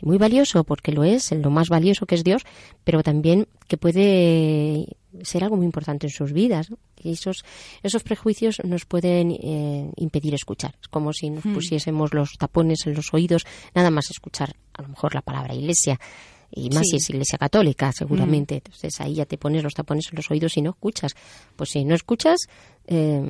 Muy 0.00 0.16
valioso 0.16 0.62
porque 0.62 0.92
lo 0.92 1.02
es, 1.02 1.32
lo 1.32 1.50
más 1.50 1.68
valioso 1.68 2.06
que 2.06 2.14
es 2.14 2.22
Dios, 2.22 2.42
pero 2.84 3.02
también 3.02 3.48
que 3.66 3.76
puede 3.76 4.96
ser 5.22 5.44
algo 5.44 5.56
muy 5.56 5.66
importante 5.66 6.06
en 6.06 6.12
sus 6.12 6.32
vidas. 6.32 6.70
¿no? 6.70 6.78
Y 7.02 7.12
esos, 7.12 7.44
esos 7.82 8.02
prejuicios 8.02 8.60
nos 8.64 8.84
pueden 8.84 9.30
eh, 9.32 9.90
impedir 9.96 10.34
escuchar. 10.34 10.74
Es 10.80 10.88
como 10.88 11.12
si 11.12 11.30
nos 11.30 11.44
pusiésemos 11.44 12.12
los 12.14 12.32
tapones 12.38 12.86
en 12.86 12.94
los 12.94 13.12
oídos, 13.14 13.44
nada 13.74 13.90
más 13.90 14.10
escuchar 14.10 14.54
a 14.74 14.82
lo 14.82 14.88
mejor 14.88 15.14
la 15.14 15.22
palabra 15.22 15.54
iglesia. 15.54 15.98
Y 16.50 16.70
más 16.70 16.84
Sí. 16.84 16.92
si 16.92 16.96
es 16.96 17.10
iglesia 17.10 17.36
católica, 17.38 17.92
seguramente. 17.92 18.54
Entonces 18.56 18.98
ahí 19.00 19.14
ya 19.16 19.26
te 19.26 19.36
pones 19.36 19.62
los 19.62 19.74
tapones 19.74 20.06
en 20.10 20.16
los 20.16 20.30
oídos 20.30 20.56
y 20.56 20.62
no 20.62 20.70
escuchas. 20.70 21.12
Pues 21.56 21.68
si 21.70 21.84
no 21.84 21.94
escuchas, 21.94 22.38
eh, 22.86 23.20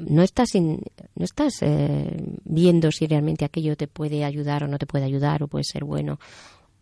no 0.00 0.22
estás, 0.22 0.54
in- 0.56 0.82
no 1.14 1.24
estás 1.24 1.54
eh, 1.60 2.16
viendo 2.44 2.90
si 2.90 3.06
realmente 3.06 3.44
aquello 3.44 3.76
te 3.76 3.86
puede 3.86 4.24
ayudar 4.24 4.64
o 4.64 4.66
no 4.68 4.78
te 4.78 4.86
puede 4.86 5.04
ayudar 5.04 5.44
o 5.44 5.46
puede 5.48 5.62
ser 5.64 5.84
bueno 5.84 6.18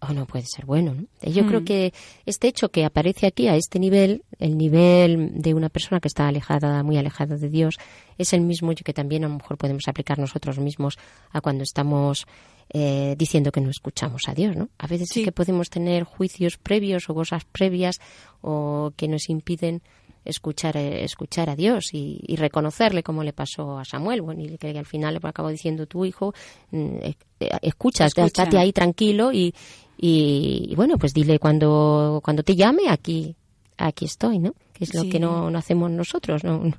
o 0.08 0.12
no 0.12 0.26
puede 0.26 0.44
ser 0.46 0.66
bueno. 0.66 0.94
¿no? 0.94 1.30
Yo 1.30 1.46
creo 1.46 1.64
que 1.64 1.92
este 2.26 2.48
hecho 2.48 2.70
que 2.70 2.84
aparece 2.84 3.26
aquí 3.26 3.48
a 3.48 3.56
este 3.56 3.78
nivel, 3.78 4.24
el 4.38 4.56
nivel 4.56 5.30
de 5.40 5.54
una 5.54 5.68
persona 5.68 6.00
que 6.00 6.08
está 6.08 6.26
alejada, 6.26 6.82
muy 6.82 6.96
alejada 6.96 7.36
de 7.36 7.48
Dios, 7.48 7.76
es 8.18 8.32
el 8.32 8.40
mismo 8.40 8.72
que 8.74 8.92
también 8.92 9.24
a 9.24 9.28
lo 9.28 9.34
mejor 9.34 9.56
podemos 9.58 9.86
aplicar 9.86 10.18
nosotros 10.18 10.58
mismos 10.58 10.98
a 11.30 11.40
cuando 11.40 11.62
estamos 11.62 12.26
eh, 12.70 13.14
diciendo 13.18 13.52
que 13.52 13.60
no 13.60 13.70
escuchamos 13.70 14.22
a 14.28 14.34
Dios, 14.34 14.56
¿no? 14.56 14.70
A 14.78 14.86
veces 14.86 15.08
sí. 15.08 15.20
Sí. 15.20 15.24
que 15.24 15.32
podemos 15.32 15.68
tener 15.68 16.04
juicios 16.04 16.56
previos 16.56 17.08
o 17.08 17.14
cosas 17.14 17.44
previas 17.44 18.00
o 18.40 18.92
que 18.96 19.08
nos 19.08 19.28
impiden 19.28 19.82
escuchar 20.24 20.76
eh, 20.76 21.04
escuchar 21.04 21.50
a 21.50 21.56
Dios 21.56 21.92
y, 21.92 22.20
y 22.26 22.36
reconocerle 22.36 23.02
como 23.02 23.24
le 23.24 23.32
pasó 23.32 23.78
a 23.78 23.84
Samuel 23.84 24.22
bueno 24.22 24.42
y 24.42 24.56
que 24.56 24.78
al 24.78 24.86
final 24.86 25.14
le 25.14 25.28
acabó 25.28 25.48
diciendo 25.48 25.86
tu 25.86 26.04
hijo 26.04 26.32
mm, 26.70 26.96
eh, 27.02 27.16
eh, 27.40 27.50
escucha, 27.62 28.06
Escucha. 28.06 28.26
estate 28.26 28.58
ahí 28.58 28.72
tranquilo 28.72 29.32
y, 29.32 29.54
y, 30.02 30.66
y 30.70 30.74
bueno 30.74 30.98
pues 30.98 31.14
dile 31.14 31.38
cuando 31.38 32.20
cuando 32.24 32.42
te 32.42 32.56
llame 32.56 32.88
aquí 32.90 33.36
aquí 33.78 34.04
estoy 34.06 34.38
no 34.40 34.52
que 34.72 34.82
es 34.84 34.94
lo 34.94 35.02
Sí. 35.02 35.08
que 35.10 35.20
no, 35.20 35.48
no 35.50 35.56
hacemos 35.58 35.90
nosotros 35.92 36.42
no, 36.42 36.72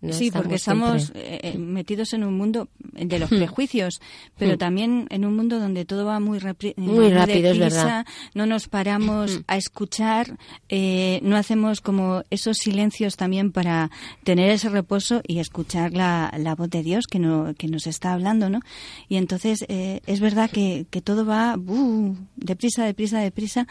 No 0.00 0.12
sí, 0.12 0.30
porque 0.30 0.54
estamos 0.54 1.10
eh, 1.16 1.40
eh, 1.42 1.58
metidos 1.58 2.12
en 2.12 2.22
un 2.22 2.36
mundo 2.36 2.68
de 2.92 3.18
los 3.18 3.28
prejuicios, 3.30 4.00
pero 4.38 4.54
Hmm. 4.54 4.58
también 4.58 5.06
en 5.10 5.24
un 5.24 5.34
mundo 5.34 5.58
donde 5.58 5.84
todo 5.84 6.04
va 6.06 6.20
muy, 6.20 6.38
repri- 6.38 6.74
Muy 6.76 7.10
rápido, 7.10 7.50
es 7.50 7.58
deprisa, 7.58 7.84
verdad. 7.84 8.06
No 8.34 8.46
nos 8.46 8.68
paramos 8.68 9.38
Hmm. 9.38 9.42
a 9.48 9.56
escuchar, 9.56 10.38
eh, 10.68 11.18
no 11.24 11.36
hacemos 11.36 11.80
como 11.80 12.22
esos 12.30 12.58
silencios 12.58 13.16
también 13.16 13.50
para 13.50 13.90
tener 14.22 14.50
ese 14.50 14.68
reposo 14.68 15.20
y 15.26 15.40
escuchar 15.40 15.92
la, 15.92 16.32
la 16.38 16.54
voz 16.54 16.70
de 16.70 16.84
Dios 16.84 17.06
que, 17.10 17.18
no, 17.18 17.52
que 17.58 17.66
nos 17.66 17.88
está 17.88 18.12
hablando, 18.12 18.48
¿no? 18.50 18.60
Y 19.08 19.16
entonces 19.16 19.64
eh, 19.68 20.00
es 20.06 20.20
verdad 20.20 20.48
que, 20.48 20.86
que 20.90 21.00
todo 21.02 21.26
va 21.26 21.56
uh, 21.56 22.16
deprisa, 22.36 22.84
deprisa, 22.84 23.18
deprisa. 23.20 23.66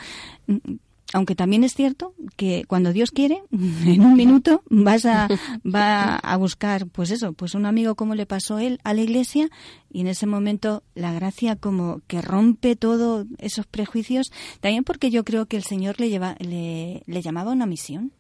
Aunque 1.13 1.35
también 1.35 1.63
es 1.63 1.73
cierto 1.73 2.13
que 2.35 2.65
cuando 2.67 2.91
Dios 2.91 3.11
quiere, 3.11 3.41
en 3.51 4.01
un 4.01 4.15
minuto 4.15 4.63
vas 4.69 5.05
a, 5.05 5.27
va 5.65 6.15
a 6.15 6.37
buscar, 6.37 6.87
pues 6.87 7.11
eso, 7.11 7.33
pues 7.33 7.55
un 7.55 7.65
amigo 7.65 7.95
como 7.95 8.15
le 8.15 8.25
pasó 8.25 8.59
él 8.59 8.79
a 8.83 8.93
la 8.93 9.01
iglesia 9.01 9.49
y 9.89 10.01
en 10.01 10.07
ese 10.07 10.27
momento 10.27 10.83
la 10.95 11.13
gracia 11.13 11.55
como 11.55 12.01
que 12.07 12.21
rompe 12.21 12.75
todo 12.75 13.25
esos 13.37 13.65
prejuicios, 13.65 14.31
también 14.59 14.83
porque 14.83 15.09
yo 15.09 15.23
creo 15.23 15.45
que 15.45 15.57
el 15.57 15.63
Señor 15.63 15.99
le, 15.99 16.09
lleva, 16.09 16.35
le, 16.39 17.03
le 17.05 17.21
llamaba 17.21 17.51
una 17.51 17.65
misión, 17.65 18.11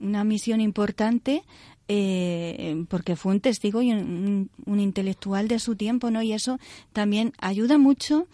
una 0.00 0.24
misión 0.24 0.60
importante 0.60 1.44
eh, 1.92 2.84
porque 2.88 3.16
fue 3.16 3.32
un 3.32 3.40
testigo 3.40 3.82
y 3.82 3.92
un, 3.92 4.48
un 4.64 4.80
intelectual 4.80 5.48
de 5.48 5.58
su 5.58 5.74
tiempo, 5.74 6.10
¿no? 6.10 6.22
Y 6.22 6.32
eso 6.32 6.58
también 6.92 7.32
ayuda 7.40 7.78
mucho 7.78 8.28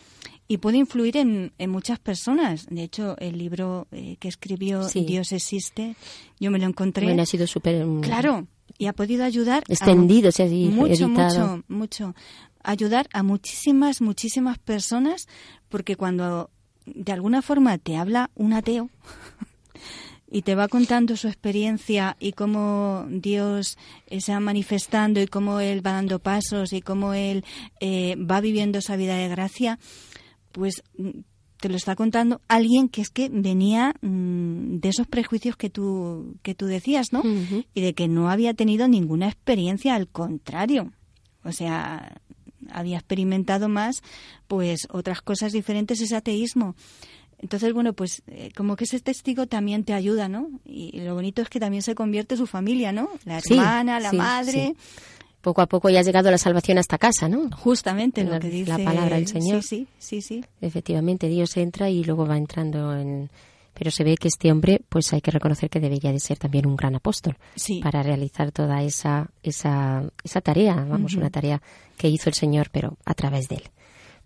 y 0.48 0.58
puede 0.58 0.78
influir 0.78 1.16
en, 1.16 1.52
en 1.58 1.70
muchas 1.70 1.98
personas. 1.98 2.66
De 2.70 2.82
hecho, 2.82 3.16
el 3.18 3.38
libro 3.38 3.88
eh, 3.92 4.16
que 4.20 4.28
escribió 4.28 4.82
Sí. 4.88 5.04
Dios 5.04 5.32
existe, 5.32 5.96
yo 6.38 6.50
me 6.50 6.58
lo 6.58 6.66
encontré. 6.66 7.06
Bueno, 7.06 7.22
ha 7.22 7.26
sido 7.26 7.46
súper 7.46 7.84
mm, 7.84 8.00
Claro, 8.00 8.46
y 8.78 8.86
ha 8.86 8.92
podido 8.92 9.24
ayudar 9.24 9.64
a 9.68 9.72
extendido, 9.72 10.30
se 10.32 10.42
ha 10.42 10.46
mucho, 10.46 11.06
editado. 11.06 11.56
mucho, 11.56 11.64
mucho. 11.68 12.14
Ayudar 12.62 13.08
a 13.12 13.22
muchísimas, 13.22 14.00
muchísimas 14.00 14.58
personas, 14.58 15.28
porque 15.68 15.96
cuando 15.96 16.50
de 16.84 17.12
alguna 17.12 17.42
forma 17.42 17.78
te 17.78 17.96
habla 17.96 18.30
un 18.34 18.52
ateo 18.52 18.90
y 20.30 20.42
te 20.42 20.54
va 20.54 20.68
contando 20.68 21.16
su 21.16 21.28
experiencia 21.28 22.16
y 22.18 22.32
cómo 22.32 23.06
Dios 23.08 23.78
eh, 24.08 24.20
se 24.20 24.32
va 24.32 24.40
manifestando 24.40 25.20
y 25.20 25.26
cómo 25.26 25.60
Él 25.60 25.84
va 25.86 25.92
dando 25.92 26.18
pasos 26.18 26.72
y 26.72 26.80
cómo 26.80 27.14
Él 27.14 27.44
eh, 27.80 28.16
va 28.16 28.40
viviendo 28.40 28.78
esa 28.78 28.96
vida 28.96 29.16
de 29.16 29.28
gracia, 29.28 29.78
pues 30.56 30.82
mm, 30.96 31.10
te 31.60 31.68
lo 31.68 31.76
está 31.76 31.94
contando 31.96 32.40
alguien 32.48 32.88
que 32.88 33.02
es 33.02 33.10
que 33.10 33.28
venía 33.28 33.94
mm, 34.00 34.78
de 34.78 34.88
esos 34.88 35.06
prejuicios 35.06 35.56
que 35.56 35.68
tú, 35.70 36.36
que 36.42 36.54
tú 36.54 36.64
decías, 36.66 37.12
¿no? 37.12 37.22
Y 37.74 37.80
de 37.82 37.94
que 37.94 38.08
no 38.08 38.30
había 38.30 38.54
tenido 38.54 38.88
ninguna 38.88 39.26
experiencia, 39.28 39.94
al 39.94 40.08
contrario. 40.08 40.92
O 41.44 41.52
sea, 41.52 42.20
había 42.70 42.96
experimentado 42.96 43.68
más 43.68 44.02
pues 44.48 44.80
otras 44.90 45.20
cosas 45.22 45.52
diferentes 45.52 46.00
ese 46.00 46.16
ateísmo. 46.16 46.74
Entonces, 47.38 47.74
bueno, 47.74 47.92
pues 47.92 48.22
eh, 48.28 48.48
como 48.56 48.76
que 48.76 48.84
ese 48.84 48.98
testigo 49.00 49.46
también 49.46 49.84
te 49.84 49.92
ayuda, 49.92 50.26
¿no? 50.28 50.48
Y 50.64 51.00
lo 51.00 51.14
bonito 51.14 51.42
es 51.42 51.50
que 51.50 51.60
también 51.60 51.82
se 51.82 51.94
convierte 51.94 52.36
su 52.36 52.46
familia, 52.46 52.92
¿no? 52.92 53.10
La 53.26 53.40
Sí, 53.40 53.54
hermana, 53.54 54.00
la 54.00 54.10
sí, 54.10 54.16
madre, 54.16 54.74
sí. 54.74 54.74
Poco 55.46 55.62
a 55.62 55.66
poco 55.66 55.88
ya 55.90 56.00
ha 56.00 56.02
llegado 56.02 56.28
la 56.28 56.38
salvación 56.38 56.76
hasta 56.78 56.98
casa, 56.98 57.28
¿no? 57.28 57.48
justamente 57.56 58.24
La- 58.24 58.34
lo 58.34 58.40
que 58.40 58.50
dice 58.50 58.76
la 58.76 58.84
palabra 58.84 59.14
del 59.14 59.28
Señor. 59.28 59.62
Sí, 59.62 59.86
sí, 60.00 60.20
sí, 60.20 60.40
sí. 60.40 60.44
Efectivamente, 60.60 61.28
Dios 61.28 61.56
entra 61.56 61.88
y 61.88 62.02
luego 62.02 62.26
va 62.26 62.36
entrando 62.36 62.92
en... 62.96 63.30
Pero 63.72 63.92
se 63.92 64.02
ve 64.02 64.16
que 64.16 64.26
este 64.26 64.50
hombre, 64.50 64.80
pues 64.88 65.12
hay 65.12 65.20
que 65.20 65.30
reconocer 65.30 65.70
que 65.70 65.78
debería 65.78 66.10
de 66.10 66.18
ser 66.18 66.36
también 66.36 66.66
un 66.66 66.74
gran 66.74 66.96
apóstol 66.96 67.36
Sí. 67.54 67.78
para 67.80 68.02
realizar 68.02 68.50
toda 68.50 68.82
esa, 68.82 69.28
esa, 69.44 70.02
esa 70.24 70.40
tarea, 70.40 70.74
vamos, 70.88 71.14
una 71.14 71.30
tarea 71.30 71.62
que 71.96 72.08
hizo 72.08 72.28
el 72.28 72.34
Señor, 72.34 72.70
pero 72.72 72.96
a 73.04 73.14
través 73.14 73.48
de 73.48 73.54
él. 73.56 73.62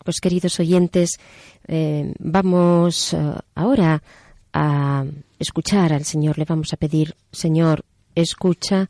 Pues 0.02 0.20
queridos 0.22 0.58
oyentes, 0.58 1.18
eh, 1.68 2.14
vamos 2.18 3.12
eh, 3.12 3.18
ahora 3.56 4.02
a 4.54 5.04
escuchar 5.38 5.92
al 5.92 6.06
Señor, 6.06 6.38
le 6.38 6.46
vamos 6.46 6.72
a 6.72 6.78
pedir, 6.78 7.14
Señor, 7.30 7.84
escucha, 8.14 8.88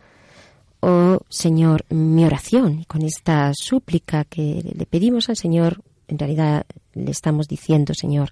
oh 0.80 1.20
Señor, 1.28 1.84
mi 1.90 2.24
oración. 2.24 2.84
Con 2.84 3.02
esta 3.02 3.52
súplica 3.54 4.24
que 4.24 4.62
le 4.76 4.86
pedimos 4.86 5.28
al 5.28 5.36
Señor, 5.36 5.82
en 6.08 6.18
realidad 6.18 6.66
le 6.94 7.10
estamos 7.10 7.48
diciendo, 7.48 7.94
Señor, 7.94 8.30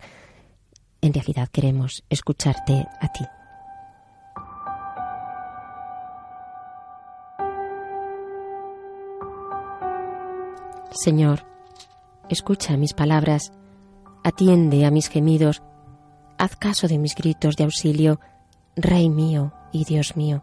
en 1.00 1.14
realidad 1.14 1.48
queremos 1.48 2.04
escucharte 2.10 2.86
a 3.00 3.12
ti. 3.12 3.24
Señor, 10.90 11.46
escucha 12.28 12.76
mis 12.76 12.94
palabras, 12.94 13.52
atiende 14.24 14.84
a 14.84 14.90
mis 14.90 15.08
gemidos, 15.08 15.62
haz 16.38 16.56
caso 16.56 16.88
de 16.88 16.98
mis 16.98 17.14
gritos 17.14 17.56
de 17.56 17.64
auxilio, 17.64 18.20
Rey 18.74 19.08
mío 19.08 19.52
y 19.70 19.84
Dios 19.84 20.16
mío. 20.16 20.42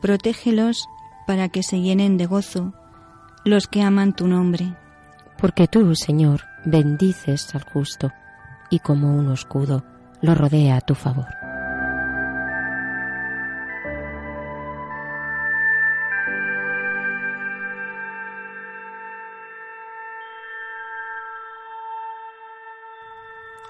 Protégelos 0.00 0.88
para 1.26 1.48
que 1.48 1.62
se 1.62 1.80
llenen 1.80 2.16
de 2.16 2.26
gozo 2.26 2.72
los 3.44 3.66
que 3.66 3.82
aman 3.82 4.14
tu 4.14 4.26
nombre. 4.26 4.74
Porque 5.38 5.68
tú, 5.68 5.94
Señor, 5.94 6.42
bendices 6.64 7.54
al 7.54 7.62
justo, 7.62 8.12
y 8.70 8.80
como 8.80 9.14
un 9.16 9.32
escudo 9.32 9.84
lo 10.20 10.34
rodea 10.34 10.78
a 10.78 10.80
tu 10.80 10.94
favor. 10.94 11.26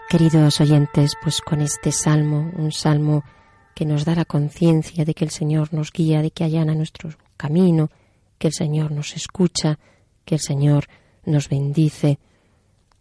Queridos 0.09 0.61
oyentes, 0.61 1.15
pues 1.21 1.41
con 1.41 1.61
este 1.61 1.91
salmo, 1.91 2.51
un 2.57 2.71
salmo 2.71 3.25
que 3.77 3.85
nos 3.85 4.07
da 4.07 4.15
la 4.15 4.25
conciencia 4.25 5.05
de 5.05 5.13
que 5.13 5.27
el 5.27 5.31
Señor 5.31 5.75
nos 5.75 5.93
guía, 5.93 6.23
de 6.23 6.31
que 6.31 6.45
allana 6.45 6.75
nuestro 6.75 7.11
camino, 7.37 7.91
que 8.39 8.47
el 8.47 8.55
Señor 8.55 8.91
nos 8.91 9.15
escucha, 9.15 9.79
que 10.25 10.37
el 10.37 10.41
Señor 10.41 10.87
nos 11.27 11.51
bendice, 11.51 12.19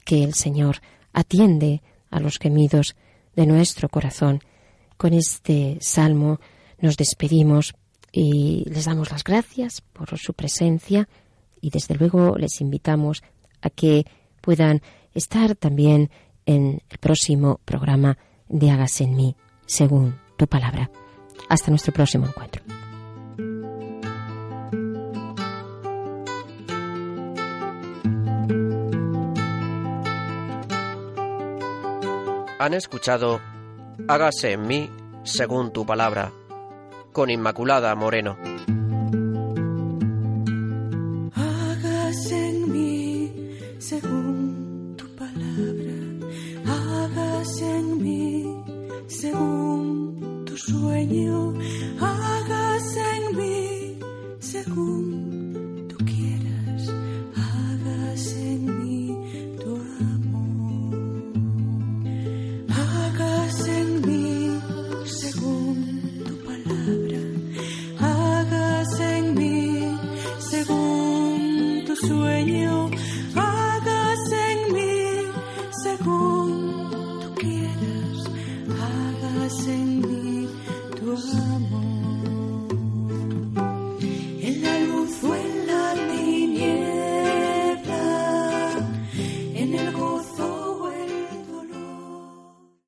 que 0.04 0.22
el 0.22 0.34
Señor 0.34 0.82
atiende 1.14 1.82
a 2.12 2.20
los 2.20 2.40
gemidos 2.40 2.98
de 3.38 3.46
nuestro 3.46 3.88
corazón. 3.88 4.42
Con 4.98 5.14
este 5.14 5.78
salmo 5.80 6.42
nos 6.82 6.98
despedimos 6.98 7.74
y 8.12 8.66
les 8.68 8.84
damos 8.84 9.12
las 9.12 9.24
gracias 9.24 9.80
por 9.80 10.20
su 10.20 10.34
presencia 10.34 11.08
y 11.62 11.70
desde 11.70 11.96
luego 11.96 12.36
les 12.38 12.60
invitamos 12.60 13.24
a 13.62 13.70
que 13.70 14.06
puedan 14.42 14.82
estar 15.14 15.56
también 15.56 16.10
en 16.46 16.82
el 16.90 16.98
próximo 16.98 17.62
programa 17.64 18.18
de 18.50 18.72
Hagas 18.72 19.00
en 19.00 19.16
mí, 19.16 19.38
según 19.66 20.25
tu 20.36 20.48
palabra. 20.48 20.90
Hasta 21.50 21.70
nuestro 21.70 21.94
próximo 21.94 22.28
encuentro. 22.28 22.64
Han 32.58 32.74
escuchado 32.74 33.42
Hágase 34.08 34.54
en 34.54 34.68
mí 34.68 34.90
según 35.24 35.72
tu 35.72 35.86
palabra, 35.86 36.32
con 37.12 37.30
Inmaculada 37.30 37.96
Moreno. 37.96 38.38
Sueño, 50.80 51.54
hágase 52.00 53.04
en 53.18 53.38
mí 53.38 54.00
según 54.40 55.05